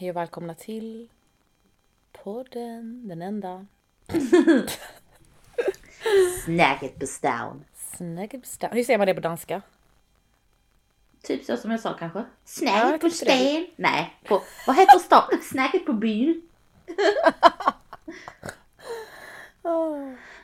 Hej 0.00 0.10
och 0.10 0.16
välkomna 0.16 0.54
till 0.54 1.08
podden, 2.12 3.08
den 3.08 3.22
enda. 3.22 3.66
Snacket 6.44 7.08
stan. 7.08 7.64
Snacket 7.74 8.46
stan. 8.46 8.70
Hur 8.72 8.84
säger 8.84 8.98
man 8.98 9.06
det 9.06 9.14
på 9.14 9.20
danska? 9.20 9.62
Typ 11.22 11.44
så 11.44 11.56
som 11.56 11.70
jag 11.70 11.80
sa 11.80 11.94
kanske. 11.94 12.18
Ja, 12.18 12.24
Snacket 12.44 12.90
jag 12.90 13.00
på 13.00 13.10
stan. 13.10 13.66
Nej, 13.76 14.20
på, 14.24 14.42
vad 14.66 14.76
heter 14.76 14.98
stan? 14.98 15.22
Snacket 15.42 15.86
på 15.86 15.92
byn. 15.92 16.42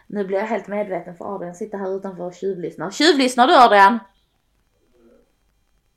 Nu 0.07 0.25
blir 0.25 0.39
jag 0.39 0.47
helt 0.47 0.69
medveten 0.69 1.17
för 1.17 1.35
Adrian 1.35 1.55
sitter 1.55 1.79
här 1.79 1.97
utanför 1.97 2.25
och 2.25 2.35
tjuvlyssnar. 2.35 2.91
Tjuvlyssnar 2.91 3.47
du 3.47 3.57
Adrian? 3.57 3.99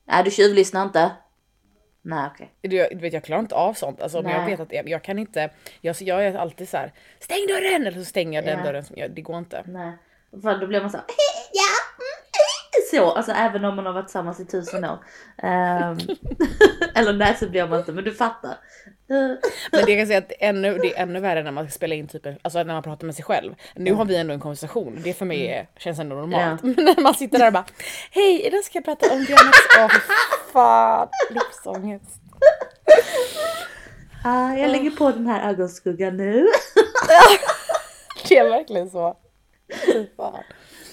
Nej, 0.05 0.23
du 0.23 0.31
tjuvlyssnar 0.31 0.83
inte. 0.83 1.11
Nej, 2.01 2.29
okej. 2.33 2.51
Du, 2.61 2.69
du 2.91 2.95
vet 2.95 3.13
jag 3.13 3.23
klarar 3.23 3.39
inte 3.41 3.55
av 3.55 3.73
sånt. 3.73 4.01
Alltså, 4.01 4.21
men 4.21 4.31
jag 4.31 4.45
vet 4.45 4.59
att 4.59 4.71
jag, 4.73 4.89
jag 4.89 5.03
kan 5.03 5.19
inte. 5.19 5.49
Jag, 5.81 5.95
jag 5.99 6.25
är 6.25 6.35
alltid 6.35 6.69
så 6.69 6.77
här. 6.77 6.93
Stäng 7.19 7.47
dörren! 7.47 7.87
Eller 7.87 7.99
så 7.99 8.05
stänger 8.05 8.37
jag 8.41 8.45
den 8.45 8.59
Ja. 8.59 8.65
dörren. 8.65 8.83
Som 8.85 8.95
jag, 8.99 9.11
det 9.11 9.21
går 9.21 9.37
inte. 9.37 9.63
Nej. 9.67 9.97
För 10.41 10.57
då 10.57 10.67
blir 10.67 10.81
man 10.81 10.89
så 10.89 10.97
här, 10.97 11.05
ja, 11.53 11.63
mm, 11.97 13.05
så. 13.05 13.11
Alltså 13.17 13.31
även 13.31 13.65
om 13.65 13.75
man 13.75 13.85
har 13.85 13.93
varit 13.93 14.05
tillsammans 14.05 14.39
i 14.39 14.45
tusen 14.45 14.85
år. 14.85 14.99
Ehm, 15.37 15.97
eller 16.95 17.13
nej 17.13 17.35
så 17.35 17.49
blir 17.49 17.67
man 17.67 17.79
inte, 17.79 17.91
men 17.91 18.03
du 18.03 18.13
fattar. 18.13 18.57
Men 19.71 19.85
det 19.85 19.91
jag 19.91 19.99
kan 19.99 20.07
säga 20.07 20.17
att 20.17 20.31
ännu, 20.39 20.77
det 20.77 20.97
är 20.97 21.01
ännu 21.01 21.19
värre 21.19 21.43
när 21.43 21.51
man 21.51 21.65
ska 21.65 21.71
spela 21.71 21.95
in 21.95 22.07
typ, 22.07 22.27
alltså 22.41 22.63
när 22.63 22.73
man 22.73 22.83
pratar 22.83 23.05
med 23.05 23.15
sig 23.15 23.25
själv. 23.25 23.55
Nu 23.75 23.93
har 23.93 24.05
vi 24.05 24.15
ändå 24.15 24.33
en 24.33 24.39
konversation, 24.39 24.99
det 25.03 25.13
för 25.13 25.25
mig 25.25 25.47
är, 25.47 25.67
känns 25.77 25.99
ändå 25.99 26.15
normalt. 26.15 26.63
Men 26.63 26.85
när 26.85 27.01
man 27.01 27.13
sitter 27.13 27.39
där 27.39 27.47
och 27.47 27.53
bara 27.53 27.65
Hej, 28.11 28.41
idag 28.47 28.63
ska 28.63 28.77
jag 28.77 28.85
prata 28.85 29.13
om 29.13 29.25
Dianas, 29.25 29.55
åh 29.79 29.89
fy 29.89 29.99
fan, 30.53 31.07
livsångest. 31.29 32.21
ah, 34.23 34.53
jag 34.53 34.71
lägger 34.71 34.91
på 34.91 35.11
den 35.11 35.27
här 35.27 35.49
ögonskuggan 35.49 36.17
nu. 36.17 36.47
Det 38.29 38.37
är 38.37 38.49
verkligen 38.49 38.89
så. 38.89 39.17
Fan. 40.17 40.43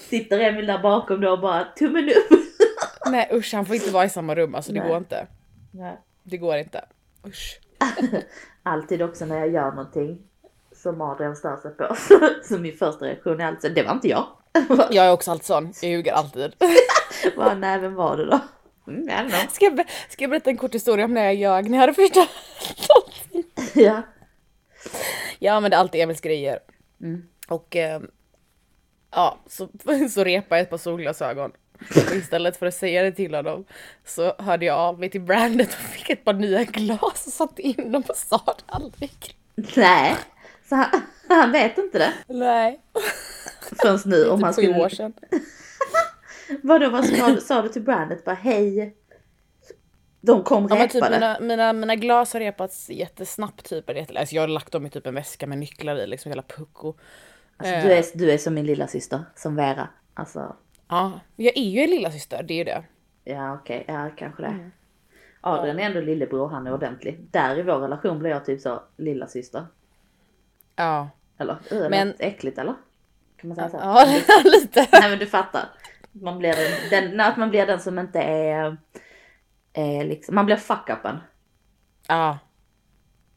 Sitter 0.09 0.39
Emil 0.39 0.65
där 0.65 0.79
bakom 0.79 1.21
då 1.21 1.31
och 1.31 1.39
bara 1.39 1.63
tummen 1.63 2.09
upp. 2.09 2.39
Nej 3.11 3.29
usch, 3.33 3.53
han 3.53 3.65
får 3.65 3.75
inte 3.75 3.91
vara 3.91 4.05
i 4.05 4.09
samma 4.09 4.35
rum, 4.35 4.55
alltså 4.55 4.71
det 4.71 4.79
Nej. 4.79 4.89
går 4.89 4.97
inte. 4.97 5.27
Nej. 5.71 5.97
Det 6.23 6.37
går 6.37 6.57
inte. 6.57 6.85
Usch. 7.27 7.59
Alltid 8.63 9.01
också 9.01 9.25
när 9.25 9.37
jag 9.37 9.49
gör 9.49 9.71
någonting 9.71 10.21
som 10.75 11.01
Adrian 11.01 11.35
stör 11.35 11.57
sig 11.57 11.71
på. 11.71 11.95
Så 12.43 12.57
min 12.57 12.77
första 12.77 13.05
reaktion 13.05 13.41
är 13.41 13.45
alltid 13.45 13.75
det 13.75 13.83
var 13.83 13.93
inte 13.93 14.07
jag. 14.07 14.27
Jag 14.91 15.05
är 15.05 15.11
också 15.11 15.31
alltid 15.31 15.45
sån, 15.45 15.73
jag 15.81 15.91
ljuger 15.91 16.13
alltid. 16.13 16.55
Bara, 17.35 17.55
nej 17.55 17.79
vem 17.79 17.95
var 17.95 18.17
det 18.17 18.25
då? 18.25 18.39
Mm. 18.87 19.29
Ska 19.51 19.65
jag, 19.65 19.85
ska 20.09 20.23
jag 20.23 20.29
berätta 20.29 20.49
en 20.49 20.57
kort 20.57 20.75
historia 20.75 21.05
om 21.05 21.13
när 21.13 21.23
jag 21.23 21.35
ljög 21.35 21.69
när 21.69 21.77
jag 21.77 21.81
hade 21.81 21.93
förstört 21.93 22.29
någonting? 22.89 23.51
Ja. 23.83 24.01
Jag 25.39 25.55
använde 25.55 25.77
alltid 25.77 26.01
Emils 26.01 26.21
grejer. 26.21 26.59
Mm. 27.01 27.23
Och 27.47 27.75
eh, 27.75 28.01
ja, 29.11 29.37
så, 29.47 29.69
så 30.09 30.23
repade 30.23 30.55
jag 30.55 30.59
ett 30.59 30.69
par 30.69 30.77
solglasögon. 30.77 31.51
Istället 32.13 32.57
för 32.57 32.65
att 32.65 32.73
säga 32.73 33.03
det 33.03 33.11
till 33.11 33.35
honom 33.35 33.65
så 34.05 34.33
hörde 34.39 34.65
jag 34.65 34.77
av 34.77 34.99
mig 34.99 35.09
till 35.09 35.21
brandet 35.21 35.67
och 35.69 35.75
fick 35.75 36.09
ett 36.09 36.23
par 36.25 36.33
nya 36.33 36.63
glas 36.63 37.23
och 37.27 37.33
satte 37.33 37.61
in 37.61 37.91
dem 37.91 38.03
och 38.09 38.15
sa 38.15 38.41
det 38.45 38.63
aldrig. 38.65 39.11
Nej. 39.75 40.15
Så 40.69 40.75
han, 40.75 41.01
han 41.29 41.51
vet 41.51 41.77
inte 41.77 41.97
det 41.99 42.13
Nej, 42.27 42.79
förrän 43.81 43.99
nu. 44.05 44.29
Om 44.29 44.43
han 44.43 44.53
typ 44.53 44.65
sju 44.65 44.81
år 44.81 44.89
skulle... 44.89 44.95
sedan. 45.11 45.13
Vadå 46.63 46.89
vad 46.89 47.05
sa, 47.05 47.27
du- 47.27 47.41
sa 47.41 47.61
du 47.61 47.69
till 47.69 47.81
brandet? 47.81 48.25
Bara 48.25 48.35
hej. 48.35 48.95
De 50.21 50.43
kom 50.43 50.67
Ja, 50.69 50.75
typ 50.87 50.95
repade. 50.95 51.15
mina, 51.15 51.39
mina, 51.39 51.73
mina 51.73 51.95
glas 51.95 52.33
har 52.33 52.39
repats 52.39 52.89
jättesnabbt 52.89 53.69
typ. 53.69 53.89
Alltså 53.89 54.35
jag 54.35 54.41
har 54.43 54.47
lagt 54.47 54.71
dem 54.71 54.85
i 54.85 54.89
typ 54.89 55.07
en 55.07 55.15
väska 55.15 55.47
med 55.47 55.57
nycklar 55.57 55.95
i, 55.95 56.07
liksom 56.07 56.31
hela 56.31 56.41
pucko. 56.41 56.93
Alltså, 57.57 57.73
Eh. 57.73 57.83
du, 57.83 57.91
är, 57.93 58.05
du 58.13 58.31
är 58.31 58.37
som 58.37 58.53
min 58.53 58.65
lilla 58.65 58.87
syster 58.87 59.19
som 59.35 59.55
Vera. 59.55 59.87
Alltså, 60.13 60.55
Ja, 60.87 61.19
jag 61.35 61.57
är 61.57 61.69
ju 61.69 61.79
en 61.79 61.89
lilla 61.89 62.11
syster, 62.11 62.43
det 62.43 62.53
är 62.53 62.57
ju 62.57 62.63
det. 62.63 62.83
ja 63.23 63.53
okej, 63.53 63.85
ja 63.87 64.09
kanske 64.17 64.41
det. 64.41 64.47
Mm. 64.47 64.71
Adrian 65.41 65.79
är 65.79 65.83
ändå 65.83 66.01
lillebror, 66.01 66.49
han 66.49 66.67
är 66.67 66.73
ordentlig. 66.73 67.19
Där 67.31 67.59
i 67.59 67.61
vår 67.61 67.79
relation 67.79 68.19
blir 68.19 68.29
jag 68.29 68.45
typ 68.45 68.61
så 68.61 68.83
lilla 68.97 69.27
syster. 69.27 69.65
Ja, 70.75 71.09
Eller, 71.37 71.57
uh, 71.73 71.89
men... 71.89 72.13
Äckligt 72.19 72.57
eller? 72.57 72.75
Kan 73.37 73.47
man 73.47 73.55
säga 73.55 73.69
så? 73.69 73.77
ja 73.77 74.05
lite. 74.43 74.87
Nej 74.91 75.09
men 75.09 75.19
du 75.19 75.25
fattar. 75.25 75.69
Man 76.11 76.37
blir 76.39 76.53
den, 76.89 77.07
den, 77.07 77.19
att 77.19 77.37
man 77.37 77.49
blir 77.49 77.65
den 77.65 77.79
som 77.79 77.99
inte 77.99 78.19
är, 78.19 78.77
är 79.73 80.03
liksom, 80.03 80.35
man 80.35 80.45
blir 80.45 80.55
fuck-upen. 80.55 81.17
Ja. 82.07 82.39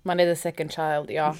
Man 0.02 0.20
är 0.20 0.24
the 0.26 0.36
second 0.36 0.72
child, 0.72 1.10
ja. 1.10 1.34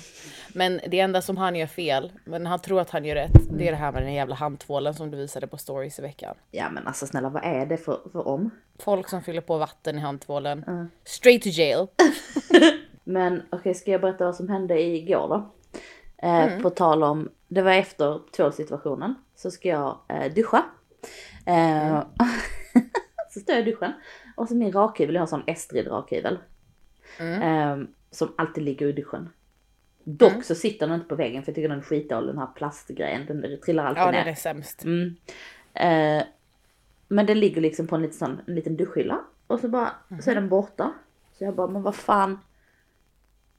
Men 0.54 0.81
det 0.88 1.00
enda 1.00 1.22
som 1.22 1.37
han 1.37 1.56
gör 1.56 1.66
fel, 1.66 2.12
men 2.25 2.47
han 2.47 2.59
tror 2.60 2.81
att 2.81 2.91
han 2.91 3.04
gör 3.04 3.15
rätt, 3.15 3.59
det 3.59 3.69
är 3.69 3.71
det 3.71 3.76
här 3.78 3.93
med 3.93 4.03
den 4.03 4.12
jävla 4.12 4.34
handtvålen 4.34 4.94
som 4.94 5.10
du 5.10 5.16
visade 5.16 5.47
på 5.47 5.56
stories 5.56 5.98
i 5.98 6.03
veckan. 6.03 6.34
Ja 6.50 6.70
men 6.70 6.87
alltså 6.87 7.06
snälla 7.06 7.28
vad 7.28 7.44
är 7.44 7.66
det 7.66 7.76
för, 7.76 8.00
för 8.12 8.28
om? 8.28 8.50
Folk 8.78 9.09
som 9.09 9.22
fyller 9.22 9.41
på 9.41 9.59
vatten 9.59 9.99
i 9.99 10.00
handtvålen. 10.00 10.91
Straight 11.04 11.43
to 11.43 11.49
jail. 11.49 11.87
Men 13.04 13.43
okej, 13.50 13.75
ska 13.75 13.91
jag 13.91 14.00
berätta 14.00 14.25
vad 14.25 14.37
som 14.37 14.49
hände 14.49 14.82
igår 14.82 15.28
då? 15.28 15.53
Eh, 16.28 16.60
På 16.62 16.70
tal 16.70 17.03
om, 17.03 17.28
det 17.49 17.62
var 17.62 17.72
efter 17.72 18.20
tvålsituationen, 18.37 19.15
så 19.37 19.50
ska 19.50 19.69
jag 19.69 19.99
eh, 20.09 20.32
duscha. 20.32 20.65
Eh, 21.47 22.03
så 23.31 23.41
står 23.41 23.54
jag 23.54 23.69
i 23.69 23.70
duschen 23.70 23.93
och 24.37 24.49
så 24.49 24.54
min 24.54 24.72
rakhyvel, 24.72 25.15
jag 25.15 25.20
har 25.20 25.26
en 25.26 25.28
sån 25.28 25.43
Estrid 25.47 25.87
rakhyvel. 25.87 26.38
Eh, 27.19 27.76
som 28.10 28.34
alltid 28.38 28.65
ligger 28.65 28.87
i 28.87 28.93
duschen. 28.93 29.28
Dock 30.04 30.44
så 30.44 30.54
sitter 30.54 30.87
den 30.87 30.94
inte 30.94 31.09
på 31.09 31.15
väggen 31.15 31.43
för 31.43 31.50
jag 31.50 31.54
tycker 31.56 31.69
den 31.69 31.78
är 31.78 31.82
skitdålig 31.82 32.28
den 32.28 32.38
här 32.38 32.48
plastgrejen, 32.54 33.26
den 33.26 33.60
trillar 33.65 33.84
alltid 33.84 34.03
Ja, 34.03 34.10
ner. 34.10 34.19
den 34.19 34.28
är 34.28 34.34
sämst. 34.34 34.84
Mm. 34.84 35.16
Eh, 35.75 36.25
men 37.09 37.26
den 37.26 37.41
ligger 37.41 37.60
liksom 37.60 37.87
på 37.87 37.97
en 37.97 38.03
liten, 38.03 38.19
sån, 38.19 38.41
en 38.47 38.54
liten 38.54 38.76
duschhylla. 38.76 39.20
Och 39.47 39.60
så 39.60 39.69
bara, 39.69 39.91
så 40.22 40.31
är 40.31 40.34
den 40.34 40.49
borta. 40.49 40.93
Så 41.38 41.44
jag 41.44 41.54
bara, 41.54 41.66
men 41.66 41.82
vad 41.82 41.94
fan. 41.94 42.38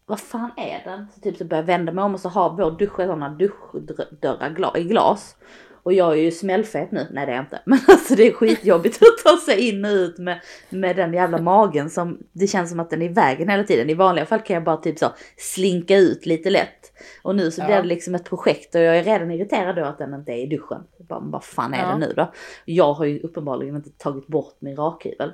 Vad 0.06 0.20
fan 0.20 0.52
är 0.58 0.84
den? 0.84 1.08
Så 1.14 1.22
typ 1.22 1.38
så 1.38 1.46
börjar 1.46 1.64
jag 1.64 1.68
vända 1.68 1.92
mig 1.92 2.04
om 2.04 2.14
och 2.14 2.20
så 2.20 2.30
har 2.30 2.50
vår 2.50 2.72
dusch 2.72 2.96
sådana 2.96 3.30
duschdörrar 3.30 4.78
i 4.78 4.84
glas. 4.84 5.36
Och 5.84 5.94
jag 5.94 6.12
är 6.12 6.22
ju 6.22 6.32
smällfet 6.32 6.92
nu. 6.92 7.08
Nej 7.12 7.26
det 7.26 7.32
är 7.32 7.36
jag 7.36 7.44
inte. 7.46 7.62
Men 7.66 7.80
alltså 7.88 8.16
det 8.16 8.28
är 8.28 8.32
skitjobbigt 8.34 8.96
att 9.02 9.24
ta 9.26 9.38
sig 9.38 9.70
in 9.70 9.86
och 9.86 9.90
ut 9.92 10.18
med, 10.18 10.40
med 10.70 10.96
den 10.96 11.14
jävla 11.14 11.38
magen 11.42 11.90
som 11.90 12.18
det 12.34 12.48
känns 12.48 12.70
som 12.70 12.80
att 12.80 12.90
den 12.90 13.02
är 13.02 13.06
i 13.06 13.14
vägen 13.14 13.50
hela 13.50 13.64
tiden. 13.64 13.90
I 13.90 13.94
vanliga 13.94 14.26
fall 14.26 14.40
kan 14.42 14.54
jag 14.54 14.64
bara 14.64 14.78
typ 14.78 15.00
så 15.00 15.12
slinka 15.38 15.98
ut 15.98 16.26
lite 16.26 16.50
lätt. 16.50 16.92
Och 17.22 17.36
nu 17.36 17.52
så 17.52 17.62
blir 17.66 17.76
Ja. 17.76 17.82
det 17.82 17.88
liksom 17.88 18.16
ett 18.16 18.26
projekt 18.30 18.76
och 18.76 18.82
jag 18.82 18.98
är 18.98 19.04
redan 19.04 19.32
irriterad 19.32 19.76
då 19.76 19.84
att 19.86 19.98
den 19.98 20.14
inte 20.14 20.32
är 20.32 20.38
i 20.38 20.46
duschen. 20.48 20.84
Bara, 20.98 21.20
vad 21.20 21.44
fan 21.44 21.74
är 21.74 21.82
Ja. 21.84 21.88
det 21.92 21.98
nu 21.98 22.14
då? 22.16 22.32
Jag 22.66 22.94
har 22.94 23.06
ju 23.06 23.20
uppenbarligen 23.20 23.76
inte 23.76 23.90
tagit 23.90 24.28
bort 24.28 24.56
min 24.60 24.76
rakhyvel. 24.76 25.32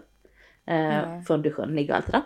Eh, 0.68 1.22
från 1.28 1.42
duschen, 1.42 1.76
ligger 1.76 1.94
alltid 1.94 2.14
där. 2.14 2.22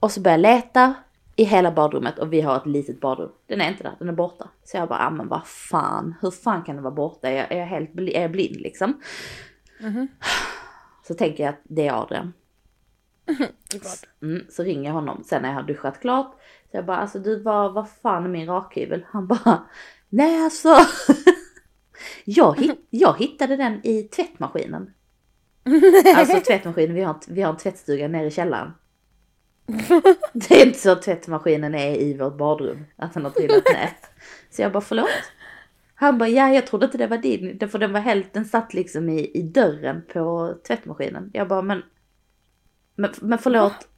Och 0.00 0.10
så 0.12 0.20
börjar 0.20 0.38
jag 0.38 0.42
leta 0.54 0.94
i 1.40 1.44
hela 1.44 1.70
badrummet 1.72 2.18
och 2.18 2.32
vi 2.32 2.40
har 2.40 2.56
ett 2.56 2.66
litet 2.66 3.00
badrum. 3.00 3.30
Den 3.46 3.60
är 3.60 3.68
inte 3.68 3.82
där, 3.82 3.92
den 3.98 4.08
är 4.08 4.12
borta. 4.12 4.48
Så 4.64 4.76
jag 4.76 4.88
bara, 4.88 4.98
ah, 5.06 5.10
men 5.10 5.28
vad 5.28 5.46
fan, 5.46 6.14
hur 6.22 6.30
fan 6.30 6.62
kan 6.64 6.74
den 6.76 6.82
vara 6.84 6.94
borta? 6.94 7.28
Är 7.28 7.36
jag, 7.36 7.52
är 7.52 7.58
jag 7.58 7.66
helt 7.66 7.92
bli, 7.92 8.14
är 8.16 8.22
jag 8.22 8.30
blind 8.30 8.56
liksom? 8.56 9.00
Så 11.06 11.14
tänker 11.14 11.44
jag 11.44 11.50
att 11.54 11.60
det 11.62 11.86
är 11.86 11.92
Adrian. 12.02 12.32
Mm, 14.22 14.46
så 14.50 14.62
ringer 14.62 14.84
jag 14.84 14.94
honom 14.94 15.22
sen 15.24 15.42
när 15.42 15.48
jag 15.48 15.56
har 15.56 15.62
duschat 15.62 16.00
klart. 16.00 16.32
Så 16.70 16.76
jag 16.76 16.86
bara, 16.86 16.96
alltså 16.96 17.18
du 17.18 17.42
vad, 17.42 17.72
vad 17.74 17.90
fan 17.90 18.24
är 18.24 18.28
min 18.28 18.46
rakhyvel? 18.46 19.06
Han 19.10 19.26
bara, 19.26 19.62
nej 20.08 20.44
alltså. 20.44 20.68
jag, 22.24 22.58
hit, 22.60 22.86
jag 22.90 23.18
hittade 23.18 23.56
den 23.56 23.86
i 23.86 24.02
tvättmaskinen. 24.02 24.90
Alltså 26.16 26.40
tvättmaskinen, 26.40 26.94
vi 26.94 27.02
har, 27.02 27.14
en- 27.14 27.34
vi 27.34 27.42
har 27.42 27.50
en 27.50 27.56
tvättstuga 27.56 28.08
nere 28.08 28.26
i 28.26 28.30
källaren. 28.30 28.72
Det 30.32 30.60
är 30.60 30.66
inte 30.66 30.78
så 30.78 30.90
att 30.90 31.02
tvättmaskinen 31.02 31.74
är 31.74 31.96
i 31.96 32.16
vårt 32.16 32.36
badrum, 32.38 32.84
att 32.96 33.14
den 33.14 33.24
har 33.24 33.30
trillat 33.30 33.64
ner. 33.72 33.90
Så 34.50 34.62
jag 34.62 34.72
bara, 34.72 34.80
förlåt? 34.80 35.08
Han 35.94 36.18
bara, 36.18 36.28
ja 36.28 36.48
jag 36.48 36.66
trodde 36.66 36.86
inte 36.86 36.98
det 36.98 37.06
var 37.06 37.18
din, 37.18 37.68
för 37.68 37.78
den 37.78 37.92
var 37.92 38.00
helt, 38.00 38.32
den 38.32 38.44
satt 38.44 38.74
liksom 38.74 39.08
i, 39.08 39.30
i 39.34 39.42
dörren 39.42 40.02
på 40.12 40.54
tvättmaskinen. 40.66 41.30
Jag 41.32 41.48
bara, 41.48 41.62
men 41.62 41.82
men, 43.00 43.10
men 43.20 43.38
förlåt, 43.38 43.88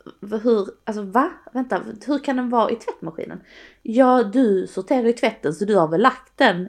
hur, 0.42 0.68
alltså 0.84 1.02
va? 1.02 1.30
Vänta, 1.52 1.82
hur 2.06 2.18
kan 2.18 2.36
den 2.36 2.50
vara 2.50 2.70
i 2.70 2.76
tvättmaskinen? 2.76 3.40
Ja, 3.82 4.22
du 4.22 4.66
sorterar 4.66 5.02
ju 5.02 5.12
tvätten 5.12 5.54
så 5.54 5.64
du 5.64 5.76
har 5.76 5.88
väl 5.88 6.00
lagt 6.00 6.38
den 6.38 6.68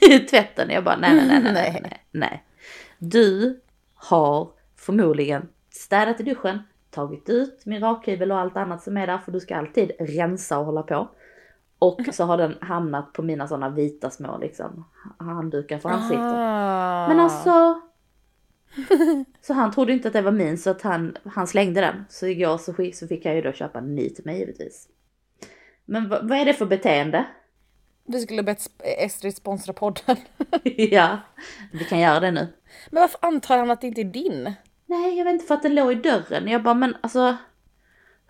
i 0.00 0.18
tvätten? 0.18 0.70
Jag 0.70 0.84
bara, 0.84 0.96
nej, 0.96 1.14
nej, 1.14 1.26
nej, 1.26 1.42
nej, 1.42 1.52
nej, 1.52 1.80
nej, 1.82 2.04
nej. 2.10 2.44
Du 2.98 3.60
har 3.94 4.50
förmodligen 4.76 5.48
städat 5.70 6.20
i 6.20 6.22
duschen, 6.22 6.58
tagit 6.94 7.28
ut 7.28 7.66
min 7.66 7.80
rakhyvel 7.80 8.32
och 8.32 8.38
allt 8.38 8.56
annat 8.56 8.82
som 8.82 8.96
är 8.96 9.06
där, 9.06 9.18
för 9.18 9.32
du 9.32 9.40
ska 9.40 9.56
alltid 9.56 9.92
rensa 9.98 10.58
och 10.58 10.66
hålla 10.66 10.82
på. 10.82 11.08
Och 11.78 12.00
så 12.12 12.24
har 12.24 12.36
den 12.36 12.54
hamnat 12.60 13.12
på 13.12 13.22
mina 13.22 13.48
sådana 13.48 13.68
vita 13.68 14.10
små 14.10 14.38
liksom 14.38 14.84
handdukar 15.18 15.78
för 15.78 15.88
ansiktet. 15.88 16.24
Ah. 16.24 17.08
Men 17.08 17.20
alltså, 17.20 17.80
Så 19.40 19.52
han 19.52 19.72
trodde 19.72 19.92
inte 19.92 20.08
att 20.08 20.14
det 20.14 20.22
var 20.22 20.32
min 20.32 20.58
så 20.58 20.70
att 20.70 20.82
han, 20.82 21.16
han 21.24 21.46
slängde 21.46 21.80
den. 21.80 22.04
Så 22.08 22.26
igår 22.26 22.58
så, 22.58 22.72
skick- 22.72 22.92
så 22.94 23.06
fick 23.08 23.24
jag 23.24 23.34
ju 23.34 23.42
då 23.42 23.52
köpa 23.52 23.78
en 23.78 23.94
ny 23.94 24.10
till 24.10 24.24
mig 24.24 24.38
givetvis. 24.38 24.88
Men 25.84 26.08
vad, 26.08 26.32
är 26.32 26.44
det 26.44 26.54
för 26.54 26.66
beteende? 26.66 27.24
Vi 28.06 28.20
skulle 28.20 28.42
bett 28.42 28.70
Estrid 28.98 29.36
sponsra 29.36 29.72
podden. 29.72 30.16
ja, 30.76 31.18
vi 31.72 31.84
kan 31.84 32.00
göra 32.00 32.20
det 32.20 32.30
nu. 32.30 32.48
Men 32.90 33.00
varför 33.00 33.18
antar 33.22 33.58
han 33.58 33.70
att 33.70 33.80
det 33.80 33.86
inte 33.86 34.00
är 34.00 34.04
din? 34.04 34.54
Nej, 34.86 35.18
jag 35.18 35.24
vet 35.24 35.32
inte 35.32 35.46
för 35.46 35.54
att 35.54 35.62
den 35.62 35.74
låg 35.74 35.92
i 35.92 35.94
dörren. 35.94 36.48
Jag 36.48 36.62
bara, 36.62 36.74
men 36.74 36.96
alltså. 37.00 37.36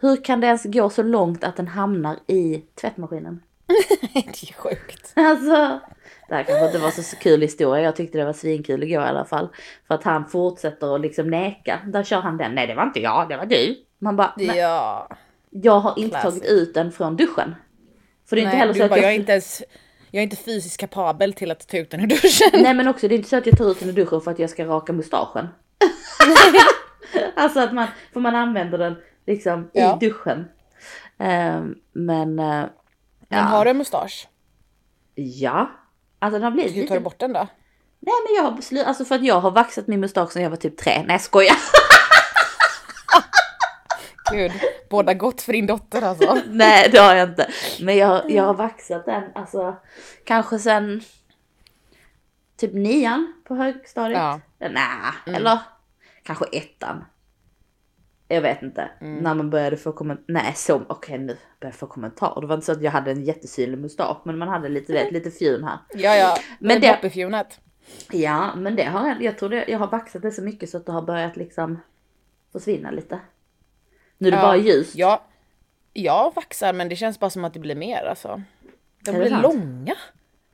Hur 0.01 0.25
kan 0.25 0.41
det 0.41 0.47
ens 0.47 0.65
gå 0.65 0.91
så 0.91 1.03
långt 1.03 1.45
att 1.45 1.57
den 1.57 1.69
hamnar 1.69 2.17
i 2.27 2.63
tvättmaskinen? 2.81 3.43
det 4.15 4.19
är 4.51 4.53
sjukt. 4.55 5.13
Alltså. 5.17 5.81
Det 6.29 6.35
här 6.35 6.43
kanske 6.43 6.67
inte 6.67 6.79
var 6.79 6.91
så 6.91 7.17
kul 7.17 7.41
historia. 7.41 7.83
Jag 7.83 7.97
tyckte 7.97 8.19
det 8.19 8.25
var 8.25 8.33
svinkul 8.33 8.83
igår 8.83 9.03
i 9.03 9.07
alla 9.07 9.25
fall. 9.25 9.49
För 9.89 9.95
att 9.95 10.05
han 10.05 10.29
fortsätter 10.29 10.95
att 10.95 11.01
liksom 11.01 11.31
neka. 11.31 11.81
Där 11.87 12.03
kör 12.05 12.21
han 12.21 12.37
den. 12.37 12.55
Nej, 12.55 12.67
det 12.67 12.75
var 12.75 12.83
inte 12.83 13.01
jag, 13.01 13.29
det 13.29 13.37
var 13.37 13.47
du. 13.47 13.77
Man 13.99 14.17
bara, 14.17 14.35
Ja. 14.37 15.09
jag 15.51 15.81
har 15.81 15.99
inte 15.99 16.21
Classic. 16.21 16.41
tagit 16.41 16.53
ut 16.53 16.75
den 16.75 16.93
från 16.93 17.17
duschen. 17.17 17.55
För 18.29 18.37
det 18.37 18.43
är 18.43 18.45
inte 18.45 18.51
Nej, 18.51 18.59
heller 18.61 18.73
du 18.73 18.79
så 18.79 18.85
att 18.85 18.91
bara, 18.91 18.97
jag... 18.99 19.05
jag 19.05 19.13
är 19.13 19.17
inte 19.19 19.33
ens, 19.33 19.63
jag 20.11 20.19
är 20.19 20.23
inte 20.25 20.37
fysiskt 20.37 20.81
kapabel 20.81 21.33
till 21.33 21.51
att 21.51 21.69
ta 21.69 21.77
ut 21.77 21.91
den 21.91 22.01
ur 22.01 22.07
duschen. 22.07 22.63
Nej 22.63 22.75
men 22.75 22.89
också 22.89 23.09
det 23.09 23.15
är 23.15 23.17
inte 23.17 23.29
så 23.29 23.37
att 23.37 23.47
jag 23.47 23.59
tar 23.59 23.71
ut 23.71 23.81
den 23.81 23.89
ur 23.89 23.93
duschen 23.93 24.21
för 24.21 24.31
att 24.31 24.39
jag 24.39 24.51
ska 24.51 24.65
raka 24.65 24.93
mustaschen. 24.93 25.49
alltså 27.37 27.61
att 27.61 27.75
man, 27.75 27.87
för 28.13 28.21
man 28.21 28.35
använder 28.35 28.79
den 28.79 28.97
liksom 29.27 29.71
Ja. 29.73 29.97
i 30.03 30.07
duschen. 30.07 30.49
Ehm, 31.19 31.75
men 31.93 32.39
eh, 32.39 32.65
Men 33.29 33.45
har 33.45 33.65
du 33.65 33.71
en 33.71 33.79
mustasch? 33.79 34.29
ja. 35.15 35.71
Alltså 36.19 36.39
den 36.39 36.45
har 36.45 36.51
blivit 36.51 36.73
Ska 36.73 36.81
du 36.81 36.87
ta 36.87 37.01
bort 37.01 37.19
den 37.19 37.33
då? 37.33 37.47
Nej 38.01 38.15
men 38.27 38.35
jag 38.37 38.43
har 38.43 38.53
beslutat, 38.57 38.87
alltså 38.89 39.05
för 39.05 39.15
att 39.15 39.25
jag 39.25 39.41
har 39.41 39.51
vaxat 39.51 39.87
min 39.87 40.01
mustasch 40.01 40.33
sedan 40.33 40.43
jag 40.43 40.51
var 40.51 40.57
typ 40.57 40.77
tre. 40.77 40.93
Nej 41.07 41.15
jag 41.15 41.21
skojar. 41.21 41.57
Gud, 44.33 44.53
båda 44.91 45.15
gott 45.15 45.43
för 45.43 45.53
din 45.53 45.67
dotter 45.67 46.03
alltså. 46.03 46.39
Nej 46.47 46.89
det 46.93 46.99
har 46.99 47.15
jag 47.15 47.29
inte. 47.29 47.51
Men 47.81 47.97
jag, 47.97 48.31
jag 48.31 48.45
har 48.45 48.55
vaxat 48.55 49.05
den 49.07 49.23
alltså 49.35 49.77
kanske 50.25 50.59
sen 50.59 51.03
typ 52.57 52.75
nian 52.75 53.35
på 53.49 53.55
högstadiet. 53.55 54.19
Ja. 54.21 54.41
Nej, 54.59 55.37
eller 55.37 55.59
kanske 56.25 56.45
ettan. 56.53 57.05
Jag 58.29 58.41
vet 58.43 58.63
inte. 58.63 58.91
När 59.01 59.35
man 59.35 59.51
började 59.51 59.77
få 59.77 59.93
kommentarer. 59.93 60.27
Nej, 60.29 60.53
så 60.57 60.83
okej 60.89 61.19
nu 61.19 61.27
börjar 61.27 61.39
jag 61.61 61.75
få 61.75 61.87
kommentarer. 61.87 62.41
Det 62.41 62.47
var 62.47 62.55
inte 62.55 62.67
så 62.67 62.73
att 62.73 62.83
jag 62.83 62.91
hade 62.91 63.11
en 63.11 63.25
jättesynlig 63.25 63.79
mustasch 63.79 64.19
men 64.25 64.39
man 64.39 64.49
hade 64.49 64.69
lite, 64.69 64.93
vet, 64.93 65.13
lite 65.13 65.31
fjun 65.31 65.65
här. 65.65 65.79
Ja, 65.95 66.17
ja. 66.17 66.37
Men 66.59 66.81
det- 66.81 66.87
det... 66.87 66.93
Moppefjunet. 66.93 67.61
Ja, 68.13 68.55
men 68.57 68.77
det 68.77 68.85
har 68.85 69.09
jag, 69.09 69.23
jag 69.23 69.39
tror 69.39 69.49
det, 69.49 69.65
jag 69.69 69.79
har 69.79 69.87
vaxat 69.87 70.23
det 70.23 70.31
så 70.31 70.43
mycket 70.43 70.71
så 70.71 70.77
att 70.77 70.87
det 70.87 70.93
har 70.93 71.03
börjat 71.03 71.37
liksom 71.37 71.81
försvinna 72.53 72.91
lite. 72.91 73.21
Nu 74.19 74.29
är 74.29 74.33
det 74.33 74.37
Ja. 74.39 74.43
bara 74.43 74.57
ljust. 74.57 74.95
Ja, 74.97 75.25
jag 75.93 76.35
vaxar 76.35 76.73
men 76.73 76.89
det 76.89 76.97
känns 76.97 77.21
bara 77.21 77.31
som 77.31 77.45
att 77.45 77.55
det 77.55 77.61
blir 77.61 77.75
mer 77.75 78.05
alltså. 78.05 78.43
De 79.05 79.11
Är 79.11 79.19
blir 79.19 79.31
sant? 79.31 79.43
långa. 79.43 79.95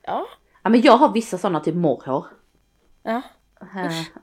Ja. 0.01 0.25
Ja, 0.63 0.69
men 0.69 0.81
jag 0.81 0.97
har 0.97 1.13
vissa 1.13 1.37
sådana 1.37 1.59
typ 1.59 1.75
morrhår. 1.75 2.25
ja. 3.03 3.21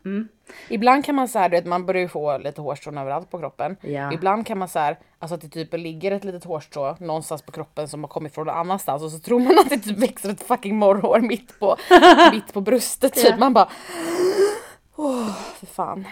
Mm. 0.04 0.28
Ibland 0.68 1.04
kan 1.04 1.14
man 1.14 1.28
så 1.28 1.38
här, 1.38 1.48
du 1.48 1.56
vet, 1.56 1.66
man 1.66 1.86
börjar 1.86 2.02
ju 2.02 2.08
få 2.08 2.38
lite 2.38 2.60
hårstrån 2.60 2.98
överallt 2.98 3.30
på 3.30 3.38
kroppen. 3.38 3.76
Ja. 3.80 4.12
Ibland 4.12 4.46
kan 4.46 4.58
man 4.58 4.68
så 4.68 4.78
här, 4.78 4.98
alltså 5.18 5.34
att 5.34 5.40
det 5.40 5.48
typ 5.48 5.72
ligger 5.74 6.12
ett 6.12 6.24
litet 6.24 6.44
hårstrå 6.44 6.96
någonstans 7.00 7.42
på 7.42 7.52
kroppen 7.52 7.88
som 7.88 8.02
har 8.04 8.08
kommit 8.08 8.34
från 8.34 8.46
någon 8.46 8.56
annanstans 8.56 9.02
och 9.02 9.10
så 9.10 9.18
tror 9.18 9.40
man 9.40 9.58
att 9.58 9.70
det 9.70 9.78
typ 9.78 9.98
växer 9.98 10.30
ett 10.30 10.42
fucking 10.42 10.76
morrhår 10.76 11.20
mitt 11.20 11.58
på, 11.60 11.76
mitt 12.32 12.52
på 12.52 12.60
bröstet 12.60 13.12
typ. 13.14 13.30
Ja. 13.30 13.36
Man 13.36 13.52
bara, 13.54 13.68
åh 14.96 15.30
för 15.54 15.66
fan. 15.66 16.04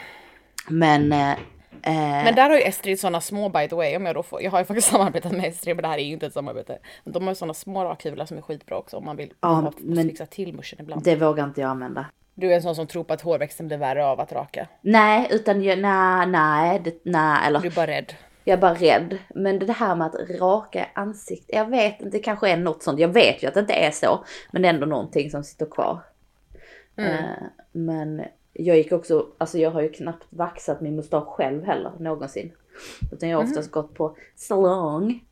Men, 0.69 1.13
eh, 1.13 1.31
eh, 1.33 2.25
Men 2.25 2.35
där 2.35 2.51
har 2.51 2.57
ju 2.57 2.63
Estrid 2.63 3.01
såna 3.01 3.21
små 3.21 3.49
by 3.49 3.69
the 3.69 3.77
way, 3.77 3.97
om 3.97 4.07
jag 4.07 4.15
då 4.15 4.23
får, 4.23 4.43
jag 4.43 4.51
har 4.51 4.59
ju 4.59 4.65
faktiskt 4.65 4.89
samarbetat 4.93 5.33
med 5.33 5.45
Estrid 5.45 5.77
men 5.77 5.83
det 5.83 5.89
här 5.89 5.99
är 5.99 6.03
ju 6.05 6.13
inte 6.13 6.27
ett 6.27 6.33
samarbete. 6.33 6.79
Men 7.05 7.13
de 7.13 7.23
har 7.23 7.31
ju 7.31 7.35
såna 7.35 7.55
små 7.55 7.85
rakhyvlar 7.85 8.27
som 8.27 8.37
är 8.37 8.43
skitbra 8.43 8.77
också 8.79 8.97
om 8.97 9.05
man 9.05 9.17
vill 9.17 9.33
Ja, 9.41 9.73
fixa 9.97 10.27
till 10.27 10.55
muschen 10.55 10.79
ibland. 10.81 11.03
det 11.03 11.17
vågar 11.17 11.45
inte 11.45 11.61
jag 11.61 11.71
använda. 11.71 12.07
Du 12.39 12.51
är 12.51 12.57
en 12.57 12.63
sån 12.63 12.75
som 12.77 12.87
tror 12.87 13.05
på 13.05 13.13
att 13.15 13.21
hårväxten 13.21 13.67
blir 13.67 13.79
värre 13.79 14.07
av 14.07 14.21
att 14.21 14.33
raka. 14.33 14.69
Nej, 14.81 15.29
utan 15.31 15.63
jag, 15.63 15.79
nej, 15.79 16.27
nej, 16.27 16.81
det, 16.85 16.95
nej, 17.03 17.39
eller 17.47 17.61
Du 17.61 17.67
är 17.67 17.73
bara 17.73 17.87
rädd. 17.87 18.15
jag 18.45 18.57
är 18.57 18.61
bara 18.61 18.75
rädd. 18.75 19.19
Men 19.35 19.59
det 19.59 19.73
här 19.73 19.95
med 19.97 20.07
att 20.07 20.31
raka 20.41 20.87
ansiktet, 20.95 21.57
jag 21.57 21.71
vet 21.71 22.01
inte, 22.01 22.17
det 22.19 22.23
kanske 22.23 22.51
är 22.51 22.57
något 22.57 22.83
sånt. 22.83 23.01
Jag 23.01 23.09
vet 23.09 23.43
ju 23.43 23.47
att 23.49 23.55
det 23.55 23.61
inte 23.61 23.73
är 23.73 23.91
så, 23.91 24.25
men 24.51 24.63
det 24.63 24.69
är 24.69 24.75
ändå 24.75 24.87
någonting 24.87 25.31
som 25.31 25.45
sitter 25.45 25.67
kvar. 25.67 26.01
Eh, 26.97 27.47
men 27.73 28.23
jag 28.53 28.77
gick 28.77 28.93
också, 28.93 29.27
alltså 29.39 29.59
jag 29.59 29.71
har 29.71 29.81
ju 29.83 29.89
knappt 29.93 30.25
vaxat 30.31 30.81
min 30.81 30.97
mustasch 30.97 31.29
själv 31.29 31.65
heller 31.65 31.93
någonsin. 31.99 32.53
Utan 33.13 33.29
jag 33.29 33.39
har 33.39 33.45
oftast 33.45 33.71
gått 33.71 33.95
på 33.95 34.17
salong. 34.37 35.25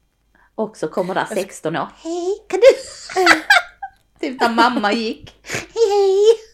Och 0.55 0.77
så 0.77 0.89
kommer 0.89 1.15
där 1.15 1.25
16 1.25 1.77
år. 1.77 1.89
Hej, 2.03 2.29
kan 2.49 2.61
du? 2.61 2.67
typ 4.21 4.41
när 4.41 4.55
mamma 4.55 4.93
gick. 4.93 5.35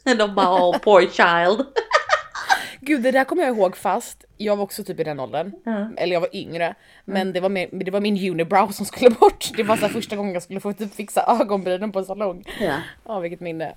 De 0.18 0.34
bara, 0.34 0.68
oh 0.68 0.78
poor 0.78 1.00
child. 1.00 1.66
Gud 2.80 3.02
det 3.02 3.10
där 3.10 3.24
kommer 3.24 3.42
jag 3.42 3.56
ihåg 3.56 3.76
fast 3.76 4.24
jag 4.36 4.56
var 4.56 4.64
också 4.64 4.84
typ 4.84 5.00
i 5.00 5.04
den 5.04 5.20
åldern. 5.20 5.52
Ja. 5.64 5.88
Eller 5.96 6.12
jag 6.12 6.20
var 6.20 6.36
yngre. 6.36 6.74
Men 7.04 7.32
det, 7.32 7.40
var 7.40 7.48
mer, 7.48 7.68
det 7.72 7.90
var 7.90 8.00
min 8.00 8.30
unibrow 8.30 8.68
som 8.70 8.86
skulle 8.86 9.10
bort. 9.10 9.50
Det 9.56 9.62
var 9.62 9.76
så 9.76 9.88
första 9.88 10.16
gången 10.16 10.32
jag 10.34 10.42
skulle 10.42 10.60
få 10.60 10.72
typ 10.72 10.94
fixa 10.94 11.24
ögonbrynen 11.40 11.92
på 11.92 11.98
en 11.98 12.04
salong. 12.04 12.44
Ja. 12.60 12.76
Ja 13.06 13.20
vilket 13.20 13.40
minne. 13.40 13.74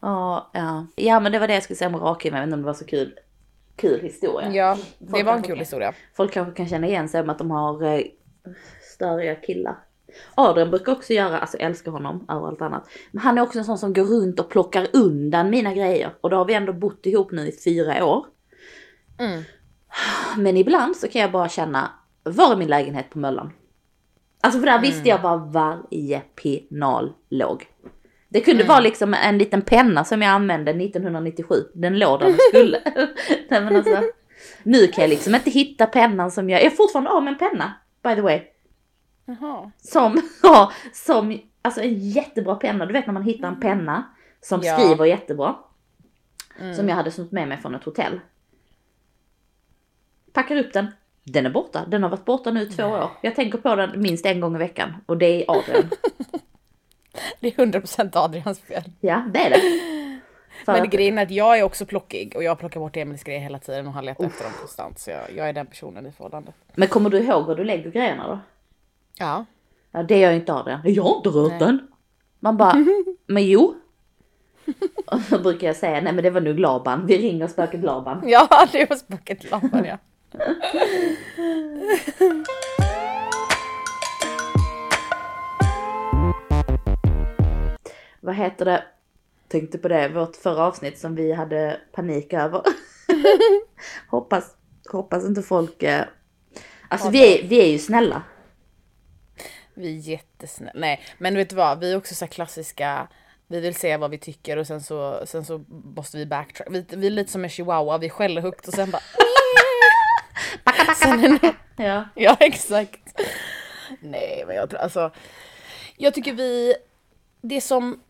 Ja, 0.00 0.50
ja. 0.52 0.86
ja 0.96 1.20
men 1.20 1.32
det 1.32 1.38
var 1.38 1.46
det 1.48 1.54
jag 1.54 1.62
skulle 1.62 1.76
säga 1.76 1.88
om 1.88 1.96
rakhyveln, 1.96 2.36
jag 2.40 2.46
vet 2.46 2.46
inte 2.46 2.54
om 2.54 2.60
det 2.62 2.66
var 2.66 2.74
så 2.74 2.86
kul, 2.86 3.18
kul 3.76 4.00
historia. 4.00 4.52
Ja 4.52 4.78
det 4.98 5.10
Folk 5.10 5.26
var 5.26 5.32
en 5.32 5.42
kul 5.42 5.48
kan- 5.54 5.58
historia. 5.58 5.92
Folk 6.16 6.32
kanske 6.32 6.54
kan 6.56 6.68
känna 6.68 6.86
igen 6.86 7.08
sig 7.08 7.20
om 7.20 7.30
att 7.30 7.38
de 7.38 7.50
har 7.50 7.82
eh, 7.94 8.00
störiga 8.94 9.34
killar. 9.34 9.74
Adrian 10.34 10.70
brukar 10.70 10.92
också 10.92 11.12
göra, 11.12 11.38
alltså 11.38 11.56
jag 11.56 11.66
älskar 11.66 11.90
honom 11.90 12.26
över 12.28 12.46
allt 12.48 12.62
annat. 12.62 12.88
Men 13.10 13.22
han 13.22 13.38
är 13.38 13.42
också 13.42 13.58
en 13.58 13.64
sån 13.64 13.78
som 13.78 13.92
går 13.92 14.04
runt 14.04 14.40
och 14.40 14.48
plockar 14.48 14.86
undan 14.92 15.50
mina 15.50 15.74
grejer. 15.74 16.14
Och 16.20 16.30
då 16.30 16.36
har 16.36 16.44
vi 16.44 16.54
ändå 16.54 16.72
bott 16.72 17.06
ihop 17.06 17.32
nu 17.32 17.48
i 17.48 17.52
fyra 17.64 18.04
år. 18.04 18.26
Mm. 19.18 19.42
Men 20.36 20.56
ibland 20.56 20.96
så 20.96 21.08
kan 21.08 21.22
jag 21.22 21.32
bara 21.32 21.48
känna, 21.48 21.90
var 22.22 22.52
är 22.52 22.56
min 22.56 22.68
lägenhet 22.68 23.10
på 23.10 23.18
Möllan? 23.18 23.52
Alltså 24.40 24.60
för 24.60 24.66
där 24.66 24.80
visste 24.80 25.08
jag 25.08 25.22
var 25.22 25.36
varje 25.36 26.20
pinal 26.20 27.12
låg. 27.30 27.66
Det 28.28 28.40
kunde 28.40 28.64
vara 28.64 28.80
liksom 28.80 29.14
en 29.14 29.38
liten 29.38 29.62
penna 29.62 30.04
som 30.04 30.22
jag 30.22 30.30
använde 30.30 30.70
1997. 30.70 31.54
Den 31.74 31.98
låg 31.98 32.20
där 32.20 32.26
den 32.26 32.38
skulle. 32.48 32.80
Nej, 33.48 33.60
men 33.60 33.76
alltså, 33.76 34.02
nu 34.62 34.86
kan 34.86 35.02
jag 35.02 35.08
liksom 35.08 35.34
inte 35.34 35.50
hitta 35.50 35.86
pennan 35.86 36.30
som 36.30 36.50
jag... 36.50 36.60
Jag 36.60 36.72
är 36.72 36.76
fortfarande 36.76 37.10
av 37.10 37.22
med 37.22 37.32
en 37.32 37.38
penna, 37.38 37.72
by 38.02 38.14
the 38.14 38.20
way. 38.20 38.42
Jaha. 39.26 39.70
Som, 39.78 40.22
ja, 40.42 40.72
som, 40.92 41.40
alltså 41.62 41.80
en 41.80 41.98
jättebra 42.10 42.54
penna. 42.54 42.86
Du 42.86 42.92
vet 42.92 43.06
när 43.06 43.14
man 43.14 43.22
hittar 43.22 43.48
en 43.48 43.60
penna 43.60 44.04
som 44.40 44.60
Ja. 44.62 44.78
skriver 44.78 45.04
jättebra. 45.04 45.56
Mm. 46.60 46.74
Som 46.74 46.88
jag 46.88 46.96
hade 46.96 47.10
snott 47.10 47.32
med 47.32 47.48
mig 47.48 47.58
från 47.58 47.74
ett 47.74 47.84
hotell. 47.84 48.20
Packar 50.32 50.56
upp 50.56 50.72
den. 50.72 50.86
Den 51.24 51.46
är 51.46 51.50
borta. 51.50 51.84
Den 51.88 52.02
har 52.02 52.10
varit 52.10 52.24
borta 52.24 52.50
nu 52.50 52.62
i 52.62 52.66
två 52.66 52.84
år. 52.84 53.10
Jag 53.22 53.34
tänker 53.34 53.58
på 53.58 53.74
den 53.76 54.00
minst 54.00 54.26
en 54.26 54.40
gång 54.40 54.54
i 54.54 54.58
veckan. 54.58 54.94
Och 55.06 55.16
det 55.18 55.26
är 55.26 55.50
Adrian. 55.50 55.90
Det 57.40 57.48
är 57.48 57.52
100% 57.66 58.10
Adrians 58.16 58.60
fel. 58.60 58.82
Ja, 59.00 59.24
det 59.34 59.38
är 59.46 59.50
det. 59.50 59.56
För 60.64 60.72
Men 60.72 60.82
att- 60.82 60.90
grejen 60.90 61.18
är 61.18 61.22
att 61.22 61.30
jag 61.30 61.58
är 61.58 61.62
också 61.62 61.86
plockig 61.86 62.32
och 62.36 62.42
jag 62.42 62.58
plockar 62.58 62.80
bort 62.80 62.96
Emils 62.96 63.24
grejer 63.24 63.40
hela 63.40 63.58
tiden 63.58 63.86
och 63.86 63.92
han 63.92 64.04
letar 64.04 64.24
efter 64.24 64.44
dem 64.44 64.52
konstant. 64.58 64.98
Så 64.98 65.10
jag, 65.10 65.20
jag 65.36 65.48
är 65.48 65.52
den 65.52 65.66
personen 65.66 66.06
i 66.06 66.12
förhållandet. 66.12 66.54
Men 66.74 66.88
kommer 66.88 67.10
du 67.10 67.18
ihåg 67.18 67.46
var 67.46 67.54
du 67.54 67.64
lägger 67.64 67.90
grejerna 67.90 68.28
då? 68.28 68.38
Ja. 69.18 69.44
Ja, 69.92 70.02
det 70.02 70.18
gör 70.18 70.32
inte 70.32 70.54
Adrian. 70.54 70.80
Jag 70.84 71.02
har 71.02 71.16
inte 71.16 71.28
rört 71.28 71.58
den. 71.58 71.88
Man 72.40 72.56
bara, 72.56 72.84
men 73.26 73.46
jo. 73.46 73.74
Och 75.06 75.20
så 75.20 75.38
brukar 75.38 75.66
jag 75.66 75.76
säga, 75.76 76.00
nej 76.00 76.12
men 76.12 76.24
det 76.24 76.30
var 76.30 76.40
nog 76.40 76.58
Laban. 76.58 77.06
Vi 77.06 77.18
ringer 77.18 77.46
spöket 77.46 77.84
Laban. 77.84 78.22
Ja, 78.26 78.48
det 78.72 78.90
var 78.90 78.96
spöket 78.96 79.50
Laban 79.50 79.84
ja. 79.84 79.98
Vad 88.20 88.34
heter 88.34 88.64
det? 88.64 88.84
Tänkte 89.48 89.78
på 89.78 89.88
det, 89.88 90.08
vårt 90.08 90.36
förra 90.36 90.66
avsnitt 90.66 90.98
som 90.98 91.14
vi 91.14 91.32
hade 91.32 91.80
panik 91.92 92.32
över. 92.32 92.62
hoppas, 94.10 94.56
hoppas 94.92 95.24
inte 95.24 95.42
folk... 95.42 95.82
Eh... 95.82 96.04
Alltså 96.88 97.10
vi 97.10 97.38
är, 97.38 97.48
vi 97.48 97.60
är 97.60 97.66
ju 97.66 97.78
snälla. 97.78 98.22
Vi 99.76 99.88
är 99.88 100.10
jättesnälla. 100.10 100.72
Nej, 100.74 101.00
men 101.18 101.34
vet 101.34 101.50
du 101.50 101.56
vad? 101.56 101.80
Vi 101.80 101.92
är 101.92 101.96
också 101.96 102.14
så 102.14 102.26
klassiska. 102.26 103.08
Vi 103.46 103.60
vill 103.60 103.74
se 103.74 103.96
vad 103.96 104.10
vi 104.10 104.18
tycker 104.18 104.56
och 104.56 104.66
sen 104.66 104.80
så, 104.80 105.26
sen 105.26 105.44
så 105.44 105.64
måste 105.68 106.16
vi 106.16 106.26
backtrack. 106.26 106.68
Vi, 106.70 106.86
vi 106.88 107.06
är 107.06 107.10
lite 107.10 107.32
som 107.32 107.44
en 107.44 107.50
chihuahua, 107.50 107.98
vi 107.98 108.10
skäller 108.10 108.42
högt 108.42 108.68
och 108.68 108.74
sen 108.74 108.90
bara... 108.90 109.02
Backa, 110.64 110.84
backa, 110.84 110.94
Sen 110.94 111.38
backa. 111.42 111.54
Ja. 111.76 112.04
Ja, 112.14 112.36
exakt. 112.40 113.20
Nej, 114.00 114.44
men 114.46 114.56
jag 114.56 114.70
tror 114.70 114.80
alltså. 114.80 115.10
Jag 115.96 116.14
tycker 116.14 116.32
vi, 116.32 116.74
det 117.40 117.60
som, 117.60 118.00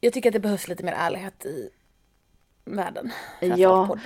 jag 0.00 0.12
tycker 0.12 0.28
att 0.28 0.32
det 0.32 0.40
behövs 0.40 0.68
lite 0.68 0.84
mer 0.84 0.92
ärlighet 0.92 1.46
i, 1.46 1.70
världen. 2.64 3.12
Ja. 3.40 3.96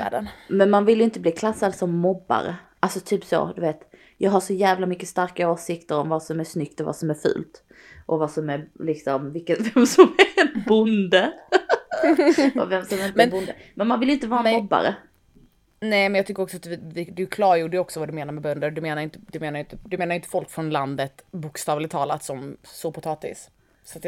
Men 0.48 0.70
man 0.70 0.84
vill 0.84 0.98
ju 0.98 1.04
inte 1.04 1.20
bli 1.20 1.32
klassad 1.32 1.74
som 1.74 1.96
mobbare. 1.96 2.56
Alltså 2.80 3.00
typ 3.00 3.24
så, 3.24 3.52
du 3.54 3.60
vet. 3.60 3.80
Jag 4.18 4.30
har 4.30 4.40
så 4.40 4.52
jävla 4.52 4.86
mycket 4.86 5.08
starka 5.08 5.50
åsikter 5.50 5.98
om 5.98 6.08
vad 6.08 6.22
som 6.22 6.40
är 6.40 6.44
snyggt 6.44 6.80
och 6.80 6.86
vad 6.86 6.96
som 6.96 7.10
är 7.10 7.14
fult. 7.14 7.62
Och 8.06 8.18
vad 8.18 8.30
som 8.30 8.50
är 8.50 8.68
liksom, 8.78 9.32
vilken, 9.32 9.56
vem 9.74 9.86
som 9.86 10.04
är 10.36 10.68
bonde. 10.68 11.32
och 12.62 12.70
vem 12.72 12.84
som 12.84 12.98
inte 12.98 13.12
Men- 13.14 13.28
är 13.28 13.30
bonde. 13.32 13.54
Men 13.74 13.88
man 13.88 14.00
vill 14.00 14.10
inte 14.10 14.26
vara 14.26 14.42
Men- 14.42 14.54
mobbare. 14.54 14.94
Nej 15.80 16.08
men 16.08 16.14
jag 16.14 16.26
tycker 16.26 16.42
också 16.42 16.56
att 16.56 16.66
vi, 16.66 17.04
du 17.04 17.26
klargjorde 17.26 17.78
också 17.78 18.00
vad 18.00 18.08
du 18.08 18.12
menar 18.12 18.32
med 18.32 18.42
bönder. 18.42 18.70
Du 18.70 18.80
menar 18.80 19.02
inte, 19.02 19.18
du 19.32 19.40
menar 19.40 19.58
inte, 19.58 19.78
du 19.84 19.98
menar 19.98 20.14
inte 20.14 20.28
folk 20.28 20.50
från 20.50 20.70
landet 20.70 21.24
bokstavligt 21.30 21.92
talat 21.92 22.24
som 22.24 22.56
så 22.62 22.92
potatis. 22.92 23.50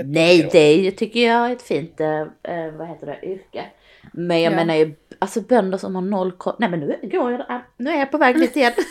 Nej, 0.04 0.48
det 0.52 0.90
tycker 0.90 1.26
jag 1.26 1.46
är 1.46 1.52
ett 1.52 1.62
fint, 1.62 2.00
eh, 2.00 2.20
eh, 2.20 2.72
vad 2.72 2.88
heter 2.88 3.06
det, 3.06 3.26
yrke. 3.26 3.64
Men 4.12 4.42
jag 4.42 4.52
Ja. 4.52 4.56
menar 4.56 4.74
ju, 4.74 4.94
alltså 5.18 5.40
bönder 5.40 5.78
som 5.78 5.94
har 5.94 6.02
noll 6.02 6.32
koll. 6.32 6.54
Nej 6.58 6.70
men 6.70 6.80
nu 6.80 6.98
går 7.02 7.32
jag, 7.32 7.60
nu 7.76 7.90
är 7.90 7.98
jag 7.98 8.10
på 8.10 8.18
väg 8.18 8.34
dit 8.40 8.56
igen. 8.56 8.72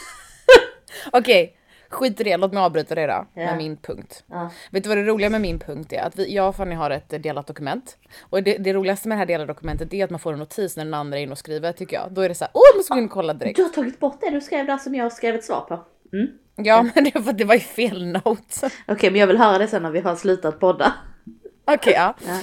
Okej, 1.12 1.56
skit 1.90 2.22
i 2.22 2.24
det. 2.24 2.38
Låt 2.38 2.54
mig 2.54 2.64
avbryta 2.64 2.96
det 2.96 3.08
då. 3.08 3.26
Ja. 3.34 3.46
Med 3.46 3.58
min 3.58 3.78
punkt. 3.78 4.24
Ja. 4.28 4.52
Vet 4.72 4.84
du 4.84 4.90
vad 4.90 4.98
det 4.98 5.04
roliga 5.04 5.30
med 5.30 5.42
min 5.42 5.60
punkt 5.60 5.94
är? 5.94 6.02
Att 6.02 6.20
vi, 6.20 6.36
jag 6.36 6.50
och 6.50 6.56
Fanny 6.56 6.76
har 6.76 6.90
ett 6.90 7.24
delat 7.24 7.48
dokument. 7.48 7.98
Och 8.20 8.44
det, 8.44 8.58
det 8.58 8.74
roligaste 8.74 9.08
med 9.08 9.16
det 9.16 9.20
här 9.20 9.26
delade 9.26 9.54
dokumentet 9.54 9.94
är 9.94 10.04
att 10.04 10.10
man 10.10 10.20
får 10.20 10.34
en 10.34 10.40
notis 10.40 10.78
när 10.78 10.86
den 10.86 10.94
andra 10.94 11.20
är 11.20 11.24
inne 11.24 11.32
och 11.32 11.38
skriver 11.38 11.72
tycker 11.72 11.96
jag. 11.96 12.12
Då 12.12 12.22
är 12.22 12.30
det 12.30 12.36
så 12.36 12.44
här, 12.44 12.52
åh 12.54 12.62
jag 12.72 12.78
måste 12.78 12.94
gå 12.94 13.00
in 13.00 13.06
och 13.06 13.12
kolla 13.12 13.34
direkt. 13.34 13.56
Du 13.56 13.64
har 13.64 13.70
tagit 13.70 14.00
bort 14.00 14.22
det 14.22 14.30
du 14.30 14.42
skrev 14.42 14.66
där 14.66 14.78
som 14.78 14.96
jag 14.96 15.14
skrev 15.14 15.36
ett 15.36 15.44
svar 15.44 15.62
på. 15.62 15.86
Mm. 16.14 16.28
Ja 16.56 16.86
men 16.96 17.04
det 17.04 17.16
var, 17.16 17.34
det 17.34 17.44
var 17.44 17.56
ju 17.56 17.60
fel 17.60 18.06
note. 18.06 18.70
Okej, 18.88 19.12
men 19.12 19.20
jag 19.20 19.28
vill 19.28 19.38
höra 19.38 19.58
det 19.58 19.68
sen 19.68 19.84
när 19.84 19.92
vi 19.92 20.00
har 20.00 20.16
slutat 20.16 20.60
podda. 20.60 20.94
Okej 21.66 21.94
ja. 21.94 22.16
Ja. 22.28 22.40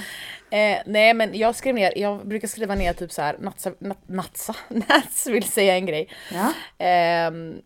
Eh, 0.49 0.81
nej 0.85 1.13
men 1.13 1.37
jag 1.37 1.55
skrev 1.55 1.75
ner, 1.75 1.93
jag 1.97 2.27
brukar 2.27 2.47
skriva 2.47 2.75
ner 2.75 2.93
typ 2.93 3.11
så 3.11 3.21
här, 3.21 3.37
natsa, 3.39 3.71
nat, 3.79 4.09
natsa, 4.09 4.55
Nats 4.67 5.27
vill 5.29 5.43
säga 5.43 5.75
en 5.75 5.85
grej. 5.85 6.09
Ja. 6.33 6.53
Ehm, 6.85 7.61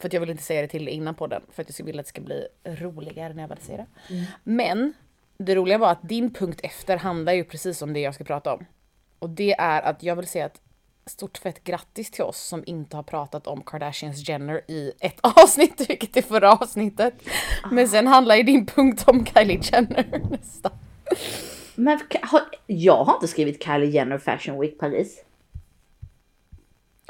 för 0.00 0.08
att 0.08 0.12
jag 0.12 0.20
vill 0.20 0.30
inte 0.30 0.42
säga 0.42 0.62
det 0.62 0.68
till 0.68 0.88
innan 0.88 1.14
podden 1.14 1.42
för 1.52 1.62
att 1.62 1.78
jag 1.78 1.86
vill 1.86 2.00
att 2.00 2.06
det 2.06 2.08
ska 2.08 2.20
bli 2.20 2.46
roligare 2.64 3.34
när 3.34 3.42
jag 3.42 3.48
väl 3.48 3.58
säger 3.58 3.78
det. 3.78 4.14
Mm. 4.14 4.24
Men 4.44 4.92
det 5.38 5.54
roliga 5.54 5.78
var 5.78 5.92
att 5.92 6.08
din 6.08 6.32
punkt 6.32 6.60
efter 6.62 6.96
handlar 6.96 7.32
ju 7.32 7.44
precis 7.44 7.82
om 7.82 7.92
det 7.92 8.00
jag 8.00 8.14
ska 8.14 8.24
prata 8.24 8.54
om. 8.54 8.64
Och 9.18 9.30
det 9.30 9.52
är 9.52 9.82
att 9.82 10.02
jag 10.02 10.16
vill 10.16 10.26
säga 10.26 10.46
att 10.46 10.60
stort 11.06 11.38
fett 11.38 11.64
grattis 11.64 12.10
till 12.10 12.24
oss 12.24 12.40
som 12.40 12.62
inte 12.66 12.96
har 12.96 13.02
pratat 13.02 13.46
om 13.46 13.62
Kardashians 13.62 14.28
Jenner 14.28 14.60
i 14.68 14.92
ett 15.00 15.18
avsnitt, 15.20 15.90
vilket 15.90 16.16
är 16.16 16.22
förra 16.22 16.52
avsnittet. 16.52 17.14
Men 17.70 17.88
sen 17.88 18.06
handlar 18.06 18.36
ju 18.36 18.42
din 18.42 18.66
punkt 18.66 19.04
om 19.06 19.26
Kylie 19.26 19.60
Jenner 19.62 20.20
nästa. 20.30 20.70
Men 21.74 22.00
jag 22.66 23.04
har 23.04 23.14
inte 23.14 23.28
skrivit 23.28 23.64
Kylie 23.64 23.90
Jenner 23.90 24.18
Fashion 24.18 24.60
Week 24.60 24.78
Paris. 24.78 25.24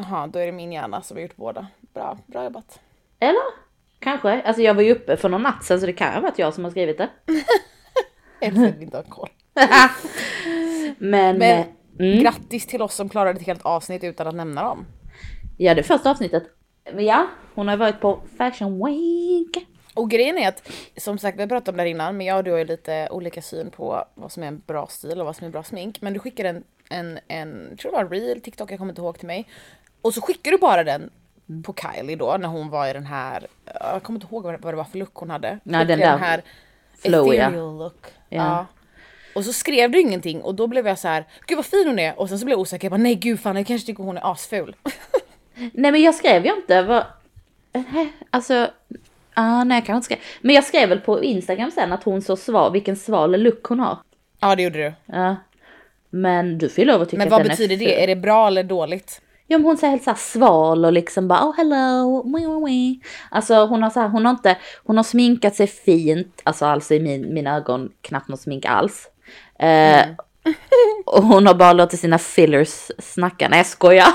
Jaha, 0.02 0.26
då 0.26 0.38
är 0.38 0.46
det 0.46 0.52
min 0.52 0.72
hjärna 0.72 1.02
som 1.02 1.16
har 1.16 1.22
gjort 1.22 1.36
båda. 1.36 1.66
Bra, 1.94 2.18
bra 2.26 2.44
jobbat. 2.44 2.80
Eller? 3.20 3.42
Kanske. 3.98 4.42
Alltså 4.42 4.62
jag 4.62 4.74
var 4.74 4.82
ju 4.82 4.92
uppe 4.92 5.16
för 5.16 5.28
någon 5.28 5.42
natt 5.42 5.64
sen 5.64 5.80
så 5.80 5.86
det 5.86 5.92
kan 5.92 6.14
ha 6.14 6.20
varit 6.20 6.38
jag 6.38 6.54
som 6.54 6.64
har 6.64 6.70
skrivit 6.70 6.98
det. 6.98 7.08
För 8.40 8.46
att 8.46 8.76
vi 8.78 8.82
inte 8.82 8.96
har 8.96 9.04
koll. 9.04 9.28
Men, 10.98 11.38
Men 11.38 11.42
eh, 11.60 11.66
mm, 11.98 12.22
grattis 12.22 12.66
till 12.66 12.82
oss 12.82 12.94
som 12.94 13.08
klarade 13.08 13.40
ett 13.40 13.46
helt 13.46 13.62
avsnitt 13.62 14.04
utan 14.04 14.26
att 14.26 14.34
nämna 14.34 14.62
dem. 14.62 14.86
ja 15.56 15.74
det 15.74 15.82
första 15.82 16.10
avsnittet. 16.10 16.42
Ja, 16.98 17.26
hon 17.54 17.68
har 17.68 17.76
varit 17.76 18.00
på 18.00 18.20
Fashion 18.38 18.84
Week. 18.84 19.66
Och 19.94 20.10
grejen 20.10 20.38
är 20.38 20.48
att, 20.48 20.70
som 20.96 21.18
sagt 21.18 21.38
vi 21.38 21.42
har 21.42 21.48
pratat 21.48 21.68
om 21.68 21.76
det 21.76 21.82
här 21.82 21.90
innan, 21.90 22.16
men 22.16 22.26
jag 22.26 22.38
och 22.38 22.44
du 22.44 22.50
har 22.50 22.58
ju 22.58 22.64
lite 22.64 23.08
olika 23.10 23.42
syn 23.42 23.70
på 23.70 24.04
vad 24.14 24.32
som 24.32 24.42
är 24.42 24.46
en 24.46 24.62
bra 24.66 24.86
stil 24.86 25.20
och 25.20 25.26
vad 25.26 25.36
som 25.36 25.46
är 25.46 25.50
bra 25.50 25.62
smink. 25.62 26.00
Men 26.00 26.12
du 26.12 26.18
skickade 26.18 26.48
en, 26.48 26.64
en, 26.88 27.18
en 27.28 27.66
jag 27.70 27.78
tror 27.78 27.92
det 27.92 27.96
var 27.96 28.04
en 28.04 28.10
reel, 28.10 28.40
TikTok, 28.40 28.72
jag 28.72 28.78
kommer 28.78 28.92
inte 28.92 29.02
ihåg 29.02 29.18
till 29.18 29.26
mig. 29.26 29.48
Och 30.02 30.14
så 30.14 30.20
skickade 30.20 30.56
du 30.56 30.60
bara 30.60 30.84
den 30.84 31.10
på 31.64 31.74
Kylie 31.74 32.16
då 32.16 32.36
när 32.40 32.48
hon 32.48 32.70
var 32.70 32.88
i 32.88 32.92
den 32.92 33.06
här, 33.06 33.46
jag 33.80 34.02
kommer 34.02 34.16
inte 34.16 34.34
ihåg 34.34 34.42
vad 34.42 34.72
det, 34.72 34.76
var 34.76 34.84
för 34.84 34.98
look 34.98 35.14
hon 35.14 35.30
hade. 35.30 35.58
Nej, 35.62 35.86
den 35.86 35.98
där 35.98 36.18
här 36.18 36.42
flowiga. 36.98 37.50
look. 37.50 38.06
Ja. 38.28 38.36
Ja. 38.36 38.66
Och 39.34 39.44
så 39.44 39.52
skrev 39.52 39.90
du 39.90 40.00
ingenting 40.00 40.42
och 40.42 40.54
då 40.54 40.66
blev 40.66 40.86
jag 40.86 40.98
så 40.98 41.08
här, 41.08 41.24
gud 41.46 41.56
vad 41.56 41.66
fin 41.66 41.86
hon 41.86 41.98
är. 41.98 42.20
Och 42.20 42.28
sen 42.28 42.38
så 42.38 42.44
blev 42.44 42.54
jag 42.54 42.60
osäker, 42.60 42.84
jag 42.84 42.90
bara 42.90 43.02
nej 43.02 43.14
gud 43.14 43.40
fan 43.40 43.56
jag 43.56 43.66
kanske 43.66 43.86
tycker 43.86 44.02
hon 44.02 44.16
är 44.16 44.32
asful. 44.32 44.76
Nej 45.72 45.92
men 45.92 46.02
jag 46.02 46.14
skrev 46.14 46.44
ju 46.46 46.54
inte. 46.56 46.82
Vad... 46.82 47.04
Nej, 47.72 48.12
Alltså, 48.30 48.70
ah, 49.34 49.64
nej 49.64 49.76
jag 49.76 49.86
kanske 49.86 49.96
inte 49.96 50.04
skrev. 50.04 50.18
Men 50.40 50.54
jag 50.54 50.64
skrev 50.64 50.88
väl 50.88 51.00
på 51.00 51.22
Instagram 51.24 51.70
sen 51.70 51.92
att 51.92 52.04
hon 52.04 52.22
så 52.22 52.36
sval, 52.36 52.72
vilken 52.72 52.96
sval 52.96 53.42
look 53.42 53.64
hon 53.64 53.80
har. 53.80 53.98
ja 54.40 54.56
det 54.56 54.62
gjorde 54.62 54.78
du. 54.78 54.92
Ja. 55.06 55.36
Men 56.10 56.58
du 56.58 56.68
får 56.68 56.78
ju 56.78 56.90
lov 56.90 57.02
att 57.02 57.08
tycka 57.08 57.18
Men 57.18 57.26
att 57.26 57.32
vad 57.32 57.40
den 57.40 57.48
betyder 57.48 57.74
är 57.74 57.78
det? 57.78 58.02
Är 58.02 58.06
det 58.06 58.16
bra 58.16 58.46
eller 58.46 58.62
dåligt? 58.62 59.20
Ja 59.52 59.58
men 59.58 59.64
hon 59.64 59.76
säger 59.76 59.90
helt 59.90 60.04
såhär 60.04 60.18
sval 60.18 60.84
och 60.84 60.92
liksom 60.92 61.28
bara 61.28 61.44
oh 61.44 61.56
hello, 61.56 62.64
wee. 62.66 63.00
Alltså 63.30 63.66
hon 63.66 63.82
har 63.82 63.90
så 63.90 64.00
här, 64.00 64.08
hon 64.08 64.24
har 64.24 64.30
inte, 64.30 64.56
hon 64.84 64.96
har 64.96 65.04
sminkat 65.04 65.54
sig 65.54 65.66
fint, 65.66 66.40
alltså 66.44 66.66
alltså 66.66 66.94
i 66.94 67.00
min, 67.00 67.34
mina 67.34 67.56
ögon 67.56 67.92
knappt 68.00 68.28
något 68.28 68.40
smink 68.40 68.64
alls. 68.66 69.08
Eh, 69.58 70.06
och 71.06 71.22
hon 71.22 71.46
har 71.46 71.54
bara 71.54 71.72
låtit 71.72 72.00
sina 72.00 72.18
fillers 72.18 72.90
snacka, 72.98 73.48
nej 73.48 73.58
jag 73.58 73.66
skojar. 73.66 74.08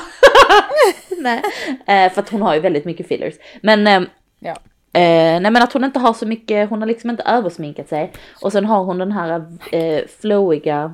nej, 1.18 1.42
eh, 1.88 2.14
för 2.14 2.22
att 2.22 2.30
hon 2.30 2.42
har 2.42 2.56
ju 2.56 2.60
väldigt 2.60 2.86
mycket 2.86 3.08
fillers. 3.08 3.34
Men 3.62 3.88
eh, 3.88 4.02
Ja. 4.40 4.56
Eh, 5.00 5.42
nej 5.42 5.52
men 5.52 5.58
att 5.58 5.74
hon 5.74 5.84
inte 5.84 6.00
har 6.00 6.14
så 6.14 6.28
mycket, 6.28 6.70
hon 6.70 6.82
har 6.82 6.88
liksom 6.88 7.10
inte 7.10 7.24
översminkat 7.24 7.90
sig. 7.90 8.12
Och 8.42 8.52
sen 8.52 8.66
har 8.66 8.84
hon 8.84 8.98
den 8.98 9.12
här 9.12 9.46
eh, 9.72 10.02
flowiga, 10.20 10.94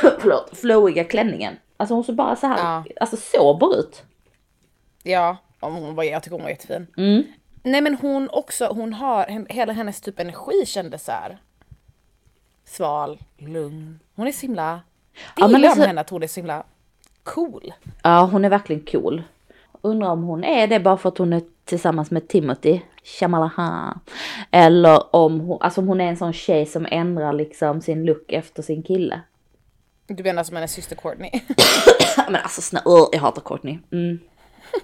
förlåt, 0.20 0.50
flowiga 0.56 1.04
klänningen. 1.04 1.54
Alltså 1.84 1.94
hon 1.94 2.04
ser 2.04 2.12
bara 2.12 2.36
så 2.36 2.46
här, 2.46 2.58
Ja. 2.58 2.84
alltså 3.00 3.16
sober 3.16 3.78
ut. 3.78 4.02
Ja, 5.02 5.36
hon 5.60 5.94
var, 5.94 6.04
jag 6.04 6.22
tycker 6.22 6.36
hon 6.36 6.42
var 6.42 6.50
jättefin. 6.50 6.86
Mm. 6.96 7.22
Nej 7.62 7.80
men 7.80 7.94
hon 7.94 8.28
också, 8.32 8.66
hon 8.66 8.92
har, 8.92 9.46
hela 9.52 9.72
hennes 9.72 10.00
typ 10.00 10.20
energi 10.20 10.66
kändes 10.66 11.04
så 11.04 11.12
här. 11.12 11.38
Sval, 12.64 13.18
lugn. 13.38 14.00
Hon 14.16 14.26
är 14.26 14.32
så 14.32 14.40
himla, 14.46 14.72
det 14.72 14.80
Ja, 15.36 15.48
men 15.48 15.50
gillar 15.60 15.68
alltså- 15.68 15.84
henne 15.86 16.00
att 16.00 16.10
hon 16.10 16.22
är 16.22 16.26
så 16.26 16.40
himla 16.40 16.64
cool. 17.22 17.72
Ja 18.02 18.28
hon 18.32 18.44
är 18.44 18.48
verkligen 18.48 18.82
cool. 18.86 19.22
Undrar 19.82 20.08
om 20.10 20.22
hon 20.22 20.44
är 20.44 20.66
det 20.66 20.80
bara 20.80 20.96
för 20.96 21.08
att 21.08 21.18
hon 21.18 21.32
är 21.32 21.42
tillsammans 21.64 22.10
med 22.10 22.28
Timothy 22.28 22.80
Shamalaha. 23.04 23.98
Eller 24.50 25.16
om 25.16 25.40
hon, 25.40 25.58
alltså 25.62 25.80
om 25.80 25.88
hon 25.88 26.00
är 26.00 26.08
en 26.08 26.16
sån 26.16 26.32
tjej 26.32 26.66
som 26.66 26.86
ändrar 26.90 27.32
liksom 27.32 27.80
sin 27.80 28.04
look 28.04 28.32
efter 28.32 28.62
sin 28.62 28.82
kille. 28.82 29.20
Du 30.06 30.22
menar 30.22 30.44
som 30.44 30.56
hennes 30.56 30.72
syster 30.72 30.96
Courtney? 30.96 31.30
Men 32.16 32.36
alltså 32.36 32.60
snälla, 32.60 32.90
uh, 32.90 33.08
jag 33.12 33.20
hatar 33.20 33.42
Courtney. 33.42 33.78
Mm. 33.92 34.18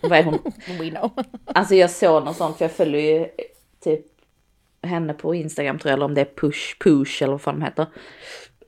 Vad 0.01 0.19
är 0.19 0.25
hon? 0.25 0.39
We 0.79 0.91
know. 0.91 1.11
Alltså 1.45 1.75
jag 1.75 1.91
såg 1.91 2.25
något 2.25 2.37
sånt 2.37 2.57
för 2.59 2.65
jag 2.65 2.73
följer 2.73 3.01
ju 3.01 3.29
typ 3.81 4.07
henne 4.83 5.15
på 5.15 5.35
Instagram 5.35 5.79
tror 5.79 5.91
jag 5.91 5.97
eller 5.97 6.07
om 6.07 6.15
det 6.15 6.21
är 6.21 6.35
Push 6.37 6.79
Push 6.81 7.23
eller 7.23 7.33
vad 7.33 7.41
fan 7.41 7.59
de 7.59 7.65
heter. 7.65 7.87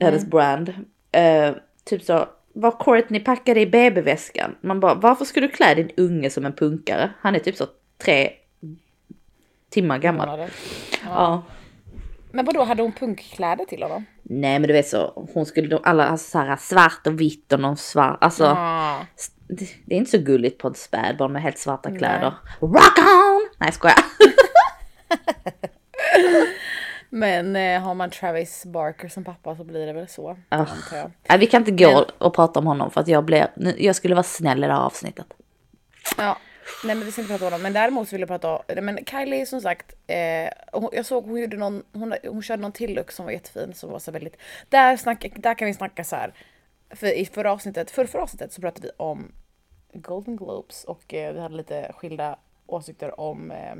Hennes 0.01 0.27
brand. 0.27 0.75
Eh, 1.13 1.55
typ 1.85 2.03
så, 2.03 2.29
vad 2.53 2.79
Courtney 2.79 3.21
packade 3.21 3.61
i 3.61 3.67
BB-väskan. 3.67 4.57
Man 4.61 4.81
bara, 4.81 4.95
varför 4.95 5.25
ska 5.25 5.41
du 5.41 5.49
klä 5.49 5.75
din 5.75 5.91
unge 5.97 6.31
som 6.31 6.47
en 6.47 6.53
punkare? 6.53 7.11
Han 7.21 7.35
är 7.35 7.39
typ 7.39 7.57
så 7.57 7.67
tre 7.99 8.31
timmar 9.71 9.99
gammal. 9.99 10.27
Månader. 10.27 10.51
Ja. 11.05 11.43
Men 12.31 12.45
vadå, 12.45 12.65
hade 12.65 12.83
hon 12.83 12.93
punkkläder 12.93 13.65
till 13.65 13.83
honom? 13.83 14.05
Nej 14.35 14.59
men 14.59 14.69
du 14.69 14.73
vet 14.73 14.89
så, 14.89 15.29
hon 15.35 15.47
skulle 15.47 15.69
då 15.69 15.81
alla 15.85 16.11
ha 16.11 16.17
så 16.17 16.39
här 16.39 16.57
svart 16.57 17.07
och 17.07 17.21
vitt 17.21 17.53
och 17.53 17.61
någon 17.61 17.77
svart, 17.77 18.19
alltså. 18.21 18.45
Ah. 18.59 18.99
Det, 19.49 19.69
det 19.87 19.95
är 19.95 19.99
inte 19.99 20.11
så 20.11 20.19
gulligt 20.19 20.59
på 20.59 20.69
ett 20.69 20.77
spädbarn 20.77 21.33
med 21.33 21.43
helt 21.43 21.59
svarta 21.59 21.97
kläder. 21.97 22.35
Rock 22.61 22.99
on! 22.99 23.49
Nej 23.59 23.67
jag 23.67 23.75
skojar. 23.75 23.97
Men 27.11 27.57
eh, 27.57 27.81
har 27.83 27.95
man 27.95 28.11
Travis 28.11 28.67
Barker 28.67 29.09
som 29.09 29.25
pappa 29.25 29.57
så 29.57 29.65
blir 29.65 29.87
det 29.87 29.93
väl 29.93 30.09
så. 30.09 30.39
Jag. 30.49 30.67
Nej, 31.29 31.39
vi 31.39 31.47
kan 31.47 31.61
inte 31.67 31.85
gå 31.85 31.93
Men- 31.93 32.05
och 32.19 32.35
prata 32.35 32.61
om 32.61 32.67
honom 32.67 32.91
för 32.91 33.01
att 33.01 33.09
jag 33.09 33.25
blir, 33.25 33.49
jag 33.79 33.97
skulle 33.97 34.15
vara 34.15 34.23
snäll 34.23 34.65
i 34.65 34.67
det 34.67 34.73
här 34.73 34.81
avsnittet. 34.81 35.27
Ja, 36.17 36.37
nej 36.85 36.97
men 36.97 37.05
vi 37.05 37.13
ska 37.13 37.21
inte 37.21 37.33
prata 37.33 37.45
om 37.45 37.53
honom. 37.53 37.63
Men 37.63 37.73
däremot 37.73 38.09
så 38.09 38.15
vill 38.15 38.21
jag 38.21 38.29
prata 38.29 38.57
om, 38.57 38.85
men 38.85 39.05
Kylie 39.05 39.47
som 39.47 39.61
sagt, 39.61 39.95
eh, 40.07 40.49
hon, 40.73 40.89
jag 40.93 41.07
såg 41.07 41.25
hon 41.25 41.41
gjorde 41.41 41.57
någon, 41.57 41.83
hon, 41.93 42.15
hon 42.29 42.43
körde 42.43 42.63
någon 42.63 42.73
till 42.73 42.95
look 42.95 43.13
som 43.13 43.25
var 43.25 43.33
jättefin 43.33 43.75
som 43.75 43.91
var 43.91 43.99
så 43.99 44.13
väldigt, 44.13 44.37
där, 44.69 44.97
snacka, 44.97 45.29
där 45.37 45.55
kan 45.55 45.67
vi 45.67 45.75
snacka 45.75 46.05
så 46.05 46.17
här. 46.17 46.33
För 46.91 47.07
i 47.07 47.27
förra 47.27 47.53
avsnittet, 47.53 47.91
för 47.91 48.07
förra 48.07 48.23
avsnittet 48.23 48.53
så 48.53 48.61
pratade 48.61 48.87
vi 48.87 48.93
om 48.97 49.33
Golden 49.93 50.37
Globes 50.37 50.85
och 50.85 51.15
eh, 51.15 51.35
vi 51.35 51.41
hade 51.41 51.57
lite 51.57 51.93
skilda 51.95 52.37
åsikter 52.67 53.21
om 53.21 53.51
eh, 53.51 53.75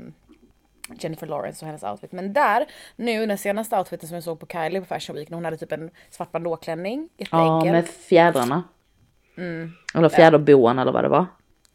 Jennifer 0.99 1.27
Lawrence 1.27 1.65
och 1.65 1.67
hennes 1.67 1.83
outfit. 1.83 2.11
Men 2.11 2.33
där, 2.33 2.65
nu 2.95 3.25
den 3.25 3.37
senaste 3.37 3.77
outfiten 3.77 4.07
som 4.07 4.15
jag 4.15 4.23
såg 4.23 4.39
på 4.39 4.45
Kylie 4.47 4.79
på 4.79 4.85
Fashion 4.85 5.15
Week, 5.15 5.29
när 5.29 5.35
hon 5.35 5.45
hade 5.45 5.57
typ 5.57 5.71
en 5.71 5.89
svart 6.09 6.31
bandåklänning, 6.31 7.09
Ja, 7.17 7.23
jätteenkel. 7.23 7.71
med 7.71 7.87
fjädrarna. 7.87 8.63
Mm. 9.37 9.71
Eller 9.95 10.09
fjäderboan 10.09 10.79
eller 10.79 10.91
vad 10.91 11.03
det 11.03 11.09
var. 11.09 11.25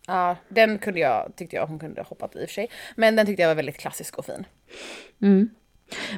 Ja, 0.08 0.36
den 0.48 0.78
kunde 0.78 1.00
jag, 1.00 1.32
tyckte 1.36 1.56
jag 1.56 1.66
hon 1.66 1.78
kunde 1.78 2.02
hoppat 2.02 2.36
i 2.36 2.44
och 2.44 2.48
för 2.48 2.54
sig. 2.54 2.70
Men 2.96 3.16
den 3.16 3.26
tyckte 3.26 3.42
jag 3.42 3.48
var 3.48 3.54
väldigt 3.54 3.78
klassisk 3.78 4.18
och 4.18 4.24
fin. 4.24 4.46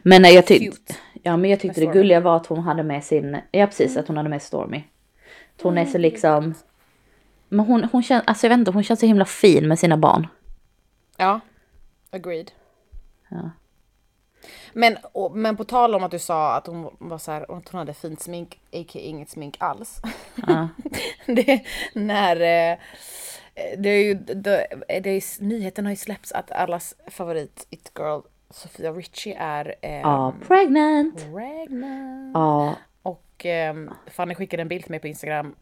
Men 0.02 0.22
nej, 0.22 0.34
jag 0.34 0.46
tyckte, 0.46 0.76
Cute. 0.76 0.94
ja, 1.22 1.36
men 1.36 1.50
jag 1.50 1.60
tyckte 1.60 1.80
det 1.80 1.86
gulliga 1.86 2.20
var 2.20 2.36
att 2.36 2.46
hon 2.46 2.58
hade 2.58 2.82
med 2.82 3.04
sin, 3.04 3.40
ja 3.50 3.66
precis 3.66 3.96
att 3.96 4.08
hon 4.08 4.16
hade 4.16 4.28
med 4.28 4.42
Stormy. 4.42 4.82
Hon 5.62 5.78
är 5.78 5.86
så 5.86 5.98
liksom, 5.98 6.54
men 7.48 7.66
hon, 7.66 7.84
hon 7.92 8.02
känns, 8.02 8.24
alltså 8.26 8.46
jag 8.46 8.50
vet 8.50 8.58
inte, 8.58 8.70
hon 8.70 8.82
känns 8.82 9.00
så 9.00 9.06
himla 9.06 9.24
fin 9.24 9.68
med 9.68 9.78
sina 9.78 9.96
barn. 9.96 10.26
Ja, 11.16 11.40
agreed. 12.10 12.50
Ja. 13.28 13.50
Men, 14.72 14.96
och, 15.12 15.36
men 15.36 15.56
på 15.56 15.64
tal 15.64 15.94
om 15.94 16.04
att 16.04 16.10
du 16.10 16.18
sa 16.18 16.56
att 16.56 16.66
hon 16.66 16.96
var 16.98 17.18
så 17.18 17.32
här, 17.32 17.42
att 17.42 17.68
hon 17.68 17.78
hade 17.78 17.94
fint 17.94 18.20
smink, 18.20 18.60
a.k.a. 18.72 19.02
inget 19.02 19.30
smink 19.30 19.56
alls. 19.58 20.00
Ja. 20.46 20.68
det, 21.26 21.60
när, 21.94 22.40
eh, 22.72 22.78
det 23.78 23.88
är 23.88 24.04
ju, 24.04 24.14
det, 24.14 24.66
det 25.02 25.10
är, 25.10 25.42
nyheten 25.42 25.84
har 25.84 25.92
ju 25.92 25.96
släppts 25.96 26.32
att 26.32 26.50
allas 26.50 26.96
favorit 27.06 27.66
it 27.70 27.92
girl 27.98 28.20
Sofia 28.50 28.92
Richie 28.92 29.36
är 29.38 29.74
eh, 29.82 30.00
Ja, 30.00 30.34
pregnant. 30.48 31.26
pregnant. 31.34 32.34
Ja, 32.34 32.74
Och 33.02 33.46
eh, 33.46 33.74
Fanny 34.06 34.34
skickade 34.34 34.60
en 34.62 34.68
bild 34.68 34.82
till 34.82 34.90
mig 34.90 35.00
på 35.00 35.06
Instagram 35.08 35.54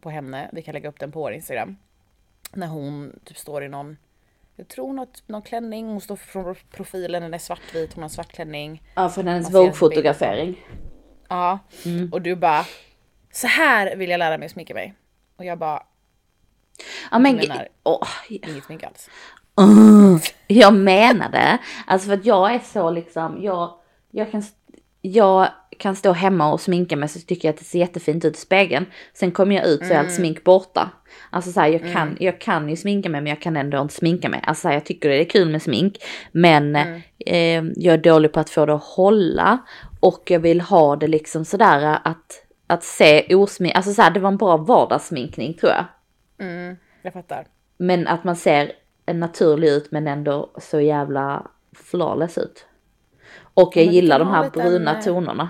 på 0.00 0.10
henne, 0.10 0.50
vi 0.52 0.62
kan 0.62 0.74
lägga 0.74 0.88
upp 0.88 1.00
den 1.00 1.12
på 1.12 1.20
vår 1.20 1.32
Instagram. 1.32 1.76
När 2.52 2.66
hon 2.66 3.20
typ 3.24 3.36
står 3.38 3.64
i 3.64 3.68
någon, 3.68 3.96
jag 4.56 4.68
tror 4.68 4.92
något, 4.92 5.22
någon 5.26 5.42
klänning, 5.42 5.88
hon 5.88 6.00
står 6.00 6.16
från 6.16 6.54
profilen, 6.70 7.22
den 7.22 7.34
är 7.34 7.38
svartvit, 7.38 7.92
hon 7.94 8.02
har 8.02 8.06
en 8.06 8.10
svart 8.10 8.32
klänning. 8.32 8.82
ja 8.94 9.08
från 9.08 9.26
hennes 9.26 9.50
Vogue-fotografering. 9.54 10.54
Ja, 11.28 11.58
och 12.12 12.22
du 12.22 12.36
bara 12.36 12.64
så 13.30 13.46
här 13.46 13.96
vill 13.96 14.10
jag 14.10 14.18
lära 14.18 14.38
mig 14.38 14.46
att 14.46 14.52
sminka 14.52 14.74
mig. 14.74 14.94
Och 15.36 15.44
jag 15.44 15.58
bara, 15.58 15.82
Ja 17.10 17.18
men, 17.18 17.36
Jag 17.36 17.48
menar- 17.48 17.68
inget 18.28 18.64
smink 18.64 18.82
alls. 18.84 19.10
Uh, 19.60 20.18
jag 20.46 20.74
menar 20.74 21.30
det. 21.30 21.58
Alltså 21.86 22.08
för 22.08 22.14
att 22.14 22.24
jag 22.26 22.54
är 22.54 22.58
så 22.58 22.90
liksom, 22.90 23.42
jag, 23.42 23.70
jag, 24.10 24.30
kan, 24.30 24.42
jag 25.02 25.48
kan 25.78 25.96
stå 25.96 26.12
hemma 26.12 26.52
och 26.52 26.60
sminka 26.60 26.96
mig 26.96 27.08
så 27.08 27.20
tycker 27.20 27.48
jag 27.48 27.52
att 27.52 27.58
det 27.58 27.64
ser 27.64 27.78
jättefint 27.78 28.24
ut 28.24 28.36
i 28.36 28.40
spegeln. 28.40 28.86
Sen 29.14 29.30
kommer 29.30 29.56
jag 29.56 29.66
ut 29.66 29.86
så 29.86 29.92
är 29.94 29.98
allt 29.98 30.14
smink 30.14 30.44
borta. 30.44 30.90
Alltså 31.30 31.52
så 31.52 31.60
här, 31.60 31.68
jag, 31.68 31.92
kan, 31.92 32.16
jag 32.20 32.40
kan 32.40 32.68
ju 32.68 32.76
sminka 32.76 33.08
mig 33.08 33.20
men 33.20 33.30
jag 33.30 33.42
kan 33.42 33.56
ändå 33.56 33.80
inte 33.80 33.94
sminka 33.94 34.28
mig. 34.28 34.40
Alltså 34.42 34.62
så 34.62 34.68
här, 34.68 34.74
jag 34.74 34.84
tycker 34.84 35.08
det 35.08 35.20
är 35.20 35.24
kul 35.24 35.48
med 35.50 35.62
smink. 35.62 35.96
Men 36.32 36.76
eh, 37.26 37.64
jag 37.76 37.94
är 37.94 37.98
dålig 37.98 38.32
på 38.32 38.40
att 38.40 38.50
få 38.50 38.66
det 38.66 38.74
att 38.74 38.84
hålla. 38.84 39.58
Och 40.00 40.22
jag 40.26 40.40
vill 40.40 40.60
ha 40.60 40.96
det 40.96 41.06
liksom 41.06 41.44
sådär 41.44 41.98
att, 42.04 42.42
att 42.66 42.84
se 42.84 43.34
osmink, 43.34 43.74
alltså 43.74 43.92
så 43.92 44.02
här, 44.02 44.10
det 44.10 44.20
var 44.20 44.28
en 44.28 44.36
bra 44.36 44.56
vardagssminkning 44.56 45.54
tror 45.54 45.72
jag. 45.72 45.84
Mm, 46.38 46.76
jag 47.02 47.12
fattar. 47.12 47.46
Men 47.76 48.06
att 48.06 48.24
man 48.24 48.36
ser 48.36 48.72
naturlig 49.06 49.68
ut 49.68 49.90
men 49.92 50.06
ändå 50.08 50.50
så 50.58 50.80
jävla 50.80 51.50
flawless 51.72 52.38
ut. 52.38 52.66
Och 53.38 53.76
jag 53.76 53.84
men 53.86 53.94
gillar 53.94 54.18
de 54.18 54.28
här 54.28 54.38
en 54.38 54.44
liten, 54.44 54.62
bruna 54.62 54.98
eh, 54.98 55.04
tonerna. 55.04 55.48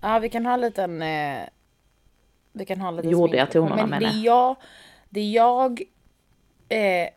Ja, 0.00 0.18
vi 0.18 0.28
kan 0.28 0.46
ha 0.46 0.54
en 0.54 0.60
liten... 0.60 1.02
Eh, 1.02 1.40
vi 2.52 2.64
kan 2.64 2.80
ha 2.80 2.88
en 2.88 2.96
liten 2.96 3.10
Jordiga 3.10 3.46
tonerna, 3.46 3.86
Men 3.86 3.90
menar 3.90 4.12
det 4.12 4.18
jag. 4.18 4.24
jag, 4.24 4.56
det 5.08 5.30
jag 5.30 5.82
eh, 6.68 7.08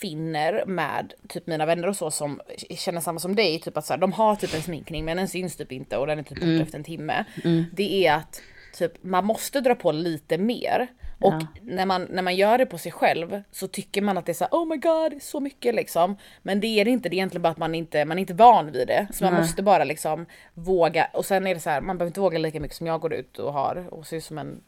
finner 0.00 0.66
med 0.66 1.14
typ 1.28 1.46
mina 1.46 1.66
vänner 1.66 1.88
och 1.88 1.96
så 1.96 2.10
som 2.10 2.40
känner 2.70 3.00
samma 3.00 3.18
som 3.20 3.34
dig, 3.34 3.60
typ 3.60 3.76
att 3.76 3.86
så 3.86 3.92
här, 3.92 4.00
de 4.00 4.12
har 4.12 4.36
typ 4.36 4.54
en 4.54 4.62
sminkning 4.62 5.04
men 5.04 5.16
den 5.16 5.28
syns 5.28 5.56
typ 5.56 5.72
inte 5.72 5.96
och 5.96 6.06
den 6.06 6.18
är 6.18 6.22
typ 6.22 6.38
borta 6.38 6.44
Mm. 6.46 6.60
efter 6.62 6.78
en 6.78 6.84
timme. 6.84 7.24
Det 7.72 8.06
är 8.06 8.14
att 8.16 8.42
typ 8.74 8.92
man 9.04 9.24
måste 9.24 9.60
dra 9.60 9.74
på 9.74 9.92
lite 9.92 10.38
mer. 10.38 10.86
Och 11.20 11.34
när, 11.62 11.86
man, 11.86 12.06
när 12.10 12.22
man 12.22 12.36
gör 12.36 12.58
det 12.58 12.66
på 12.66 12.78
sig 12.78 12.92
själv 12.92 13.42
så 13.50 13.68
tycker 13.68 14.02
man 14.02 14.18
att 14.18 14.26
det 14.26 14.32
är 14.32 14.34
så 14.34 14.44
här, 14.44 14.50
oh 14.52 14.66
my 14.68 14.76
god, 14.76 15.22
så 15.22 15.40
mycket 15.40 15.74
liksom. 15.74 16.16
Men 16.42 16.60
det 16.60 16.66
är 16.66 16.84
det 16.84 16.90
inte, 16.90 17.08
det 17.08 17.14
är 17.14 17.18
egentligen 17.18 17.42
bara 17.42 17.48
att 17.48 17.58
man 17.58 17.74
inte 17.74 18.04
man 18.04 18.18
är 18.18 18.20
inte 18.20 18.34
van 18.34 18.72
vid 18.72 18.88
det. 18.88 19.06
Så 19.12 19.24
man 19.24 19.32
Nej. 19.32 19.42
måste 19.42 19.62
bara 19.62 19.84
liksom 19.84 20.26
våga. 20.54 21.08
Och 21.12 21.24
sen 21.24 21.46
är 21.46 21.54
det 21.54 21.60
så 21.60 21.70
här, 21.70 21.80
man 21.80 21.98
behöver 21.98 22.10
inte 22.10 22.20
våga 22.20 22.38
lika 22.38 22.60
mycket 22.60 22.76
som 22.76 22.86
jag 22.86 23.00
går 23.00 23.12
ut 23.14 23.38
och 23.38 23.52
har 23.52 23.86
och 23.94 24.06
ser 24.06 24.16
ut 24.16 24.24
som 24.24 24.38
en 24.38 24.60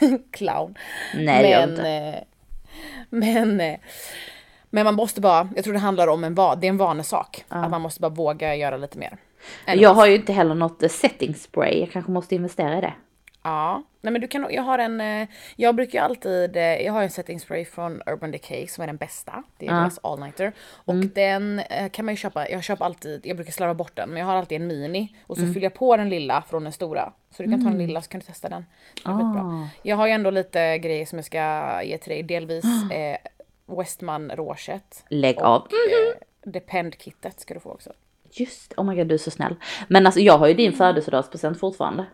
clown. 0.32 0.78
Nej 1.14 1.42
det 1.42 1.48
gör 1.50 1.70
inte. 1.70 1.88
eh, 1.88 2.22
men, 3.10 3.60
eh, 3.60 3.78
men 4.70 4.84
man 4.84 4.94
måste 4.94 5.20
bara, 5.20 5.48
jag 5.54 5.64
tror 5.64 5.74
det 5.74 5.80
handlar 5.80 6.06
om 6.08 6.24
en, 6.24 6.34
va- 6.34 6.54
det 6.56 6.66
är 6.66 6.68
en 6.68 6.76
vanesak. 6.76 7.44
Att 7.48 7.70
man 7.70 7.80
måste 7.80 8.00
bara 8.00 8.08
våga 8.08 8.56
göra 8.56 8.76
lite 8.76 8.98
mer. 8.98 9.16
Jag 9.66 9.94
har 9.94 10.06
ju 10.06 10.14
inte 10.14 10.32
heller 10.32 10.54
något 10.54 10.82
eh, 10.82 10.88
setting 10.88 11.34
spray. 11.34 11.80
Jag 11.80 11.90
kanske 11.90 12.10
måste 12.12 12.34
investera 12.34 12.78
i 12.78 12.80
det. 12.80 12.92
Ja, 13.42 13.82
nej 14.00 14.12
men 14.12 14.20
du 14.20 14.28
kan, 14.28 14.46
jag 14.50 14.62
har 14.62 14.78
en, 14.78 15.00
eh, 15.00 15.28
jag 15.56 15.74
brukar 15.74 15.98
ju 15.98 16.04
alltid, 16.04 16.56
eh, 16.56 16.62
jag 16.62 16.92
har 16.92 17.02
en 17.02 17.10
setting 17.10 17.40
spray 17.40 17.64
från 17.64 18.02
Urban 18.06 18.30
Decay 18.30 18.66
som 18.66 18.82
är 18.82 18.86
den 18.86 18.96
bästa. 18.96 19.42
Det 19.58 19.66
är 19.66 19.70
deras 19.80 19.98
all 20.02 20.20
nighter. 20.20 20.52
Och 20.84 20.94
den 20.96 21.58
eh, 21.58 21.90
kan 21.90 22.04
man 22.04 22.12
ju 22.14 22.16
köpa, 22.16 22.48
jag 22.48 22.64
köper 22.64 22.84
alltid, 22.84 23.26
jag 23.26 23.36
brukar 23.36 23.52
slarva 23.52 23.74
bort 23.74 23.96
den, 23.96 24.08
men 24.10 24.18
jag 24.18 24.26
har 24.26 24.34
alltid 24.34 24.60
en 24.60 24.66
mini. 24.66 25.14
Och 25.26 25.36
så 25.36 25.42
fyller 25.54 25.62
jag 25.66 25.74
på 25.74 25.96
den 25.96 26.08
lilla 26.08 26.42
från 26.42 26.64
den 26.64 26.72
stora. 26.72 27.12
Så 27.30 27.42
du 27.42 27.50
kan 27.50 27.64
ta 27.64 27.68
den 27.70 27.78
lilla 27.78 28.02
så 28.02 28.08
kan 28.10 28.20
du 28.20 28.26
testa 28.26 28.48
den. 28.48 28.64
Det 28.94 29.10
är 29.10 29.12
skitbra. 29.14 29.68
Jag 29.82 29.96
har 29.96 30.06
ju 30.06 30.12
ändå 30.12 30.30
lite 30.30 30.78
grejer 30.78 31.06
som 31.06 31.18
jag 31.18 31.24
ska 31.26 31.82
ge 31.82 31.98
till 31.98 32.10
dig, 32.10 32.22
delvis 32.22 32.64
eh, 32.92 33.16
Westman 33.78 34.30
rouget. 34.30 35.04
Lägg 35.08 35.38
Och 35.38 35.44
av. 35.46 35.62
eh, 35.62 36.20
Depend-kittet 36.50 37.40
ska 37.40 37.54
du 37.54 37.60
få 37.60 37.70
också. 37.70 37.92
Just 38.32 38.74
oh 38.76 38.84
my 38.84 38.96
god 38.96 39.06
du 39.06 39.14
är 39.14 39.18
så 39.18 39.30
snäll. 39.30 39.54
Men 39.88 40.06
alltså 40.06 40.20
jag 40.20 40.38
har 40.38 40.46
ju 40.48 40.54
din 40.54 40.72
födelsedagspresent 40.72 41.60
fortfarande. 41.60 42.06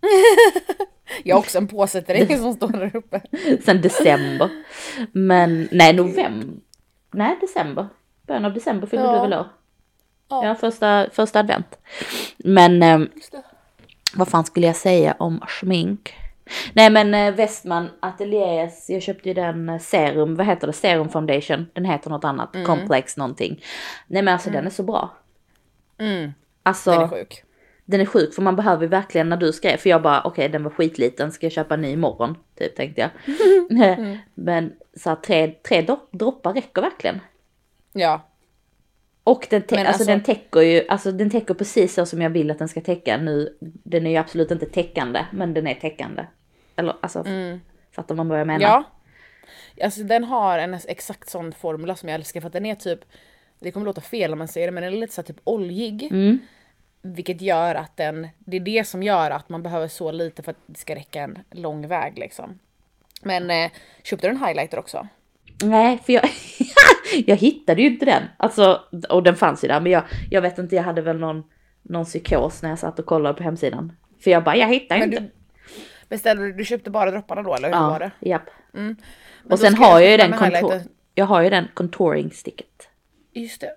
Jag 1.24 1.36
har 1.36 1.40
också 1.40 1.58
en 1.58 1.68
påse 1.68 2.02
till 2.02 2.26
dig 2.26 2.38
som 2.38 2.52
står 2.54 2.68
där 2.68 2.96
uppe. 2.96 3.20
Sen 3.64 3.80
december. 3.80 4.50
Men 5.12 5.68
nej 5.72 5.92
november. 5.92 6.48
Nej 7.10 7.36
december. 7.40 7.86
Början 8.26 8.44
av 8.44 8.54
december 8.54 8.86
fyller 8.86 9.04
Ja. 9.04 9.14
du 9.14 9.20
väl 9.20 9.32
år? 9.32 9.46
Ja. 10.28 10.44
Ja, 10.46 10.54
första, 10.54 11.06
första 11.12 11.38
advent. 11.40 11.78
Men 12.38 12.80
det. 12.80 13.08
vad 14.14 14.28
fan 14.28 14.44
skulle 14.44 14.66
jag 14.66 14.76
säga 14.76 15.14
om 15.18 15.40
smink? 15.48 16.14
Nej 16.72 16.90
men 16.90 17.14
eh, 17.14 17.34
Westman 17.34 17.88
Ateliers, 18.00 18.88
jag 18.88 19.02
köpte 19.02 19.28
ju 19.28 19.34
den 19.34 19.68
eh, 19.68 19.78
serum, 19.78 20.36
vad 20.36 20.46
heter 20.46 20.66
det, 20.66 20.72
serum 20.72 21.08
foundation, 21.08 21.66
den 21.72 21.84
heter 21.84 22.10
något 22.10 22.24
annat, 22.24 22.56
complex 22.66 23.16
någonting. 23.16 23.62
Nej 24.06 24.22
men 24.22 24.34
alltså 24.34 24.50
den 24.50 24.66
är 24.66 24.70
så 24.70 24.82
bra. 24.82 25.10
Mm, 26.00 26.32
Alltså 26.62 26.90
den 26.90 27.00
är 27.02 27.08
sjuk. 27.08 27.42
den 27.84 28.00
är 28.00 28.06
sjuk 28.06 28.34
för 28.34 28.42
man 28.42 28.56
behöver 28.56 28.86
verkligen 28.86 29.28
när 29.28 29.36
du 29.36 29.52
skrev, 29.52 29.76
för 29.76 29.90
jag 29.90 30.02
bara 30.02 30.22
okej 30.22 30.48
den 30.48 30.62
var 30.64 30.70
skitliten, 30.70 31.32
ska 31.32 31.46
jag 31.46 31.52
köpa 31.52 31.74
en 31.74 31.80
ny 31.80 31.90
imorgon? 31.90 32.36
Typ 32.58 32.76
tänkte 32.76 33.00
jag. 33.00 33.10
Men 34.34 34.72
så 34.96 35.08
här, 35.08 35.16
tre, 35.16 35.48
tre 35.68 35.80
dro- 35.82 36.08
droppar 36.10 36.52
räcker 36.54 36.82
verkligen. 36.82 37.20
Ja, 37.92 38.26
Och 39.24 39.46
den, 39.50 39.62
alltså, 39.62 39.86
alltså- 39.86 40.04
den 40.04 40.22
täcker 40.22 40.60
ju, 40.60 40.88
alltså 40.88 41.12
den 41.12 41.30
täcker 41.30 41.54
precis 41.54 41.94
så 41.94 42.06
som 42.06 42.22
jag 42.22 42.30
vill 42.30 42.50
att 42.50 42.58
den 42.58 42.68
ska 42.68 42.80
täcka. 42.80 43.16
Nu, 43.16 43.56
den 43.60 44.06
är 44.06 44.10
ju 44.10 44.16
absolut 44.16 44.50
inte 44.50 44.66
täckande, 44.66 45.26
men 45.32 45.54
den 45.54 45.66
är 45.66 45.74
täckande. 45.74 46.26
Eller 46.76 46.96
alltså, 47.02 47.24
fattar 47.94 48.14
man 48.14 48.28
vad 48.28 48.40
jag 48.40 48.46
menar? 48.46 48.60
Ja. 48.62 48.84
Alltså 49.84 50.02
den 50.02 50.24
har 50.24 50.58
en 50.58 50.74
exakt 50.88 51.28
sån 51.28 51.52
formula 51.52 51.96
som 51.96 52.08
jag 52.08 52.14
älskar 52.14 52.40
för 52.40 52.46
att 52.46 52.52
den 52.52 52.66
är 52.66 52.74
typ, 52.74 53.00
det 53.60 53.70
kommer 53.70 53.86
låta 53.86 54.00
fel 54.00 54.32
om 54.32 54.38
man 54.38 54.48
säger 54.48 54.66
det 54.66 54.72
men 54.72 54.82
den 54.82 54.92
är 54.92 54.96
lite 54.96 55.14
så 55.14 55.22
typ 55.22 55.40
oljig. 55.44 56.02
Mm. 56.02 56.38
Vilket 57.02 57.40
gör 57.40 57.74
att 57.74 57.96
den, 57.96 58.28
det 58.38 58.56
är 58.56 58.60
det 58.60 58.86
som 58.86 59.02
gör 59.02 59.30
att 59.30 59.48
man 59.48 59.62
behöver 59.62 59.88
så 59.88 60.12
lite 60.12 60.42
för 60.42 60.50
att 60.50 60.58
det 60.66 60.78
ska 60.78 60.94
räcka 60.94 61.20
en 61.20 61.38
lång 61.50 61.88
väg 61.88 62.18
liksom. 62.18 62.58
Men 63.22 63.50
eh, 63.50 63.70
köpte 64.02 64.26
du 64.26 64.30
en 64.30 64.44
highlighter 64.44 64.78
också? 64.78 65.08
Nej, 65.62 65.98
för 66.06 66.12
jag, 66.12 66.30
jag 67.26 67.36
hittade 67.36 67.82
ju 67.82 67.88
inte 67.88 68.04
den. 68.04 68.22
Alltså, 68.36 68.80
och 69.08 69.22
den 69.22 69.36
fanns 69.36 69.64
ju 69.64 69.68
där, 69.68 69.80
men 69.80 69.92
jag, 69.92 70.02
jag 70.30 70.42
vet 70.42 70.58
inte, 70.58 70.76
jag 70.76 70.82
hade 70.82 71.02
väl 71.02 71.18
någon, 71.18 71.44
någon 71.82 72.04
psykos 72.04 72.62
när 72.62 72.70
jag 72.70 72.78
satt 72.78 72.98
och 72.98 73.06
kollade 73.06 73.34
på 73.34 73.42
hemsidan. 73.42 73.92
För 74.24 74.30
jag 74.30 74.44
bara, 74.44 74.56
jag 74.56 74.68
hittar 74.68 74.98
Men 74.98 75.12
inte. 75.12 75.22
du, 75.22 75.30
beställde 76.08 76.42
du, 76.42 76.52
du 76.52 76.64
köpte 76.64 76.90
bara 76.90 77.10
dropparna 77.10 77.42
då 77.42 77.54
eller 77.54 77.68
hur 77.68 77.74
var 77.74 77.98
det? 77.98 78.10
japp. 78.20 78.50
Men 78.72 78.96
Och 79.50 79.58
sen 79.58 79.74
har 79.74 80.00
jag 80.00 80.10
ju 80.10 80.16
den 80.16 80.32
kontor, 80.32 80.80
jag 81.14 81.26
har 81.26 81.42
ju 81.42 81.50
den 81.50 81.68
contouring 81.74 82.30
sticket. 82.30 82.88
Just 83.32 83.60
det. 83.60 83.74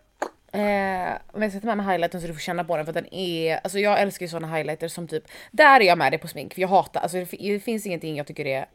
Eh, 0.53 1.17
men 1.33 1.41
jag 1.41 1.51
ta 1.51 1.67
med 1.67 1.77
mig 1.77 1.85
highlightern 1.85 2.21
så 2.21 2.27
du 2.27 2.33
får 2.33 2.39
känna 2.41 2.63
på 2.63 2.77
den 2.77 2.85
för 2.85 2.93
den 2.93 3.13
är, 3.13 3.59
alltså 3.63 3.79
jag 3.79 4.01
älskar 4.01 4.25
ju 4.25 4.29
såna 4.29 4.55
highlighters 4.55 4.91
som 4.91 5.07
typ, 5.07 5.23
där 5.51 5.79
är 5.79 5.85
jag 5.85 5.97
med 5.97 6.11
dig 6.11 6.19
på 6.19 6.27
smink 6.27 6.53
för 6.53 6.61
jag 6.61 6.67
hatar, 6.67 7.01
alltså 7.01 7.17
det, 7.17 7.25
det 7.39 7.59
finns 7.59 7.85
ingenting 7.85 8.17
jag 8.17 8.27
tycker 8.27 8.45
är 8.45 8.65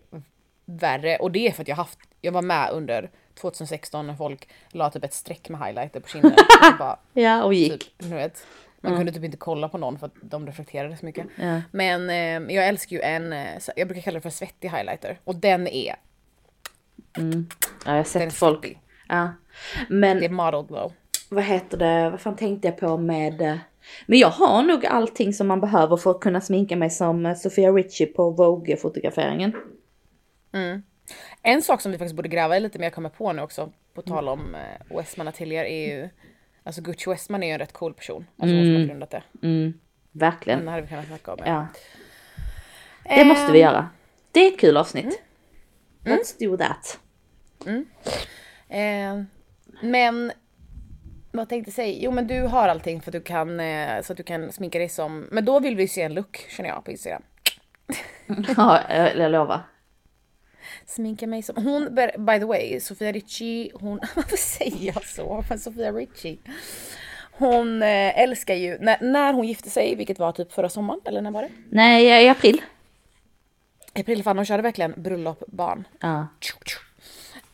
värre 0.64 1.16
och 1.16 1.32
det 1.32 1.48
är 1.48 1.52
för 1.52 1.62
att 1.62 1.68
jag 1.68 1.76
haft, 1.76 1.98
jag 2.20 2.32
var 2.32 2.42
med 2.42 2.70
under 2.72 3.10
2016 3.34 4.06
när 4.06 4.14
folk 4.14 4.48
la 4.68 4.90
typ 4.90 5.04
ett 5.04 5.14
streck 5.14 5.48
med 5.48 5.60
highlighter 5.66 6.00
på 6.00 6.08
kinden. 6.08 6.32
Bara, 6.78 6.98
Ja, 7.12 7.42
och 7.42 7.54
gick. 7.54 7.98
typ, 7.98 8.04
vet, 8.12 8.46
man 8.80 8.96
kunde 8.96 9.12
typ 9.12 9.24
inte 9.24 9.36
kolla 9.36 9.68
på 9.68 9.78
någon 9.78 9.98
för 9.98 10.06
att 10.06 10.14
de 10.20 10.46
reflekterade 10.46 10.96
så 10.96 11.06
mycket. 11.06 11.26
Ja. 11.36 11.62
Men 11.70 12.10
eh, 12.10 12.54
jag 12.54 12.68
älskar 12.68 12.96
ju 12.96 13.02
en, 13.02 13.32
eh, 13.32 13.60
jag 13.76 13.88
brukar 13.88 14.02
kalla 14.02 14.14
det 14.14 14.20
för 14.20 14.30
svettig 14.30 14.70
highlighter 14.70 15.18
och 15.24 15.36
den 15.36 15.66
är, 15.68 15.96
Ja, 17.14 17.22
jag 17.84 17.92
har 17.92 18.04
sett 18.04 18.34
folk. 18.34 18.78
Ja. 19.08 19.28
Men 19.88 20.18
Det 20.18 20.24
är 20.24 20.30
model 20.30 20.66
glow. 20.66 20.92
vad 21.28 21.44
heter 21.44 21.76
det, 21.78 22.10
vad 22.10 22.20
fan 22.20 22.36
tänkte 22.36 22.68
jag 22.68 22.76
på 22.78 22.96
med... 22.96 23.40
eh, 23.40 23.56
Men 24.06 24.18
jag 24.18 24.28
har 24.30 24.62
nog 24.62 24.86
allting 24.86 25.32
som 25.32 25.46
man 25.46 25.60
behöver 25.60 25.96
för 25.96 26.10
att 26.10 26.20
kunna 26.20 26.40
sminka 26.40 26.76
mig 26.76 26.90
som 26.90 27.26
eh, 27.26 27.34
Sofia 27.36 27.70
Richie 27.72 28.06
på 28.06 28.30
Vogue-fotograferingen. 28.30 29.52
En 31.42 31.62
sak 31.62 31.80
som 31.80 31.92
vi 31.92 31.98
faktiskt 31.98 32.16
borde 32.16 32.28
gräva 32.28 32.56
i 32.56 32.60
lite 32.60 32.78
mer 32.78 32.90
kommer 32.90 33.08
på 33.08 33.32
nu 33.32 33.42
också, 33.42 33.72
på 33.94 34.02
tal 34.02 34.28
om 34.28 34.54
eh, 34.54 34.96
Westman 34.96 35.28
Atelier 35.28 35.64
är 35.64 35.96
ju, 35.96 36.08
alltså 36.64 36.82
Gucci 36.82 37.10
Westman 37.10 37.42
är 37.42 37.46
ju 37.46 37.52
en 37.52 37.58
rätt 37.58 37.72
cool 37.72 37.94
person. 37.94 38.26
Alltså 38.38 38.56
hon 38.56 38.64
som 38.64 38.74
har 38.74 38.82
grundat 38.84 39.10
det. 39.10 39.22
Mm, 39.42 39.72
verkligen. 40.12 40.58
Den 40.58 40.68
hade 40.68 40.82
vi 40.82 40.88
kunnat 40.88 41.06
snacka 41.06 41.32
om. 41.32 41.38
Ja. 41.44 41.66
Det 43.16 43.24
måste 43.24 43.52
vi 43.52 43.58
Ehm, 43.62 43.64
göra. 43.64 43.88
det 44.32 44.40
är 44.40 44.52
ett 44.52 44.60
kul 44.60 44.76
avsnitt. 44.76 45.22
Let's 46.04 46.38
do 46.38 46.56
that. 46.56 46.98
Eh, 48.68 49.22
men 49.82 50.32
vad 51.32 51.48
tänkte 51.48 51.68
jag 51.68 51.74
säga? 51.74 51.98
Jo 52.00 52.10
men 52.10 52.26
du 52.26 52.42
har 52.42 52.68
allting 52.68 53.00
för 53.00 53.10
att 53.10 53.12
du 53.12 53.20
kan, 53.20 53.60
eh, 53.60 54.02
så 54.02 54.12
att 54.12 54.16
du 54.16 54.22
kan 54.22 54.52
sminka 54.52 54.78
dig 54.78 54.88
som, 54.88 55.28
men 55.30 55.44
då 55.44 55.60
vill 55.60 55.76
vi 55.76 55.88
se 55.88 56.02
en 56.02 56.14
look 56.14 56.46
känner 56.48 56.68
jag 56.68 56.84
på 56.84 56.90
Instagram. 56.90 57.22
Ja, 58.56 58.80
jag 58.88 59.16
jag 59.16 59.30
lovar. 59.32 59.60
Sminka 60.86 61.26
mig 61.26 61.42
som, 61.42 61.64
hon, 61.64 61.94
by 62.18 62.38
the 62.38 62.44
way, 62.44 62.80
Sofia 62.80 63.12
Ricci, 63.12 63.70
hon, 63.74 64.00
varför 64.16 64.36
säger 64.36 64.92
jag 64.94 65.04
så? 65.04 65.44
Men 65.48 65.58
Sofia 65.58 65.92
Ricci. 65.92 66.38
Hon 67.32 67.82
eh, 67.82 68.18
älskar 68.18 68.54
ju, 68.54 68.78
när, 68.78 68.96
när 69.00 69.32
hon 69.32 69.46
gifte 69.46 69.70
sig, 69.70 69.94
vilket 69.94 70.18
var 70.18 70.32
typ 70.32 70.52
förra 70.52 70.68
sommaren, 70.68 71.00
eller 71.04 71.20
när 71.20 71.30
var 71.30 71.42
det? 71.42 71.48
Nej, 71.70 72.24
i 72.24 72.28
april. 72.28 72.62
I 73.94 74.00
april, 74.00 74.22
fan 74.22 74.36
hon 74.36 74.46
körde 74.46 74.62
verkligen 74.62 74.94
bröllop, 74.96 75.42
barn. 75.46 75.88
Ja. 76.00 76.26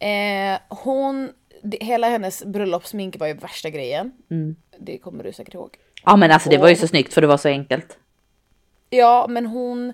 Eh, 0.04 0.58
hon, 0.68 1.32
det, 1.62 1.78
hela 1.80 2.08
hennes 2.08 2.44
bröllopssmink 2.44 3.18
var 3.18 3.26
ju 3.26 3.34
värsta 3.34 3.70
grejen. 3.70 4.12
Mm. 4.30 4.56
Det 4.78 4.98
kommer 4.98 5.24
du 5.24 5.32
säkert 5.32 5.54
ihåg. 5.54 5.76
Ja 6.04 6.16
men 6.16 6.30
alltså 6.30 6.50
det 6.50 6.58
var 6.58 6.68
ju 6.68 6.76
så 6.76 6.88
snyggt 6.88 7.14
för 7.14 7.20
det 7.20 7.26
var 7.26 7.36
så 7.36 7.48
enkelt. 7.48 7.98
Ja, 8.90 9.26
men 9.28 9.46
hon, 9.46 9.92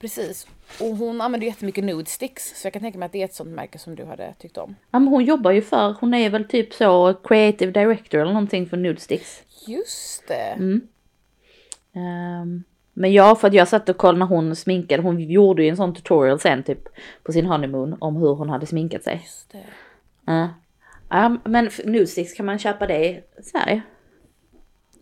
precis. 0.00 0.46
Och 0.80 0.96
hon 0.96 1.20
använder 1.20 1.46
jättemycket 1.46 1.84
nude 1.84 2.10
sticks, 2.10 2.60
så 2.60 2.66
jag 2.66 2.72
kan 2.72 2.82
tänka 2.82 2.98
mig 2.98 3.06
att 3.06 3.12
det 3.12 3.20
är 3.20 3.24
ett 3.24 3.34
sånt 3.34 3.50
märke 3.50 3.78
som 3.78 3.94
du 3.94 4.04
hade 4.04 4.34
tyckt 4.38 4.58
om. 4.58 4.76
Ja 4.90 4.98
men 4.98 5.08
hon 5.08 5.24
jobbar 5.24 5.50
ju 5.50 5.62
för, 5.62 5.96
hon 6.00 6.14
är 6.14 6.30
väl 6.30 6.44
typ 6.44 6.74
så 6.74 7.14
creative 7.14 7.72
director 7.72 8.20
eller 8.20 8.32
någonting 8.32 8.66
för 8.66 8.76
Nudesticks. 8.76 9.42
Just 9.66 10.28
det. 10.28 10.80
Ehm, 11.94 12.64
men 12.98 13.12
ja, 13.12 13.34
för 13.34 13.48
att 13.48 13.54
jag 13.54 13.68
satt 13.68 13.88
och 13.88 13.96
kollade 13.96 14.18
när 14.18 14.26
hon 14.26 14.56
sminkade, 14.56 15.02
hon 15.02 15.20
gjorde 15.20 15.62
ju 15.62 15.68
en 15.68 15.76
sån 15.76 15.94
tutorial 15.94 16.40
sen 16.40 16.62
typ 16.62 16.88
på 17.22 17.32
sin 17.32 17.46
honeymoon 17.46 17.96
om 17.98 18.16
hur 18.16 18.34
hon 18.34 18.50
hade 18.50 18.66
sminkat 18.66 19.04
sig. 19.04 19.20
Just 19.24 19.52
det. 19.52 19.64
Ja. 20.24 20.48
Ja, 21.08 21.36
men 21.44 21.70
Nudesticks 21.84 22.32
kan 22.32 22.46
man 22.46 22.58
köpa 22.58 22.86
det 22.86 23.08
i 23.08 23.22
Sverige? 23.42 23.82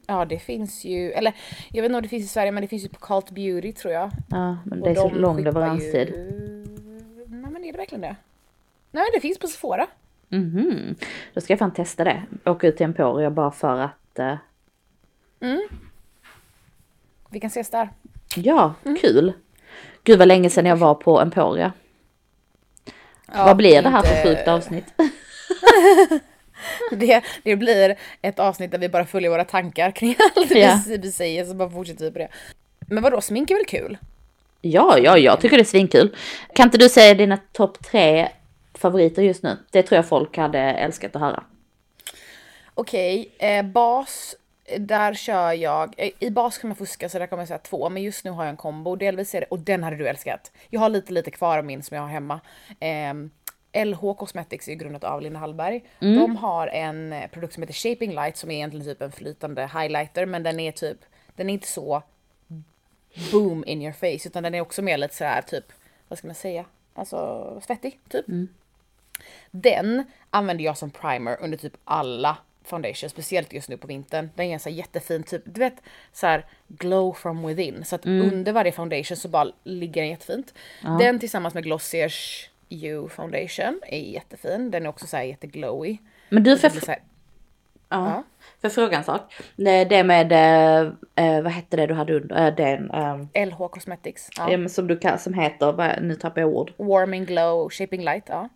Ja, 0.06 0.24
det 0.24 0.38
finns 0.38 0.84
ju, 0.84 1.12
eller 1.12 1.34
jag 1.68 1.82
vet 1.82 1.88
inte 1.88 1.96
om 1.96 2.02
det 2.02 2.08
finns 2.08 2.24
i 2.24 2.28
Sverige, 2.28 2.52
men 2.52 2.60
det 2.62 2.68
finns 2.68 2.84
ju 2.84 2.88
på 2.88 3.00
Cult 3.00 3.30
Beauty 3.30 3.72
tror 3.72 3.94
jag. 3.94 4.10
Ja, 4.30 4.58
men 4.64 4.80
det 4.80 4.90
är 4.90 4.94
så 4.94 5.08
de 5.08 5.18
lång 5.18 5.42
leveranstid. 5.44 6.08
Ju... 6.08 6.66
Nej, 7.26 7.50
men 7.50 7.64
är 7.64 7.72
det 7.72 7.78
verkligen 7.78 8.02
det? 8.02 8.16
Nej, 8.90 9.04
det 9.14 9.20
finns 9.20 9.38
på 9.38 9.46
Sephora. 9.46 9.86
Mhm. 10.28 10.94
Då 11.34 11.40
ska 11.40 11.52
jag 11.52 11.58
fan 11.58 11.74
testa 11.74 12.04
det. 12.04 12.22
Åka 12.44 12.68
ut 12.68 12.76
till 12.76 12.86
Emporia 12.86 13.30
bara 13.30 13.50
för 13.50 13.78
att... 13.78 14.18
eh, 14.18 14.34
Vi 17.30 17.40
kan 17.40 17.48
ses 17.48 17.70
där. 17.70 17.90
ja, 18.36 18.74
Mm. 18.84 18.98
kul. 18.98 19.32
Gud 20.04 20.18
vad 20.18 20.28
länge 20.28 20.50
sedan 20.50 20.66
jag 20.66 20.76
var 20.76 20.94
på 20.94 21.20
Emporia. 21.20 21.72
Ja, 23.34 23.44
vad 23.44 23.56
blir 23.56 23.82
det 23.82 23.88
här 23.88 24.02
för 24.02 24.16
inte- 24.16 24.22
sjukt 24.28 24.48
avsnitt? 24.48 24.84
Det, 26.90 27.22
det 27.42 27.56
blir 27.56 27.96
ett 28.22 28.38
avsnitt 28.38 28.70
där 28.70 28.78
vi 28.78 28.88
bara 28.88 29.04
följer 29.06 29.30
våra 29.30 29.44
tankar 29.44 29.90
kring 29.90 30.16
allt 30.36 30.50
Ja. 30.50 30.80
vi, 30.86 30.96
vi 30.96 31.12
säger, 31.12 31.44
så 31.44 31.54
bara 31.54 31.70
fortsätter 31.70 32.04
vi 32.04 32.10
på 32.10 32.18
det. 32.18 32.28
Men 32.88 33.02
vadå, 33.02 33.20
smink 33.20 33.50
är 33.50 33.54
väl 33.54 33.64
kul? 33.66 33.98
Ja, 34.60 34.98
ja, 34.98 35.18
jag 35.18 35.40
tycker 35.40 35.56
det 35.56 35.62
är 35.62 35.64
svinkul. 35.64 36.16
Kan 36.54 36.66
inte 36.66 36.78
du 36.78 36.88
säga 36.88 37.14
dina 37.14 37.38
topp 37.52 37.78
tre 37.84 38.28
favoriter 38.74 39.22
just 39.22 39.42
nu? 39.42 39.56
Det 39.70 39.82
tror 39.82 39.96
jag 39.96 40.08
folk 40.08 40.36
hade 40.36 40.58
älskat 40.60 41.16
att 41.16 41.22
höra. 41.22 41.42
Okej, 42.74 43.30
eh, 43.38 43.62
bas. 43.64 44.34
Där 44.78 45.14
kör 45.14 45.52
jag, 45.52 45.94
eh, 45.96 46.10
i 46.18 46.30
bas 46.30 46.58
kommer 46.58 46.70
jag 46.70 46.78
fuska 46.78 47.08
så 47.08 47.18
där 47.18 47.26
kommer 47.26 47.40
jag 47.40 47.48
säga 47.48 47.58
två, 47.58 47.90
men 47.90 48.02
just 48.02 48.24
nu 48.24 48.30
har 48.30 48.44
jag 48.44 48.50
en 48.50 48.56
kombo. 48.56 48.96
Delvis 48.96 49.34
är 49.34 49.40
det, 49.40 49.46
och 49.46 49.58
den 49.58 49.82
hade 49.82 49.96
du 49.96 50.08
älskat. 50.08 50.52
Jag 50.70 50.80
har 50.80 50.88
lite 50.88 51.12
lite 51.12 51.30
kvar 51.30 51.58
av 51.58 51.64
min 51.64 51.82
som 51.82 51.94
jag 51.94 52.02
har 52.02 52.10
hemma. 52.10 52.40
Ehm, 52.80 53.30
LH 53.84 54.14
Cosmetics 54.14 54.68
är 54.68 54.74
grundat 54.74 55.04
av 55.04 55.22
Linda 55.22 55.38
Hallberg. 55.38 55.84
De 55.98 56.36
har 56.36 56.66
en 56.66 57.12
eh, 57.12 57.30
produkt 57.30 57.54
som 57.54 57.62
heter 57.62 57.74
Shaping 57.74 58.14
Light 58.14 58.36
som 58.36 58.50
är 58.50 58.54
egentligen 58.54 58.86
typ 58.86 59.02
en 59.02 59.12
flytande 59.12 59.62
highlighter 59.62 60.26
men 60.26 60.42
den 60.42 60.60
är 60.60 60.72
typ, 60.72 60.98
den 61.36 61.50
är 61.50 61.54
inte 61.54 61.68
så 61.68 62.02
boom 63.32 63.64
in 63.66 63.82
your 63.82 63.92
face 63.92 64.28
utan 64.28 64.42
den 64.42 64.54
är 64.54 64.60
också 64.60 64.82
mer 64.82 64.98
lite 64.98 65.14
så 65.14 65.24
här 65.24 65.42
typ, 65.42 65.64
vad 66.08 66.18
ska 66.18 66.28
man 66.28 66.34
säga, 66.34 66.64
alltså 66.94 67.60
svettig 67.66 68.00
typ. 68.08 68.26
Den 69.50 70.04
använder 70.30 70.64
jag 70.64 70.78
som 70.78 70.90
primer 70.90 71.36
under 71.40 71.58
typ 71.58 71.76
alla 71.84 72.36
foundation, 72.66 73.10
speciellt 73.10 73.52
just 73.52 73.68
nu 73.68 73.76
på 73.76 73.86
vintern. 73.86 74.30
Den 74.34 74.46
är 74.46 74.52
en 74.52 74.60
så 74.60 74.68
jättefin 74.68 75.22
typ, 75.22 75.42
du 75.44 75.60
vet 75.60 75.82
så 76.12 76.26
här 76.26 76.46
glow 76.68 77.12
from 77.12 77.46
within. 77.46 77.84
Så 77.84 77.94
att 77.94 78.06
under 78.06 78.52
varje 78.52 78.72
foundation 78.72 79.16
så 79.16 79.28
bara 79.28 79.52
ligger 79.64 80.02
den 80.02 80.10
jättefint. 80.10 80.54
Den 80.98 81.18
tillsammans 81.18 81.54
med 81.54 81.64
Glossiers 81.64 82.50
You 82.68 83.08
foundation 83.08 83.80
är 83.86 83.98
jättefin. 83.98 84.70
Den 84.70 84.84
är 84.84 84.88
också 84.88 85.06
så 85.06 85.16
här 85.16 85.24
jätteglowy. 85.24 85.96
Men 86.28 86.42
du, 86.42 86.58
så 86.58 86.68
här, 86.68 87.02
ja. 87.88 88.22
för 88.60 88.68
fråga 88.68 88.96
en 88.96 89.04
sak. 89.04 89.34
Det 89.56 90.04
med, 90.04 90.32
eh, 90.32 90.92
eh, 91.14 91.42
vad 91.42 91.52
hette 91.52 91.76
det 91.76 91.86
du 91.86 91.94
hade 91.94 92.14
under? 92.16 92.46
Eh, 92.46 92.54
den, 92.54 92.90
ehm, 92.90 93.28
LH 93.34 93.68
Cosmetics. 93.68 94.28
Ja. 94.36 94.50
ja. 94.50 94.56
men 94.56 94.68
som 94.68 94.86
du 94.86 94.98
kan, 94.98 95.18
som 95.18 95.34
heter, 95.34 96.00
nu 96.00 96.14
tappar 96.14 96.40
jag 96.40 96.50
ord. 96.50 96.72
Warming 96.76 97.24
glow, 97.24 97.70
shaping 97.70 98.04
light. 98.04 98.24
Ja. 98.26 98.48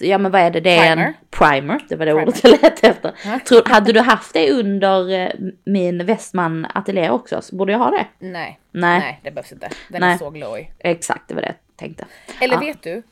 Ja 0.00 0.18
men 0.18 0.32
vad 0.32 0.40
är 0.40 0.50
det? 0.50 0.60
Det 0.60 0.70
är 0.76 0.88
Primer. 0.96 1.06
en 1.06 1.14
primer, 1.30 1.80
det 1.88 1.96
var 1.96 2.06
det 2.06 2.12
Primer. 2.12 2.26
ordet 2.28 2.44
jag 2.44 2.50
letade 2.62 2.88
efter. 2.88 3.38
Tror, 3.38 3.62
hade 3.70 3.92
du 3.92 4.00
haft 4.00 4.34
det 4.34 4.50
under 4.52 5.10
eh, 5.10 5.30
min 5.64 6.06
Westman 6.06 6.66
ateljé 6.74 7.10
också 7.10 7.42
så 7.42 7.56
borde 7.56 7.72
jag 7.72 7.78
ha 7.78 7.90
det. 7.90 8.06
Nej. 8.18 8.58
Nej. 8.70 8.98
Nej, 8.98 9.20
det 9.22 9.30
behövs 9.30 9.52
inte. 9.52 9.68
Den 9.88 10.00
Nej. 10.00 10.14
är 10.14 10.18
så 10.18 10.30
glowy. 10.30 10.66
Exakt, 10.78 11.28
det 11.28 11.34
var 11.34 11.42
det 11.42 11.46
jag 11.48 11.76
tänkte. 11.76 12.04
Eller 12.40 12.54
Ja. 12.54 12.60
vet 12.60 12.82
du? 12.82 13.02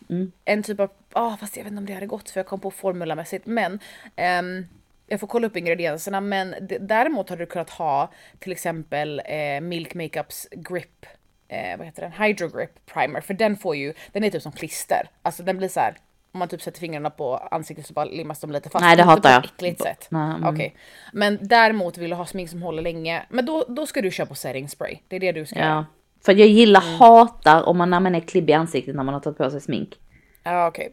En 0.44 0.62
typ 0.62 0.80
av, 0.80 0.90
ja 1.14 1.36
fast 1.40 1.56
jag 1.56 1.64
vet 1.64 1.70
inte 1.70 1.78
om 1.80 1.86
det 1.86 1.92
hade 1.94 2.06
gått 2.06 2.30
för 2.30 2.40
jag 2.40 2.46
kom 2.46 2.60
på 2.60 2.70
formulamässigt 2.70 3.46
men 3.46 3.78
ehm, 4.16 4.66
jag 5.06 5.20
får 5.20 5.26
kolla 5.26 5.46
upp 5.46 5.56
ingredienserna 5.56 6.20
men 6.20 6.54
däremot 6.80 7.28
hade 7.30 7.42
du 7.42 7.46
kunnat 7.46 7.70
ha 7.70 8.10
till 8.38 8.52
exempel 8.52 9.22
eh, 9.24 9.60
Milk 9.60 9.94
Makeups 9.94 10.48
Grip, 10.52 11.06
eh, 11.48 11.76
vad 11.78 11.86
heter 11.86 12.02
den? 12.02 12.12
Hydro 12.12 12.48
Grip 12.48 12.86
Primer 12.94 13.20
för 13.20 13.34
den 13.34 13.56
får 13.56 13.76
ju, 13.76 13.94
den 14.12 14.24
är 14.24 14.30
typ 14.30 14.42
som 14.42 14.52
klister. 14.52 15.08
Alltså 15.22 15.42
den 15.42 15.58
blir 15.58 15.68
så 15.68 15.80
här. 15.80 15.94
Om 16.32 16.38
man 16.38 16.48
typ 16.48 16.62
sätter 16.62 16.80
fingrarna 16.80 17.10
på 17.10 17.36
ansiktet 17.36 17.86
så 17.86 17.92
bara 17.92 18.04
limmas 18.04 18.40
de 18.40 18.50
lite 18.52 18.68
fast. 18.70 18.82
Nej, 18.84 18.96
det 18.96 19.02
hatar 19.02 19.20
på 19.22 19.28
jag. 19.28 19.44
ett 19.44 19.50
äckligt 19.50 19.82
sätt. 19.82 20.08
Mm. 20.12 20.44
Okej. 20.44 20.74
Men 21.12 21.38
däremot 21.42 21.98
vill 21.98 22.10
du 22.10 22.16
ha 22.16 22.26
smink 22.26 22.50
som 22.50 22.62
håller 22.62 22.82
länge. 22.82 23.22
Men 23.28 23.46
då, 23.46 23.64
då 23.68 23.86
ska 23.86 24.02
du 24.02 24.10
köra 24.10 24.26
på 24.26 24.34
setting 24.34 24.68
spray. 24.68 24.98
Det 25.08 25.16
är 25.16 25.20
det 25.20 25.32
du 25.32 25.46
ska 25.46 25.58
göra. 25.58 25.68
Ja. 25.68 25.84
För 26.24 26.34
jag 26.34 26.48
gillar, 26.48 26.80
Mm. 26.82 26.94
hatar 26.98 27.62
om 27.62 27.78
man, 27.78 28.14
är 28.14 28.20
klibbig 28.20 28.52
i 28.52 28.56
ansiktet 28.56 28.94
när 28.94 29.02
man 29.02 29.14
har 29.14 29.20
tagit 29.20 29.38
på 29.38 29.50
sig 29.50 29.60
smink. 29.60 29.94
Ja 30.42 30.66
okej. 30.66 30.92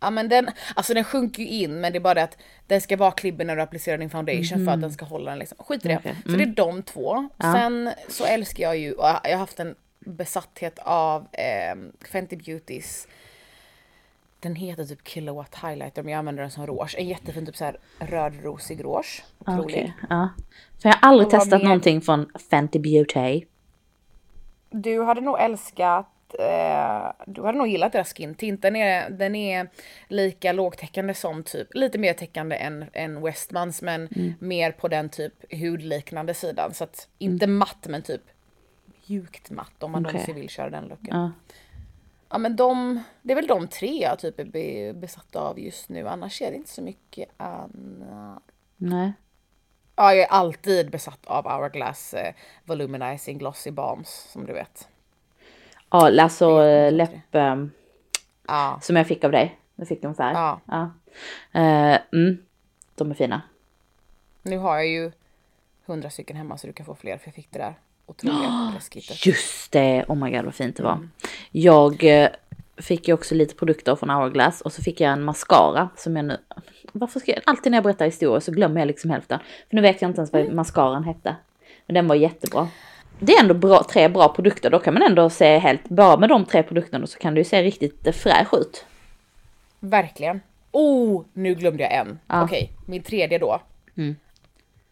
Ja 0.00 0.10
men 0.10 0.28
den, 0.28 0.48
alltså 0.74 0.94
den 0.94 1.04
sjunker 1.04 1.42
ju 1.42 1.48
in 1.48 1.80
men 1.80 1.92
det 1.92 1.98
är 1.98 2.00
bara 2.00 2.14
det 2.14 2.22
att 2.22 2.38
den 2.66 2.80
ska 2.80 2.96
vara 2.96 3.10
klibbig 3.10 3.46
när 3.46 3.56
du 3.56 3.62
applicerar 3.62 3.98
din 3.98 4.10
foundation 4.10 4.64
för 4.64 4.72
att 4.72 4.80
den 4.80 4.92
ska 4.92 5.04
hålla 5.04 5.30
den 5.30 5.38
liksom. 5.38 5.58
Skit 5.60 5.84
i 5.84 5.88
det. 5.88 5.94
Mhm. 5.94 6.00
Okej, 6.04 6.16
Så 6.26 6.30
det 6.36 6.42
är 6.42 6.46
de 6.46 6.82
två. 6.82 7.28
Sen 7.40 7.90
så 8.08 8.24
älskar 8.24 8.62
jag 8.62 8.76
ju, 8.78 8.94
jag 8.98 9.20
har 9.24 9.36
haft 9.36 9.60
en 9.60 9.74
besatthet 9.98 10.78
av 10.82 11.26
eh, 11.32 11.76
Fenty 12.12 12.36
Beautys 12.36 13.08
den 14.40 14.54
heter 14.54 14.84
typ 14.84 15.08
Kilowatt 15.08 15.54
Highlighter 15.54 16.02
men 16.02 16.12
jag 16.12 16.18
använder 16.18 16.42
den 16.42 16.50
som 16.50 16.66
rouge. 16.66 16.94
En 16.98 17.08
jättefin 17.08 17.46
typ 17.46 17.56
såhär 17.56 17.78
rödrosig 17.98 18.84
rouge. 18.84 19.24
Okej, 19.38 19.94
ja. 20.10 20.28
För 20.82 20.88
jag 20.88 20.96
har 20.96 21.08
aldrig 21.08 21.30
testat 21.30 21.60
mer? 21.60 21.64
någonting 21.64 22.00
från 22.00 22.30
Fenty 22.50 22.78
Beauty. 22.78 23.44
Du 24.70 25.02
hade 25.02 25.20
nog 25.20 25.40
älskat, 25.40 26.34
eh, 26.38 27.12
du 27.26 27.42
hade 27.42 27.58
nog 27.58 27.68
gillat 27.68 27.92
deras 27.92 28.14
skin 28.14 28.34
tint. 28.34 28.62
Den 28.62 28.76
är, 28.76 29.10
den 29.10 29.34
är 29.34 29.68
lika 30.08 30.52
lågtäckande 30.52 31.14
som 31.14 31.42
typ, 31.42 31.68
lite 31.74 31.98
mer 31.98 32.12
täckande 32.12 32.56
än, 32.56 32.84
än 32.92 33.22
Westmans 33.22 33.82
men 33.82 34.08
Mm. 34.16 34.34
mer 34.38 34.72
på 34.72 34.88
den 34.88 35.08
typ 35.08 35.32
hudliknande 35.52 36.34
sidan. 36.34 36.74
Så 36.74 36.84
att 36.84 37.08
inte 37.18 37.46
matt 37.46 37.86
men 37.88 38.02
typ 38.02 38.22
mjukt 39.06 39.50
matt 39.50 39.82
om 39.82 39.92
man 39.92 40.02
Okej. 40.06 40.12
någonsin 40.12 40.34
vill 40.34 40.48
köra 40.48 40.70
den 40.70 40.84
looken. 40.84 41.16
Ja. 41.16 41.30
Ja 42.30 42.38
men 42.38 42.56
de, 42.56 43.02
det 43.22 43.32
är 43.32 43.36
väl 43.36 43.46
de 43.46 43.68
tre 43.68 44.02
jag 44.02 44.18
typ 44.18 44.40
är 44.40 44.44
be, 44.44 44.92
besatt 44.94 45.36
av 45.36 45.58
just 45.58 45.88
nu. 45.88 46.08
Annars 46.08 46.42
är 46.42 46.50
det 46.50 46.56
inte 46.56 46.70
så 46.70 46.82
mycket 46.82 47.28
annat. 47.36 48.42
Nej. 48.76 49.12
Ja 49.96 50.14
jag 50.14 50.24
är 50.24 50.30
alltid 50.30 50.90
besatt 50.90 51.26
av 51.26 51.44
Hourglass 51.48 52.14
eh, 52.14 52.34
Volumizing 52.64 53.38
Glossy 53.38 53.70
Balms 53.70 54.28
som 54.32 54.46
du 54.46 54.52
vet. 54.52 54.88
Ja, 55.90 56.22
alltså 56.22 56.62
eh, 56.64 56.92
läpp 56.92 57.34
ehm, 57.34 57.70
Ja. 58.46 58.78
som 58.82 58.96
jag 58.96 59.06
fick 59.06 59.24
av 59.24 59.32
dig. 59.32 59.58
Jag 59.76 59.88
fick 59.88 60.04
en 60.04 60.14
färg. 60.14 60.34
Ja. 60.34 60.60
Ja. 60.64 60.90
Eh, 61.60 61.98
mm, 62.12 62.44
de 62.94 63.10
är 63.10 63.14
fina. 63.14 63.42
Nu 64.42 64.58
har 64.58 64.76
jag 64.76 64.86
ju 64.86 65.12
hundra 65.86 66.10
stycken 66.10 66.36
hemma 66.36 66.58
så 66.58 66.66
du 66.66 66.72
kan 66.72 66.86
få 66.86 66.94
fler 66.94 67.18
för 67.18 67.26
jag 67.26 67.34
fick 67.34 67.50
det 67.50 67.58
där 67.58 67.74
otroliga 68.08 68.72
presskittet. 68.74 69.26
Just 69.26 69.72
det, 69.72 70.04
oh 70.08 70.16
my 70.16 70.30
god 70.30 70.44
vad 70.44 70.54
fint 70.54 70.76
det 70.76 70.82
var. 70.82 70.92
Mm. 70.92 71.10
Jag 71.50 72.22
eh, 72.22 72.28
fick 72.76 73.08
ju 73.08 73.14
också 73.14 73.34
lite 73.34 73.54
produkter 73.54 73.96
från 73.96 74.10
Hourglass 74.10 74.60
och 74.60 74.72
så 74.72 74.82
fick 74.82 75.00
jag 75.00 75.12
en 75.12 75.24
mascara 75.24 75.88
som 75.96 76.16
jag 76.16 76.24
nu... 76.24 76.38
Varför 76.92 77.20
ska 77.20 77.30
jag... 77.32 77.40
Alltid 77.46 77.72
när 77.72 77.76
jag 77.76 77.82
berättar 77.84 78.04
historier 78.04 78.40
så 78.40 78.52
glömmer 78.52 78.80
jag 78.80 78.86
liksom 78.86 79.10
hälften. 79.10 79.38
För 79.68 79.76
nu 79.76 79.82
vet 79.82 80.02
jag 80.02 80.08
inte 80.08 80.18
ens 80.20 80.32
vad 80.32 80.42
Mm. 80.42 80.56
mascaran 80.56 81.04
hette. 81.04 81.36
Men 81.86 81.94
den 81.94 82.08
var 82.08 82.14
jättebra. 82.14 82.68
det 83.18 83.32
är 83.32 83.42
ändå 83.42 83.54
bra, 83.54 83.84
tre 83.90 84.08
bra 84.08 84.28
produkter. 84.28 84.70
Då 84.70 84.78
kan 84.78 84.94
man 84.94 85.02
ändå 85.02 85.30
se 85.30 85.58
helt, 85.58 85.88
bara 85.88 86.16
med 86.16 86.28
de 86.28 86.44
tre 86.44 86.62
produkterna 86.62 87.06
så 87.06 87.18
kan 87.18 87.34
du 87.34 87.44
se 87.44 87.62
riktigt 87.62 88.16
fräsch 88.16 88.54
ut. 88.54 88.84
Verkligen. 89.80 90.40
Oh, 90.72 91.24
nu 91.32 91.54
glömde 91.54 91.82
jag 91.82 91.92
en. 91.94 92.18
Ja. 92.26 92.44
Okej, 92.44 92.72
min 92.86 93.02
tredje 93.02 93.38
då. 93.38 93.60
Mm. 93.96 94.16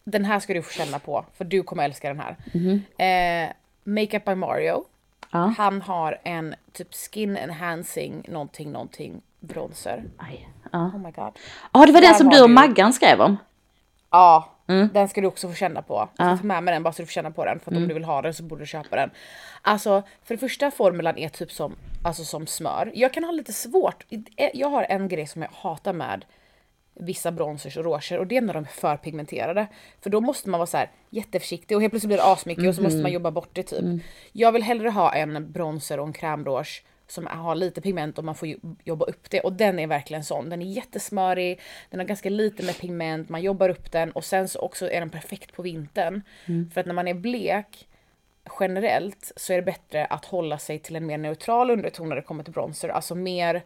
Den 0.09 0.25
här 0.25 0.39
ska 0.39 0.53
du 0.53 0.61
få 0.61 0.71
känna 0.71 0.99
på, 0.99 1.25
för 1.37 1.45
du 1.45 1.63
kommer 1.63 1.83
älska 1.85 2.07
den 2.07 2.19
här. 2.19 2.35
Mhm. 2.53 2.81
Eh, 2.97 3.53
Makeup 3.83 4.25
by 4.25 4.35
Mario. 4.35 4.83
Ja. 5.31 5.53
Han 5.57 5.81
har 5.81 6.19
en 6.23 6.55
typ 6.73 6.87
skin 6.93 7.37
enhancing 7.37 8.25
någonting, 8.27 8.71
någonting 8.71 9.21
bronzer. 9.39 10.03
Aj. 10.17 10.49
Ja, 10.71 10.79
Oh 10.79 10.97
my 10.97 11.11
god. 11.11 11.31
ah, 11.71 11.85
det 11.85 11.91
var 11.91 12.01
den 12.01 12.15
som 12.15 12.29
du 12.29 12.43
och 12.43 12.49
Maggan 12.49 12.93
skrev 12.93 13.21
om. 13.21 13.37
Ja, 14.11 14.53
Mm. 14.69 14.89
den 14.93 15.07
ska 15.09 15.21
du 15.21 15.27
också 15.27 15.47
få 15.47 15.53
känna 15.53 15.81
på. 15.81 16.09
Tar 16.17 16.43
med 16.43 16.63
mig 16.63 16.73
den 16.73 16.83
bara 16.83 16.93
så 16.93 17.01
du 17.01 17.05
får 17.05 17.11
känna 17.11 17.31
på 17.31 17.45
den. 17.45 17.59
För 17.59 17.65
att 17.65 17.71
Mm. 17.71 17.83
om 17.83 17.87
du 17.87 17.93
vill 17.93 18.03
ha 18.03 18.21
den 18.21 18.33
så 18.33 18.43
borde 18.43 18.61
du 18.61 18.65
köpa 18.65 18.95
den. 18.95 19.09
Alltså, 19.61 20.03
för 20.23 20.33
det 20.33 20.37
första 20.37 20.71
formulan 20.71 21.17
är 21.17 21.29
typ 21.29 21.51
som, 21.51 21.75
alltså 22.03 22.23
som 22.23 22.47
smör. 22.47 22.91
Jag 22.93 23.13
kan 23.13 23.23
ha 23.23 23.31
lite 23.31 23.53
svårt, 23.53 24.05
jag 24.53 24.69
har 24.69 24.83
en 24.89 25.07
grej 25.07 25.27
som 25.27 25.41
jag 25.41 25.49
hatar 25.53 25.93
med 25.93 26.25
vissa 26.99 27.31
bronzers 27.31 27.77
och 27.77 27.83
rouger 27.83 28.17
och 28.19 28.27
det 28.27 28.37
är 28.37 28.41
när 28.41 28.53
de 28.53 28.63
är 28.63 28.67
för 28.67 28.97
pigmenterade. 28.97 29.67
För 30.01 30.09
då 30.09 30.21
måste 30.21 30.49
man 30.49 30.57
vara 30.59 30.67
så 30.67 30.77
här 30.77 30.91
jätteförsiktig 31.09 31.77
och 31.77 31.81
helt 31.81 31.91
plötsligt 31.91 32.07
blir 32.09 32.17
det 32.17 32.23
asmycket 32.31 32.67
och 32.67 32.75
så 32.75 32.81
måste 32.81 32.97
man 33.01 33.11
jobba 33.11 33.31
bort 33.31 33.49
det 33.53 33.63
typ. 33.63 34.01
Jag 34.31 34.51
vill 34.51 34.63
hellre 34.63 34.89
ha 34.89 35.13
en 35.13 35.51
bronzer 35.51 35.99
och 35.99 36.07
en 36.07 36.13
crème 36.13 36.63
som 37.07 37.27
har 37.27 37.55
lite 37.55 37.81
pigment 37.81 38.17
och 38.17 38.23
man 38.23 38.35
får 38.35 38.47
jo- 38.47 38.75
jobba 38.83 39.05
upp 39.05 39.29
det 39.29 39.39
och 39.41 39.53
den 39.53 39.79
är 39.79 39.87
verkligen 39.87 40.23
sån. 40.23 40.49
Den 40.49 40.61
är 40.61 40.65
jättesmörig, 40.65 41.59
den 41.89 41.99
har 41.99 42.07
ganska 42.07 42.29
lite 42.29 42.63
med 42.63 42.77
pigment, 42.79 43.29
man 43.29 43.41
jobbar 43.41 43.69
upp 43.69 43.91
den 43.91 44.11
och 44.11 44.25
sen 44.25 44.47
så 44.47 44.59
också 44.59 44.89
är 44.91 44.99
den 44.99 45.09
perfekt 45.09 45.53
på 45.53 45.61
vintern. 45.61 46.21
För 46.73 46.81
att 46.81 46.87
när 46.87 46.93
man 46.93 47.07
är 47.07 47.13
blek 47.13 47.87
generellt 48.59 49.31
så 49.35 49.53
är 49.53 49.57
det 49.57 49.61
bättre 49.63 50.05
att 50.05 50.25
hålla 50.25 50.57
sig 50.57 50.79
till 50.79 50.95
en 50.95 51.05
mer 51.05 51.17
neutral 51.17 51.69
underton 51.71 52.09
när 52.09 52.15
det 52.15 52.21
kommer 52.21 52.43
till 52.43 52.53
bronzer, 52.53 52.89
alltså 52.89 53.15
mer 53.15 53.63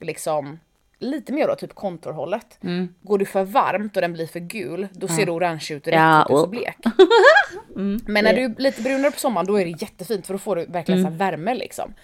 liksom 0.00 0.58
lite 0.98 1.32
mer 1.32 1.48
då 1.48 1.54
typ 1.54 1.74
kontorhållet. 1.74 2.58
Går 3.02 3.18
du 3.18 3.24
för 3.24 3.44
varmt 3.44 3.96
och 3.96 4.02
den 4.02 4.12
blir 4.12 4.26
för 4.26 4.40
gul, 4.40 4.88
då 4.92 5.08
ser 5.08 5.26
det 5.26 5.32
orange 5.32 5.66
ut 5.70 5.84
direkt 5.84 6.00
Ja, 6.00 6.22
är 6.22 6.28
så 6.28 6.42
och- 6.42 6.48
blek. 6.50 6.76
Men 8.06 8.24
när 8.24 8.34
du 8.34 8.42
är 8.44 8.54
lite 8.58 8.82
brunare 8.82 9.10
på 9.10 9.18
sommaren 9.18 9.46
då 9.46 9.60
är 9.60 9.64
det 9.64 9.82
jättefint 9.82 10.26
för 10.26 10.34
då 10.34 10.38
får 10.38 10.56
du 10.56 10.64
verkligen 10.66 11.02
så 11.02 11.08
här 11.10 11.16
värme 11.16 11.54
liksom. 11.54 11.94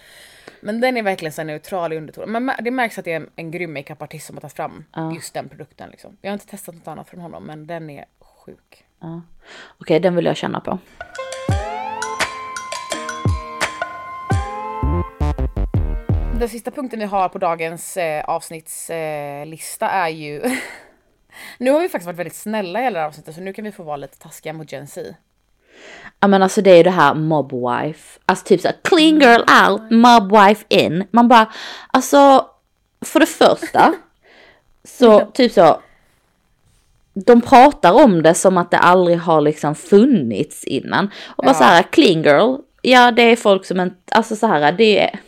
Men 0.60 0.80
den 0.80 0.96
är 0.96 1.02
verkligen 1.02 1.32
så 1.32 1.42
neutral 1.44 1.92
i 1.92 1.96
undertonen. 1.96 2.44
Men 2.44 2.56
det 2.64 2.70
märks 2.70 2.98
att 2.98 3.04
det 3.04 3.12
är 3.12 3.16
en, 3.16 3.30
en 3.36 3.50
grym 3.50 3.72
makeupartist 3.72 4.26
som 4.26 4.36
har 4.36 4.40
tagit 4.40 4.56
fram 4.56 4.84
just 5.14 5.34
den 5.34 5.48
produkten 5.48 5.90
liksom. 5.90 6.16
Jag 6.20 6.30
har 6.30 6.32
inte 6.32 6.46
testat 6.46 6.74
något 6.74 6.88
annat 6.88 7.08
från 7.08 7.20
honom 7.20 7.44
men 7.44 7.66
den 7.66 7.90
är 7.90 8.04
sjuk. 8.20 8.84
Ja. 9.00 9.22
Okej, 9.78 10.00
den 10.00 10.16
vill 10.16 10.24
jag 10.24 10.36
känna 10.36 10.60
på. 10.60 10.78
Den 16.40 16.48
sista 16.48 16.70
punkten 16.70 16.98
vi 16.98 17.04
har 17.04 17.28
på 17.28 17.38
dagens 17.38 17.96
eh, 17.96 18.24
avsnittslista 18.24 19.86
eh, 19.86 19.94
är 19.94 20.08
ju... 20.08 20.42
nu 21.58 21.70
har 21.70 21.80
vi 21.80 21.88
faktiskt 21.88 22.06
varit 22.06 22.18
väldigt 22.18 22.36
snälla 22.36 22.80
i 22.80 22.82
hela 22.82 23.06
avsnittet 23.06 23.34
så 23.34 23.40
nu 23.40 23.52
kan 23.52 23.64
vi 23.64 23.72
få 23.72 23.82
vara 23.82 23.96
lite 23.96 24.18
taskiga 24.18 24.52
mot 24.52 24.72
Gen 24.72 24.86
Z. 24.86 25.14
Ja 26.20 26.28
men 26.28 26.42
alltså 26.42 26.62
det 26.62 26.70
är 26.70 26.76
ju 26.76 26.82
det 26.82 26.90
här 26.90 27.14
mob 27.14 27.52
wife. 27.52 28.20
Alltså 28.26 28.44
typ 28.46 28.60
såhär 28.60 28.76
clean 28.84 29.20
girl 29.20 29.40
out, 29.68 29.90
mob 29.90 30.32
wife 30.32 30.64
in. 30.68 31.04
Man 31.10 31.28
bara, 31.28 31.52
alltså 31.92 32.46
för 33.04 33.20
det 33.20 33.26
första 33.26 33.94
så 34.84 35.20
typ 35.20 35.52
så. 35.52 35.80
De 37.14 37.40
pratar 37.40 37.92
om 37.92 38.22
det 38.22 38.34
som 38.34 38.58
att 38.58 38.70
det 38.70 38.78
aldrig 38.78 39.18
har 39.18 39.40
liksom 39.40 39.74
funnits 39.74 40.64
innan. 40.64 41.10
Och 41.26 41.44
bara 41.44 41.50
Ja. 41.50 41.58
så 41.58 41.64
här 41.64 41.82
clean 41.82 42.22
girl, 42.22 42.56
ja 42.82 43.10
det 43.10 43.22
är 43.22 43.36
folk 43.36 43.64
som 43.64 43.80
inte, 43.80 44.14
alltså 44.14 44.36
så 44.36 44.46
här 44.46 44.72
det 44.72 44.98
är. 44.98 45.20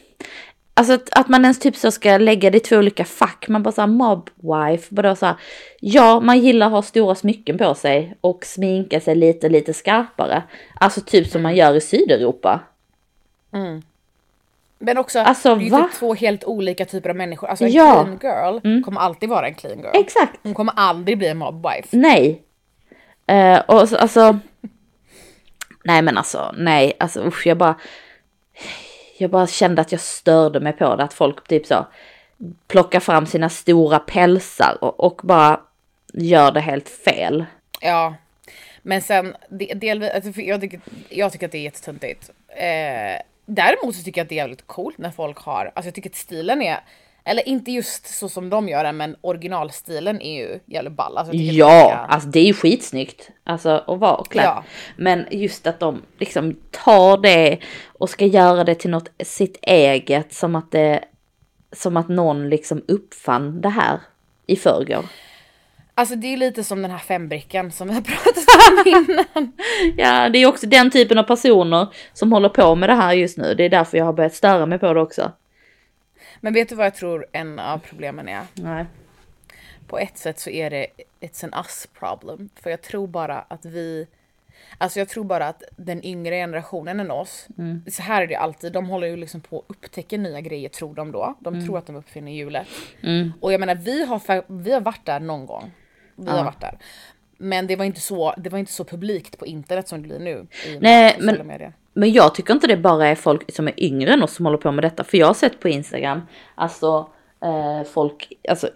Alltså 0.75 0.93
att, 0.95 1.19
att 1.19 1.29
man 1.29 1.43
ens 1.45 1.59
typ 1.59 1.77
så 1.77 1.91
ska 1.91 2.19
lägga 2.19 2.51
det 2.51 2.57
i 2.57 2.61
två 2.61 2.77
olika 2.77 3.05
fack. 3.05 3.49
Man 3.49 3.63
bara 3.63 3.73
såhär 3.73 3.89
mob 3.89 4.31
wife. 4.37 4.95
Bara 4.95 5.17
så 5.17 5.27
här, 5.27 5.35
ja, 5.81 6.21
man 6.21 6.39
gillar 6.39 6.67
att 6.67 6.73
ha 6.73 6.83
stora 6.83 7.15
smycken 7.15 7.59
på 7.59 7.75
sig 7.75 8.15
och 8.21 8.45
sminka 8.47 9.01
sig 9.01 9.15
lite, 9.15 9.49
lite 9.49 9.75
skarpare. 9.75 10.43
Alltså 10.81 11.01
typ 11.01 11.27
som 11.27 11.43
man 11.43 11.57
gör 11.57 11.75
i 11.75 11.81
Sydeuropa. 11.81 12.61
Men 14.79 14.99
också, 14.99 15.19
Alltså, 15.19 15.55
det 15.55 15.65
är 15.65 15.65
ju 15.65 15.83
typ 15.83 15.93
två 15.99 16.15
helt 16.15 16.45
olika 16.45 16.85
typer 16.85 17.11
av 17.11 17.17
människor. 17.17 17.49
Alltså 17.49 17.65
en 17.65 17.71
Ja. 17.73 18.01
Mm. 18.01 18.19
clean 18.19 18.53
girl 18.63 18.83
kommer 18.83 19.01
alltid 19.01 19.29
vara 19.29 19.47
en 19.47 19.55
clean 19.55 19.79
girl. 19.79 19.91
Exakt. 19.95 20.41
Hon 20.43 20.55
kommer 20.55 20.73
aldrig 20.77 21.19
bli 21.19 21.27
en 21.29 21.39
mob 21.39 21.67
wife. 21.67 21.89
Nej. 21.97 22.43
Eh, 23.27 23.59
och 23.61 23.89
så, 23.89 23.97
alltså. 23.97 24.39
Nej 25.85 26.03
men 26.03 26.19
alltså, 26.19 26.55
nej, 26.59 26.93
alltså 27.01 27.21
usch, 27.27 27.47
jag 27.47 27.59
bara. 27.59 27.75
Jag 29.23 29.31
bara 29.31 29.47
kände 29.47 29.83
att 29.83 29.93
jag 29.93 30.01
störde 30.01 30.61
mig 30.61 30.73
på 30.73 30.97
det, 30.97 31.05
att 31.05 31.15
folk 31.15 31.49
typ 31.49 31.67
så 31.67 31.87
plockar 32.67 33.01
fram 33.01 33.27
sina 33.27 33.49
stora 33.49 33.99
pälsar 33.99 34.79
och, 34.81 35.01
och 35.01 35.21
bara 35.23 35.61
gör 36.13 36.53
det 36.53 36.61
helt 36.61 36.89
fel. 36.89 37.45
Ja. 37.81 38.15
Men 38.83 39.03
sen, 39.03 39.37
delvis, 39.75 40.11
alltså, 40.11 40.41
jag, 40.41 40.61
tycker, 40.61 40.81
jag 41.09 41.33
tycker 41.33 41.47
att 41.47 41.53
det 41.53 41.59
är 41.59 41.63
jättetöntigt. 41.63 42.31
Eh, 42.49 43.23
däremot 43.47 43.97
så 43.97 44.03
tycker 44.03 44.21
jag 44.21 44.25
att 44.25 44.29
det 44.29 44.35
är 44.35 44.37
jävligt 44.37 44.67
coolt 44.67 44.99
när 44.99 45.11
folk 45.11 45.39
har, 45.39 45.73
alltså 45.75 45.87
jag 45.87 45.95
tycker 45.95 46.11
att 46.11 46.17
stilen 46.17 46.63
är, 46.63 46.81
eller 47.25 47.49
inte 47.49 47.71
just 47.73 48.07
så 48.19 48.29
som 48.29 48.51
de 48.51 48.69
gör 48.69 48.85
den, 48.85 48.97
men 48.97 49.17
originalstilen 49.21 50.21
är 50.23 50.41
ju 50.43 50.59
jävligt 50.67 50.93
ball. 50.93 51.17
Alltså, 51.19 51.31
att 51.33 51.39
det 51.39 51.45
Ja, 51.45 51.91
är- 51.93 52.13
alltså 52.13 52.29
det 52.29 52.41
är 52.41 52.45
ju 52.45 52.55
skitsnyggt. 52.55 53.31
Alltså 53.45 53.85
att 53.87 53.99
vara 53.99 54.25
klädd. 54.25 54.45
Ja. 54.45 54.65
Men 54.97 55.27
just 55.31 55.67
att 55.67 55.81
de 55.81 56.03
liksom 56.19 56.57
tar 56.71 57.17
det 57.19 57.59
och 57.99 58.11
ska 58.11 58.27
göra 58.27 58.65
det 58.65 58.75
till 58.75 58.91
något 58.91 59.09
sitt 59.25 59.59
eget 59.63 60.33
som 60.35 60.55
att 60.57 60.71
det 60.71 61.05
som 61.73 61.97
att 61.97 62.09
någon 62.09 62.49
liksom 62.51 62.83
uppfann 62.89 63.61
det 63.61 63.69
här 63.69 64.01
i 64.47 64.57
förrgår. 64.57 65.05
Alltså 65.95 66.15
det 66.17 66.27
är 66.33 66.37
lite 66.37 66.65
som 66.65 66.83
den 66.83 66.91
här 66.91 66.99
fembrickan 66.99 67.71
som 67.71 67.89
vi 67.89 67.95
har 67.95 68.01
pratat 68.03 68.45
om 68.71 68.83
innan. 68.87 69.53
Ja, 69.97 70.29
det 70.29 70.39
är 70.39 70.47
också 70.47 70.67
den 70.67 70.91
typen 70.91 71.19
av 71.19 71.23
personer 71.23 71.87
som 72.13 72.33
håller 72.33 72.49
på 72.49 72.75
med 72.75 72.89
det 72.89 72.95
här 72.95 73.13
just 73.13 73.39
nu. 73.39 73.55
Det 73.55 73.65
är 73.65 73.69
därför 73.69 73.99
jag 73.99 74.05
har 74.05 74.13
börjat 74.13 74.35
störa 74.35 74.67
mig 74.67 74.79
på 74.79 74.95
det 74.95 75.01
också. 75.01 75.33
Men 76.45 76.53
vet 76.53 76.69
du 76.69 76.75
vad 76.75 76.87
jag 76.87 76.95
tror 76.95 77.27
en 77.33 77.59
av 77.59 77.79
problemen 77.79 78.29
är? 78.29 78.43
Nej. 78.55 78.87
På 79.87 79.99
ett 79.99 80.19
sätt 80.19 80.39
så 80.39 80.51
är 80.51 80.71
det 80.71 80.87
it's 81.21 81.45
an 81.45 81.53
us 81.55 81.89
problem. 81.99 82.49
För 82.55 82.71
jag 82.71 82.83
tror 82.83 83.07
bara 83.07 83.39
att 83.49 83.65
vi 83.65 84.07
Alltså 84.79 84.99
jag 84.99 85.09
tror 85.09 85.25
bara 85.25 85.49
att 85.49 85.63
den 85.77 86.05
yngre 86.05 86.37
generationen 86.37 87.01
än 87.01 87.11
oss, 87.11 87.47
så 87.91 88.03
här 88.03 88.23
är 88.23 88.27
det 88.27 88.37
alltid, 88.37 88.73
de 88.73 88.89
håller 88.89 89.07
ju 89.07 89.17
liksom 89.17 89.41
på 89.41 89.59
att 89.59 89.65
upptäcka 89.69 90.19
nya 90.19 90.41
grejer 90.41 90.69
tror 90.69 90.95
de 90.95 91.13
då. 91.13 91.35
De 91.41 91.67
tror 91.67 91.79
att 91.79 91.87
de 91.87 91.97
uppfinner 91.97 92.33
hjulet. 92.33 92.67
Och 93.41 93.53
jag 93.53 93.61
menar 93.61 93.75
vi 93.75 94.05
har, 94.05 94.53
vi 94.63 94.73
har 94.73 94.81
varit 94.81 95.07
där 95.07 95.21
någon 95.21 95.47
gång. 95.47 95.71
Vi 96.17 96.31
har 96.31 96.45
varit 96.45 96.61
där. 96.61 96.79
Men 97.37 97.67
det 97.67 97.77
var 97.77 97.85
inte 97.85 98.01
så, 98.01 98.35
det 98.37 98.51
var 98.51 98.59
inte 98.59 98.73
så 98.73 98.85
publikt 98.85 99.39
på 99.39 99.47
internet 99.47 99.89
som 99.89 100.03
det 100.03 100.09
blir 100.09 100.19
nu. 100.19 100.47
I 100.67 100.79
Nej, 100.79 101.17
men-. 101.21 101.73
Men 101.93 102.13
jag 102.13 102.35
tycker 102.35 102.55
inte 102.55 102.67
det 102.67 102.77
bara 102.77 103.07
är 103.07 103.15
folk 103.15 103.55
som 103.55 103.69
är 103.69 103.75
yngre 103.85 104.13
än 104.13 104.23
oss 104.23 104.35
som 104.35 104.47
håller 104.47 104.59
på 104.59 104.73
med 104.73 104.85
detta. 104.85 105.05
För 105.05 105.19
jag 105.19 105.27
har 105.27 105.35
sett 105.35 105.61
på 105.61 105.69
Instagram, 105.69 106.23
alltså 106.55 107.09
eh, 107.43 107.87
folk, 107.93 108.33
alltså 108.49 108.69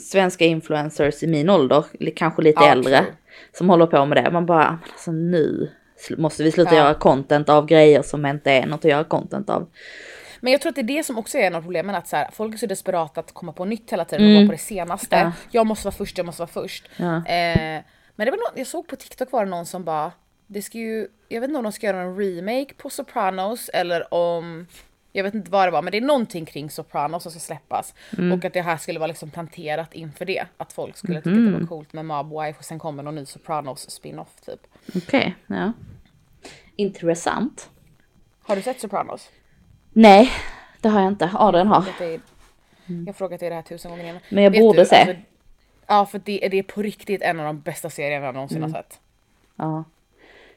svenska 0.00 0.44
influencers 0.44 1.22
i 1.22 1.26
min 1.26 1.50
ålder, 1.50 1.84
kanske 2.16 2.42
lite 2.42 2.64
Ja, 2.64 2.70
äldre, 2.70 2.98
true. 2.98 3.12
som 3.58 3.70
håller 3.70 3.86
på 3.86 4.06
med 4.06 4.24
det. 4.24 4.30
Man 4.30 4.46
bara, 4.46 4.70
men 4.70 4.78
alltså 4.92 5.12
nu 5.12 5.70
måste 6.18 6.42
vi 6.42 6.50
sluta 6.52 6.74
Ja. 6.74 6.80
göra 6.80 6.94
content 6.94 7.48
av 7.48 7.66
grejer 7.66 8.02
som 8.02 8.26
inte 8.26 8.50
är 8.52 8.66
något 8.66 8.84
att 8.84 8.90
göra 8.90 9.04
content 9.04 9.50
av. 9.50 9.66
Men 10.40 10.52
jag 10.52 10.60
tror 10.60 10.70
att 10.70 10.76
det 10.76 10.80
är 10.80 10.96
det 10.96 11.06
som 11.06 11.18
också 11.18 11.38
är 11.38 11.42
en 11.46 11.54
av 11.54 11.60
problemen, 11.62 11.94
att 11.94 12.08
så 12.08 12.16
här, 12.16 12.28
folk 12.32 12.54
är 12.54 12.58
så 12.58 12.66
desperata 12.66 13.20
att 13.20 13.34
komma 13.34 13.52
på 13.52 13.64
nytt 13.64 13.92
hela 13.92 14.04
tiden 14.04 14.26
och 14.26 14.34
vara 14.34 14.46
på 14.46 14.52
det 14.52 14.58
senaste. 14.58 15.16
Ja. 15.16 15.32
Jag 15.50 15.66
måste 15.66 15.86
vara 15.86 15.94
först, 15.94 16.18
jag 16.18 16.26
måste 16.26 16.40
vara 16.42 16.50
först. 16.62 16.88
Ja. 16.96 17.16
Eh, 17.16 17.82
men 18.16 18.24
det 18.26 18.30
var 18.30 18.36
någon, 18.38 18.58
jag 18.58 18.66
såg 18.66 18.88
på 18.88 18.96
TikTok 18.96 19.32
var 19.32 19.44
det 19.44 19.50
någon 19.50 19.66
som 19.66 19.84
bara, 19.84 20.12
det 20.46 20.62
ska 20.62 20.78
ju, 20.78 21.08
jag 21.28 21.40
vet 21.40 21.48
inte 21.48 21.58
om 21.58 21.62
de 21.64 21.72
ska 21.72 21.86
göra 21.86 22.00
en 22.00 22.16
remake 22.18 22.74
på 22.76 22.90
Sopranos 22.90 23.68
eller 23.68 24.14
om, 24.14 24.66
jag 25.12 25.24
vet 25.24 25.34
inte 25.34 25.50
vad 25.50 25.66
det 25.66 25.70
var, 25.70 25.82
men 25.82 25.90
det 25.90 25.96
är 25.96 26.02
någonting 26.02 26.44
kring 26.44 26.70
Sopranos 26.70 27.22
som 27.22 27.32
ska 27.32 27.40
släppas. 27.40 27.94
Och 28.32 28.44
att 28.44 28.52
det 28.52 28.62
här 28.62 28.76
skulle 28.76 28.98
vara 28.98 29.06
liksom 29.06 29.30
planterat 29.30 29.94
inför 29.94 30.24
det. 30.24 30.44
Att 30.56 30.72
folk 30.72 30.96
skulle 30.96 31.20
tycka 31.20 31.30
att 31.30 31.52
det 31.52 31.58
var 31.60 31.66
coolt 31.66 31.92
med 31.92 32.04
Mob 32.06 32.28
Wife 32.40 32.58
och 32.58 32.64
sen 32.64 32.78
kommer 32.78 33.02
någon 33.02 33.14
ny 33.14 33.26
Sopranos 33.26 33.90
spin-off 33.90 34.40
typ. 34.46 34.60
Okej, 34.94 35.34
ja. 35.46 35.72
Intressant. 36.76 37.70
Har 38.42 38.56
du 38.56 38.62
sett 38.62 38.80
Sopranos? 38.80 39.30
Nej, 39.92 40.30
det 40.80 40.88
har 40.88 41.00
jag 41.00 41.12
inte. 41.12 41.30
Adrian 41.34 41.66
har. 41.66 41.84
Är, 42.00 42.20
Jag 42.86 43.06
har 43.06 43.12
frågat 43.12 43.40
dig 43.40 43.48
det 43.48 43.54
här 43.54 43.62
tusen 43.62 43.90
gånger 43.90 44.04
innan. 44.08 44.20
Men 44.28 44.44
jag 44.44 44.50
Vet 44.50 44.60
borde 44.60 44.86
se. 44.86 44.96
alltså, 44.96 45.16
ja, 45.86 46.06
för 46.06 46.18
det, 46.24 46.48
det 46.50 46.58
är 46.58 46.62
på 46.62 46.82
riktigt 46.82 47.22
en 47.22 47.40
av 47.40 47.46
de 47.46 47.60
bästa 47.60 47.90
serierna 47.90 48.26
jag 48.26 48.34
någonsin 48.34 48.58
Mm. 48.58 48.72
har 48.72 48.82
sett. 48.82 49.00
Ja. 49.56 49.84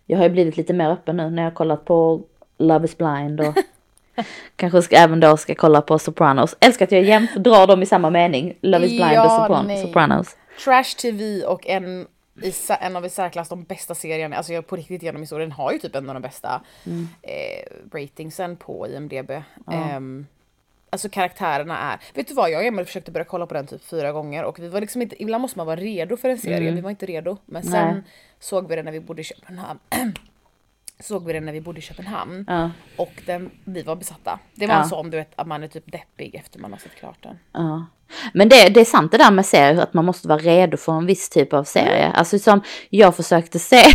Jag 0.10 0.18
har 0.18 0.24
ju 0.24 0.30
blivit 0.30 0.58
lite 0.58 0.74
mer 0.74 0.90
öppen 0.90 1.18
nu 1.18 1.30
när 1.30 1.44
jag 1.44 1.50
har 1.50 1.56
kollat 1.56 1.86
på 1.86 2.22
Love 2.58 2.86
is 2.86 2.98
blind 2.98 3.42
och 3.42 3.56
kanske 4.56 4.82
ska, 4.82 4.96
även 4.96 5.20
då 5.20 5.38
ska 5.38 5.56
kolla 5.56 5.82
på 5.82 6.00
Sopranos. 6.00 6.56
Älskar 6.60 6.86
att 6.86 6.92
jag 6.92 7.04
jämt 7.04 7.36
drar 7.36 7.68
dem 7.68 7.82
i 7.84 7.86
samma 7.86 8.10
mening. 8.10 8.58
Love 8.62 8.86
is 8.86 8.92
blind 8.92 9.04
och 9.10 9.16
Ja, 9.16 9.48
Sopran- 9.50 9.68
nej. 9.68 9.82
Sopranos. 9.82 10.38
Trash 10.64 10.96
TV 11.02 11.44
och 11.46 11.68
en 11.68 12.08
i, 12.42 12.54
en 12.82 12.96
av 12.96 13.06
i 13.06 13.10
särklass 13.10 13.50
de 13.50 13.64
bästa 13.64 13.96
serierna, 13.96 14.36
alltså 14.36 14.54
jag 14.54 14.68
på 14.68 14.76
riktigt 14.76 15.04
genom 15.04 15.22
historien 15.22 15.52
har 15.52 15.72
ju 15.72 15.78
typ 15.80 15.96
en 15.96 16.10
av 16.10 16.14
de 16.16 16.22
bästa 16.22 16.62
eh, 17.22 17.94
ratingsen 17.94 18.56
på 18.58 18.88
IMDB. 18.88 19.32
Ehm, 19.72 20.26
alltså 20.90 21.10
karaktärerna 21.10 21.78
är, 21.94 22.00
vet 22.14 22.28
du 22.28 22.34
vad 22.34 22.50
jag 22.50 22.60
och 22.60 22.66
Emil 22.66 22.86
försökte 22.86 23.12
börja 23.12 23.24
kolla 23.26 23.46
på 23.46 23.54
den 23.54 23.68
typ 23.68 23.84
fyra 23.86 24.12
gånger 24.12 24.44
och 24.44 24.60
vi 24.60 24.68
var 24.68 24.82
liksom 24.82 25.02
inte, 25.02 25.22
ibland 25.24 25.42
måste 25.42 25.58
man 25.60 25.68
vara 25.68 25.76
redo 25.80 26.18
för 26.18 26.30
en 26.30 26.38
serie, 26.38 26.72
vi 26.72 26.82
var 26.82 26.90
inte 26.90 27.06
redo. 27.06 27.38
Men 27.46 27.64
sen 27.64 27.94
Nej. 27.94 28.04
såg 28.40 28.68
vi 28.70 28.76
den 28.76 28.86
när 28.86 28.92
vi 28.92 29.00
bodde 29.00 29.22
i 29.22 29.24
Köpenhamn. 29.24 29.80
såg 31.00 31.26
vi 31.26 31.34
den 31.34 31.46
när 31.46 31.54
vi 31.54 31.62
bodde 31.62 31.80
i 31.80 31.82
Köpenhamn. 31.82 32.46
Ja. 32.48 32.72
Och 32.96 33.12
den, 33.26 33.52
vi 33.64 33.84
var 33.84 33.96
besatta. 33.96 34.40
Det 34.56 34.68
var 34.68 34.74
Ja. 34.76 34.82
en 34.84 34.90
sån 34.90 35.10
du 35.10 35.18
vet 35.18 35.32
att 35.36 35.48
man 35.48 35.64
är 35.64 35.68
typ 35.68 35.92
deppig 35.92 36.36
efter 36.36 36.60
man 36.60 36.72
har 36.72 36.80
sett 36.80 36.96
klart 36.96 37.24
den. 37.24 37.40
Ja. 37.52 37.86
Men 38.34 38.50
det, 38.50 38.70
det 38.70 38.80
är 38.82 38.86
sant 38.86 39.12
det 39.12 39.18
där 39.18 39.32
med 39.32 39.46
serier, 39.46 39.82
att 39.84 39.94
man 39.94 40.06
måste 40.06 40.28
vara 40.28 40.40
redo 40.40 40.78
för 40.78 40.92
en 40.98 41.06
viss 41.06 41.30
typ 41.30 41.54
av 41.54 41.64
serie. 41.64 42.08
Alltså 42.12 42.40
som 42.40 42.62
jag 42.90 43.16
försökte 43.16 43.60
se. 43.60 43.82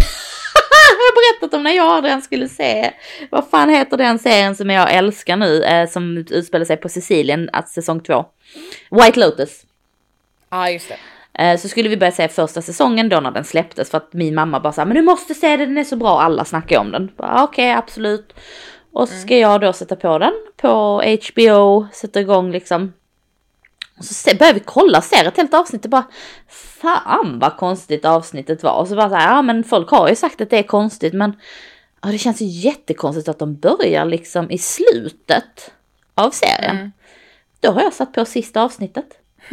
berättat 1.40 1.54
om 1.54 1.62
när 1.62 1.70
jag 1.72 1.86
och 1.86 1.94
Adrian 1.94 2.22
skulle 2.22 2.48
se. 2.48 2.92
Vad 3.30 3.48
fan 3.48 3.68
heter 3.68 3.96
den 3.96 4.18
serien 4.18 4.56
som 4.56 4.70
jag 4.70 4.94
älskar 4.94 5.36
nu, 5.36 5.62
eh, 5.62 5.88
som 5.88 6.16
utspelar 6.16 6.64
sig 6.64 6.76
på 6.76 6.88
Sicilien, 6.88 7.50
att 7.52 7.68
säsong 7.68 8.00
två. 8.00 8.24
White 8.90 9.20
Lotus. 9.20 9.62
Ja 10.50 10.58
ah, 10.58 10.70
just 10.70 10.88
det. 10.88 10.96
Eh, 11.42 11.58
Så 11.58 11.68
skulle 11.68 11.88
vi 11.88 11.96
börja 11.96 12.12
se 12.12 12.28
första 12.28 12.62
säsongen 12.62 13.08
då 13.08 13.20
när 13.20 13.30
den 13.30 13.44
släpptes 13.44 13.90
för 13.90 13.98
att 13.98 14.12
min 14.12 14.34
mamma 14.34 14.60
bara 14.60 14.72
sa 14.72 14.84
men 14.84 14.96
du 14.96 15.02
måste 15.02 15.34
se 15.34 15.56
den, 15.56 15.68
den 15.68 15.78
är 15.78 15.84
så 15.84 15.96
bra, 15.96 16.20
alla 16.20 16.44
snackar 16.44 16.78
om 16.78 16.92
den. 16.92 17.10
Bara, 17.16 17.44
Okej, 17.44 17.72
absolut. 17.72 18.34
Och 18.92 19.08
så 19.08 19.14
ska 19.14 19.38
jag 19.38 19.60
då 19.60 19.72
sätta 19.72 19.96
på 19.96 20.18
den 20.18 20.32
på 20.56 21.02
HBO, 21.02 21.86
sätta 21.92 22.20
igång 22.20 22.50
liksom. 22.50 22.92
Och 23.98 24.04
så 24.04 24.14
se, 24.14 24.34
börjar 24.34 24.54
vi 24.54 24.60
kolla, 24.60 25.00
ser 25.02 25.24
ett 25.24 25.36
helt 25.36 25.54
avsnitt 25.54 25.84
och 25.84 25.90
bara 25.90 26.04
fan 26.48 27.38
vad 27.38 27.56
konstigt 27.56 28.04
avsnittet 28.04 28.62
var. 28.62 28.72
Och 28.80 28.88
så 28.88 28.96
bara 28.96 29.08
så 29.08 29.14
här, 29.14 29.34
ja 29.34 29.42
men 29.42 29.64
folk 29.64 29.90
har 29.90 30.08
ju 30.08 30.14
sagt 30.16 30.40
att 30.40 30.50
det 30.50 30.58
är 30.58 30.62
konstigt 30.62 31.14
men 31.14 31.32
ja, 32.02 32.08
det 32.08 32.18
känns 32.18 32.42
ju 32.42 32.46
jättekonstigt 32.46 33.28
att 33.28 33.38
de 33.38 33.56
börjar 33.56 34.04
liksom 34.04 34.50
i 34.50 34.58
slutet 34.58 35.72
av 36.14 36.30
serien. 36.30 36.92
Då 37.60 37.70
har 37.70 37.82
jag 37.82 37.92
satt 37.92 38.12
på 38.12 38.24
sista 38.24 38.62
avsnittet. 38.62 39.06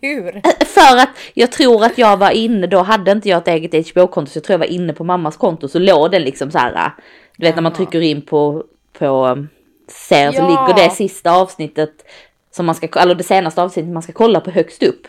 Hur? 0.00 0.42
För 0.64 0.96
att 0.96 1.08
jag 1.34 1.52
tror 1.52 1.84
att 1.84 1.98
jag 1.98 2.16
var 2.16 2.30
inne, 2.30 2.66
då 2.66 2.82
hade 2.82 3.12
inte 3.12 3.28
jag 3.28 3.38
ett 3.38 3.48
eget 3.48 3.88
HBO-konto 3.90 4.30
så 4.32 4.36
jag 4.36 4.44
tror 4.44 4.54
jag 4.54 4.58
var 4.58 4.74
inne 4.74 4.92
på 4.92 5.04
mammas 5.04 5.36
konto 5.36 5.68
så 5.68 5.78
låg 5.78 6.10
den 6.10 6.22
liksom 6.22 6.50
så 6.50 6.58
här. 6.58 6.92
Du 7.36 7.46
vet 7.46 7.54
när 7.54 7.62
man 7.62 7.72
trycker 7.72 8.00
in 8.00 8.22
på, 8.22 8.64
på 8.98 9.26
um, 9.26 9.48
ser 9.88 10.32
så 10.32 10.38
Ja. 10.38 10.48
ligger 10.48 10.84
det 10.84 10.90
sista 10.94 11.32
avsnittet 11.32 12.04
som 12.52 12.66
man 12.66 12.74
ska, 12.74 12.88
eller 13.00 13.14
det 13.14 13.24
senaste 13.24 13.62
avsnittet 13.62 13.92
man 13.92 14.02
ska 14.02 14.12
kolla 14.12 14.40
på 14.40 14.50
högst 14.50 14.82
upp. 14.82 15.06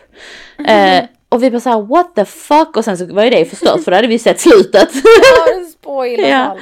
Eh, 0.68 1.04
och 1.28 1.42
vi 1.42 1.50
bara 1.50 1.60
såhär 1.60 1.82
what 1.82 2.14
the 2.14 2.24
fuck 2.24 2.76
och 2.76 2.84
sen 2.84 2.98
så 2.98 3.06
var 3.14 3.24
ju 3.24 3.30
det 3.30 3.44
förstört 3.44 3.84
för 3.84 3.90
då 3.90 3.96
hade 3.96 4.08
vi 4.08 4.18
sett 4.18 4.40
slutet. 4.40 4.88
Ja, 5.84 6.06
Ja. 6.06 6.56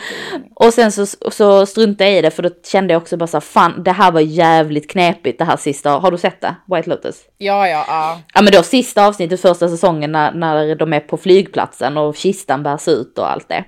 Och 0.55 0.75
sen 0.75 0.93
så, 0.93 1.07
så 1.31 1.66
struntade 1.66 2.11
jag 2.11 2.19
i 2.19 2.23
det 2.23 2.31
för 2.31 2.43
då 2.43 2.51
kände 2.66 2.95
jag 2.95 3.03
också 3.03 3.16
bara 3.16 3.27
såhär 3.27 3.40
fan 3.40 3.83
det 3.83 3.93
här 3.93 4.12
var 4.12 4.21
jävligt 4.21 4.90
knepigt 4.90 5.38
det 5.38 5.45
här 5.45 5.57
sista, 5.57 5.90
har 5.90 6.11
du 6.11 6.19
sett 6.19 6.40
det? 6.40 6.55
White 6.75 6.90
Lotus? 6.90 7.16
Ja, 7.38 7.69
ja, 7.69 7.85
ja. 7.88 8.21
Ja 8.35 8.43
men 8.43 8.53
då 8.53 8.62
sista 8.62 9.07
avsnittet 9.07 9.40
första 9.40 9.69
säsongen 9.69 10.12
när, 10.12 10.33
när 10.33 10.75
de 10.75 10.93
är 10.93 11.01
på 11.01 11.16
flygplatsen 11.16 11.97
och 11.97 12.16
kistan 12.16 12.62
bärs 12.62 12.88
ut 12.88 13.19
och 13.19 13.31
allt 13.31 13.49
det. 13.49 13.64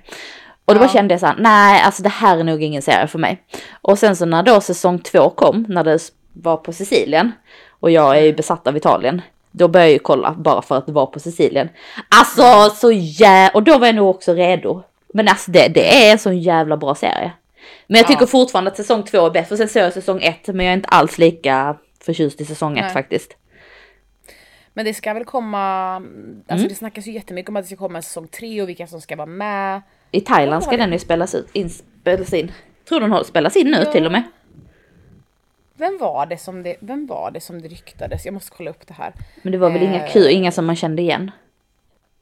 Och 0.65 0.73
då 0.73 0.79
bara 0.79 0.89
Ja. 0.89 0.93
kände 0.93 1.13
jag 1.13 1.19
så 1.19 1.25
här, 1.25 1.35
nej 1.39 1.81
alltså 1.81 2.03
det 2.03 2.09
här 2.09 2.37
är 2.37 2.43
nog 2.43 2.63
ingen 2.63 2.81
serie 2.81 3.07
för 3.07 3.19
mig. 3.19 3.43
Och 3.81 3.99
sen 3.99 4.15
så 4.15 4.25
när 4.25 4.43
då 4.43 4.61
säsong 4.61 4.99
två 4.99 5.29
kom, 5.29 5.65
när 5.69 5.83
det 5.83 5.99
var 6.33 6.57
på 6.57 6.73
Sicilien, 6.73 7.31
och 7.69 7.91
jag 7.91 8.17
är 8.17 8.21
ju 8.21 8.33
besatt 8.33 8.67
av 8.67 8.77
Italien, 8.77 9.21
då 9.51 9.67
började 9.67 9.87
jag 9.89 9.93
ju 9.93 9.99
kolla 9.99 10.31
bara 10.33 10.61
för 10.61 10.77
att 10.77 10.85
det 10.85 10.91
var 10.91 11.05
på 11.05 11.19
Sicilien. 11.19 11.69
Alltså 12.09 12.75
så 12.75 12.91
jä... 12.91 13.51
Och 13.53 13.63
då 13.63 13.77
var 13.77 13.85
jag 13.85 13.95
nog 13.95 14.09
också 14.09 14.33
redo. 14.33 14.83
Men 15.13 15.27
alltså 15.27 15.51
det, 15.51 15.67
det 15.67 16.07
är 16.07 16.11
en 16.11 16.19
sån 16.19 16.39
jävla 16.39 16.77
bra 16.77 16.95
serie. 16.95 17.31
Men 17.87 17.97
jag 17.97 18.07
tycker 18.07 18.21
Ja. 18.21 18.27
fortfarande 18.27 18.71
att 18.71 18.77
säsong 18.77 19.03
två 19.03 19.25
är 19.25 19.29
bäst, 19.31 19.49
för 19.49 19.55
sen 19.57 19.69
såg 19.69 19.81
jag 19.83 19.93
säsong 19.93 20.21
ett, 20.21 20.47
men 20.47 20.65
jag 20.65 20.71
är 20.73 20.77
inte 20.77 20.87
alls 20.89 21.17
lika 21.17 21.77
förtjust 22.05 22.41
i 22.41 22.45
säsong 22.45 22.77
ett 22.77 22.83
Nej. 22.83 22.93
faktiskt. 22.93 23.37
Men 24.73 24.85
det 24.85 24.93
ska 24.93 25.13
väl 25.13 25.25
komma, 25.25 25.95
Mm. 25.95 26.41
alltså 26.47 26.67
det 26.67 26.75
snackas 26.75 27.07
ju 27.07 27.11
jättemycket 27.11 27.49
om 27.49 27.55
att 27.55 27.63
det 27.63 27.67
ska 27.67 27.75
komma 27.75 28.01
säsong 28.01 28.27
tre 28.27 28.61
och 28.61 28.69
vilka 28.69 28.87
som 28.87 29.01
ska 29.01 29.15
vara 29.15 29.25
med. 29.25 29.81
I 30.11 30.21
Thailand 30.21 30.63
ska 30.63 30.77
den 30.77 30.91
ju 30.91 30.99
spelas, 30.99 31.35
ut, 31.35 31.47
in, 31.53 31.69
spelas 31.69 32.33
in. 32.33 32.51
Tror 32.89 32.99
den 32.99 33.23
spelas 33.25 33.55
in 33.55 33.67
nu 33.71 33.77
Ja. 33.85 33.91
till 33.91 34.05
och 34.05 34.11
med. 34.11 34.23
Vem 35.83 35.97
var 35.97 36.25
det 36.25 36.37
som 36.37 36.63
det, 36.63 36.75
vem 36.79 37.05
var 37.07 37.31
det 37.31 37.39
som 37.39 37.61
det 37.61 37.67
ryktades? 37.67 38.25
Jag 38.25 38.33
måste 38.33 38.51
kolla 38.57 38.69
upp 38.69 38.87
det 38.87 38.93
här. 38.93 39.13
Men 39.41 39.51
det 39.51 39.57
var 39.57 39.69
väl 39.69 39.83
inga 39.83 40.05
Eh. 40.05 40.11
kul, 40.11 40.27
inga 40.29 40.51
som 40.51 40.65
man 40.65 40.75
kände 40.75 41.01
igen. 41.01 41.31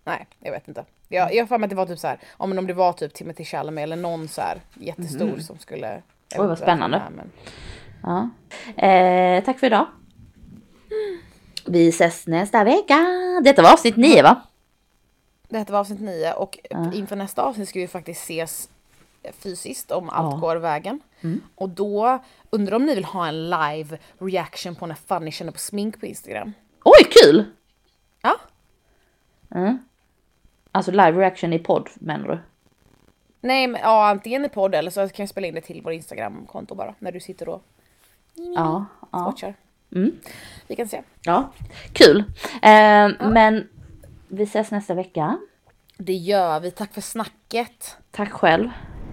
Nej, 0.04 0.28
jag 0.39 0.52
vet 0.52 0.67
inte. 0.67 0.86
Jag, 1.10 1.34
jag 1.36 1.41
har 1.43 1.47
för 1.47 1.58
mig 1.58 1.65
att 1.65 1.69
det 1.69 1.76
var 1.76 1.86
typ 1.86 2.00
så 2.00 2.08
här, 2.08 2.19
om, 2.38 2.50
men 2.50 2.60
om 2.60 2.67
det 2.67 2.74
var 2.74 2.93
typ 2.93 3.13
Timothy 3.13 3.43
Chalamet 3.45 3.84
eller 3.84 3.95
någon 3.95 4.28
så 4.28 4.41
här 4.41 4.62
jättestor 4.74 5.38
som 5.39 5.58
skulle... 5.60 6.02
Oj, 6.38 6.47
vad 6.47 6.58
spännande. 6.58 6.97
med, 6.97 7.12
men- 7.15 7.32
Ja. 8.04 8.30
Eh, 8.88 9.43
tack 9.43 9.60
för 9.60 9.67
idag. 9.67 9.86
Vi 11.67 11.89
ses 11.89 12.28
nästa 12.28 12.63
vecka. 12.63 12.97
Detta 13.43 13.62
var 13.62 13.74
avsnitt 13.74 13.95
nio 13.97 14.24
va? 14.24 14.41
Det 15.50 15.58
här 15.58 15.65
var 15.65 15.80
avsnitt 15.80 16.02
nio 16.02 16.34
och 16.34 16.58
inför 16.93 17.15
nästa 17.15 17.41
avsnitt 17.41 17.69
ska 17.69 17.80
vi 17.80 17.88
faktiskt 17.88 18.21
ses 18.24 18.69
fysiskt 19.31 19.91
om 19.91 20.10
allt 20.10 20.34
Ja. 20.34 20.39
går 20.39 20.55
vägen. 20.55 20.99
Och 21.55 21.69
då 21.69 22.19
undrar 22.49 22.75
om 22.75 22.86
ni 22.86 22.95
vill 22.95 23.05
ha 23.05 23.27
en 23.27 23.49
live 23.49 23.97
reaction 24.19 24.75
på 24.75 24.86
när 24.88 24.95
Fanny 24.95 25.31
känner 25.31 25.51
på 25.51 25.60
smink 25.60 25.99
på 25.99 26.05
Instagram. 26.05 26.53
Oj, 26.84 27.03
kul! 27.12 27.45
Ja, 28.21 28.38
Alltså 30.71 30.91
live 30.91 31.12
reaction 31.12 31.53
i 31.53 31.60
podd 31.60 31.89
menar 31.93 32.27
du? 32.27 32.39
nej 33.41 33.67
men 33.67 33.81
ja, 33.81 34.10
antingen 34.10 34.45
i 34.45 34.49
podd 34.49 34.75
eller 34.75 34.91
så 34.91 34.99
kan 35.10 35.23
jag 35.23 35.29
spela 35.29 35.47
in 35.47 35.55
det 35.55 35.62
till 35.62 35.81
vår 35.81 35.93
Instagram-konto 35.93 36.75
bara 36.75 36.95
när 36.99 37.12
du 37.12 37.19
sitter 37.19 37.49
och 37.49 37.63
Ja. 38.34 38.86
ja. 39.12 39.23
watchar. 39.25 39.53
Vi 40.67 40.75
kan 40.75 40.88
se. 40.88 41.01
ja. 41.21 41.51
Kul. 41.93 42.19
Eh, 42.62 43.29
Men 43.31 43.67
vi 44.27 44.43
ses 44.43 44.71
nästa 44.71 44.93
vecka. 44.93 45.38
Det 45.97 46.13
gör 46.13 46.60
vi. 46.60 46.71
Tack 46.71 46.93
för 46.93 47.01
snacket. 47.01 47.97
Tack 48.12 48.31
själv. 48.31 48.69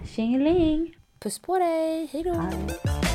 Tjingeling! 0.07 0.95
Puss 1.21 1.39
på 1.39 1.59
dig. 1.59 2.09
Hej 2.13 2.23
då. 2.23 3.08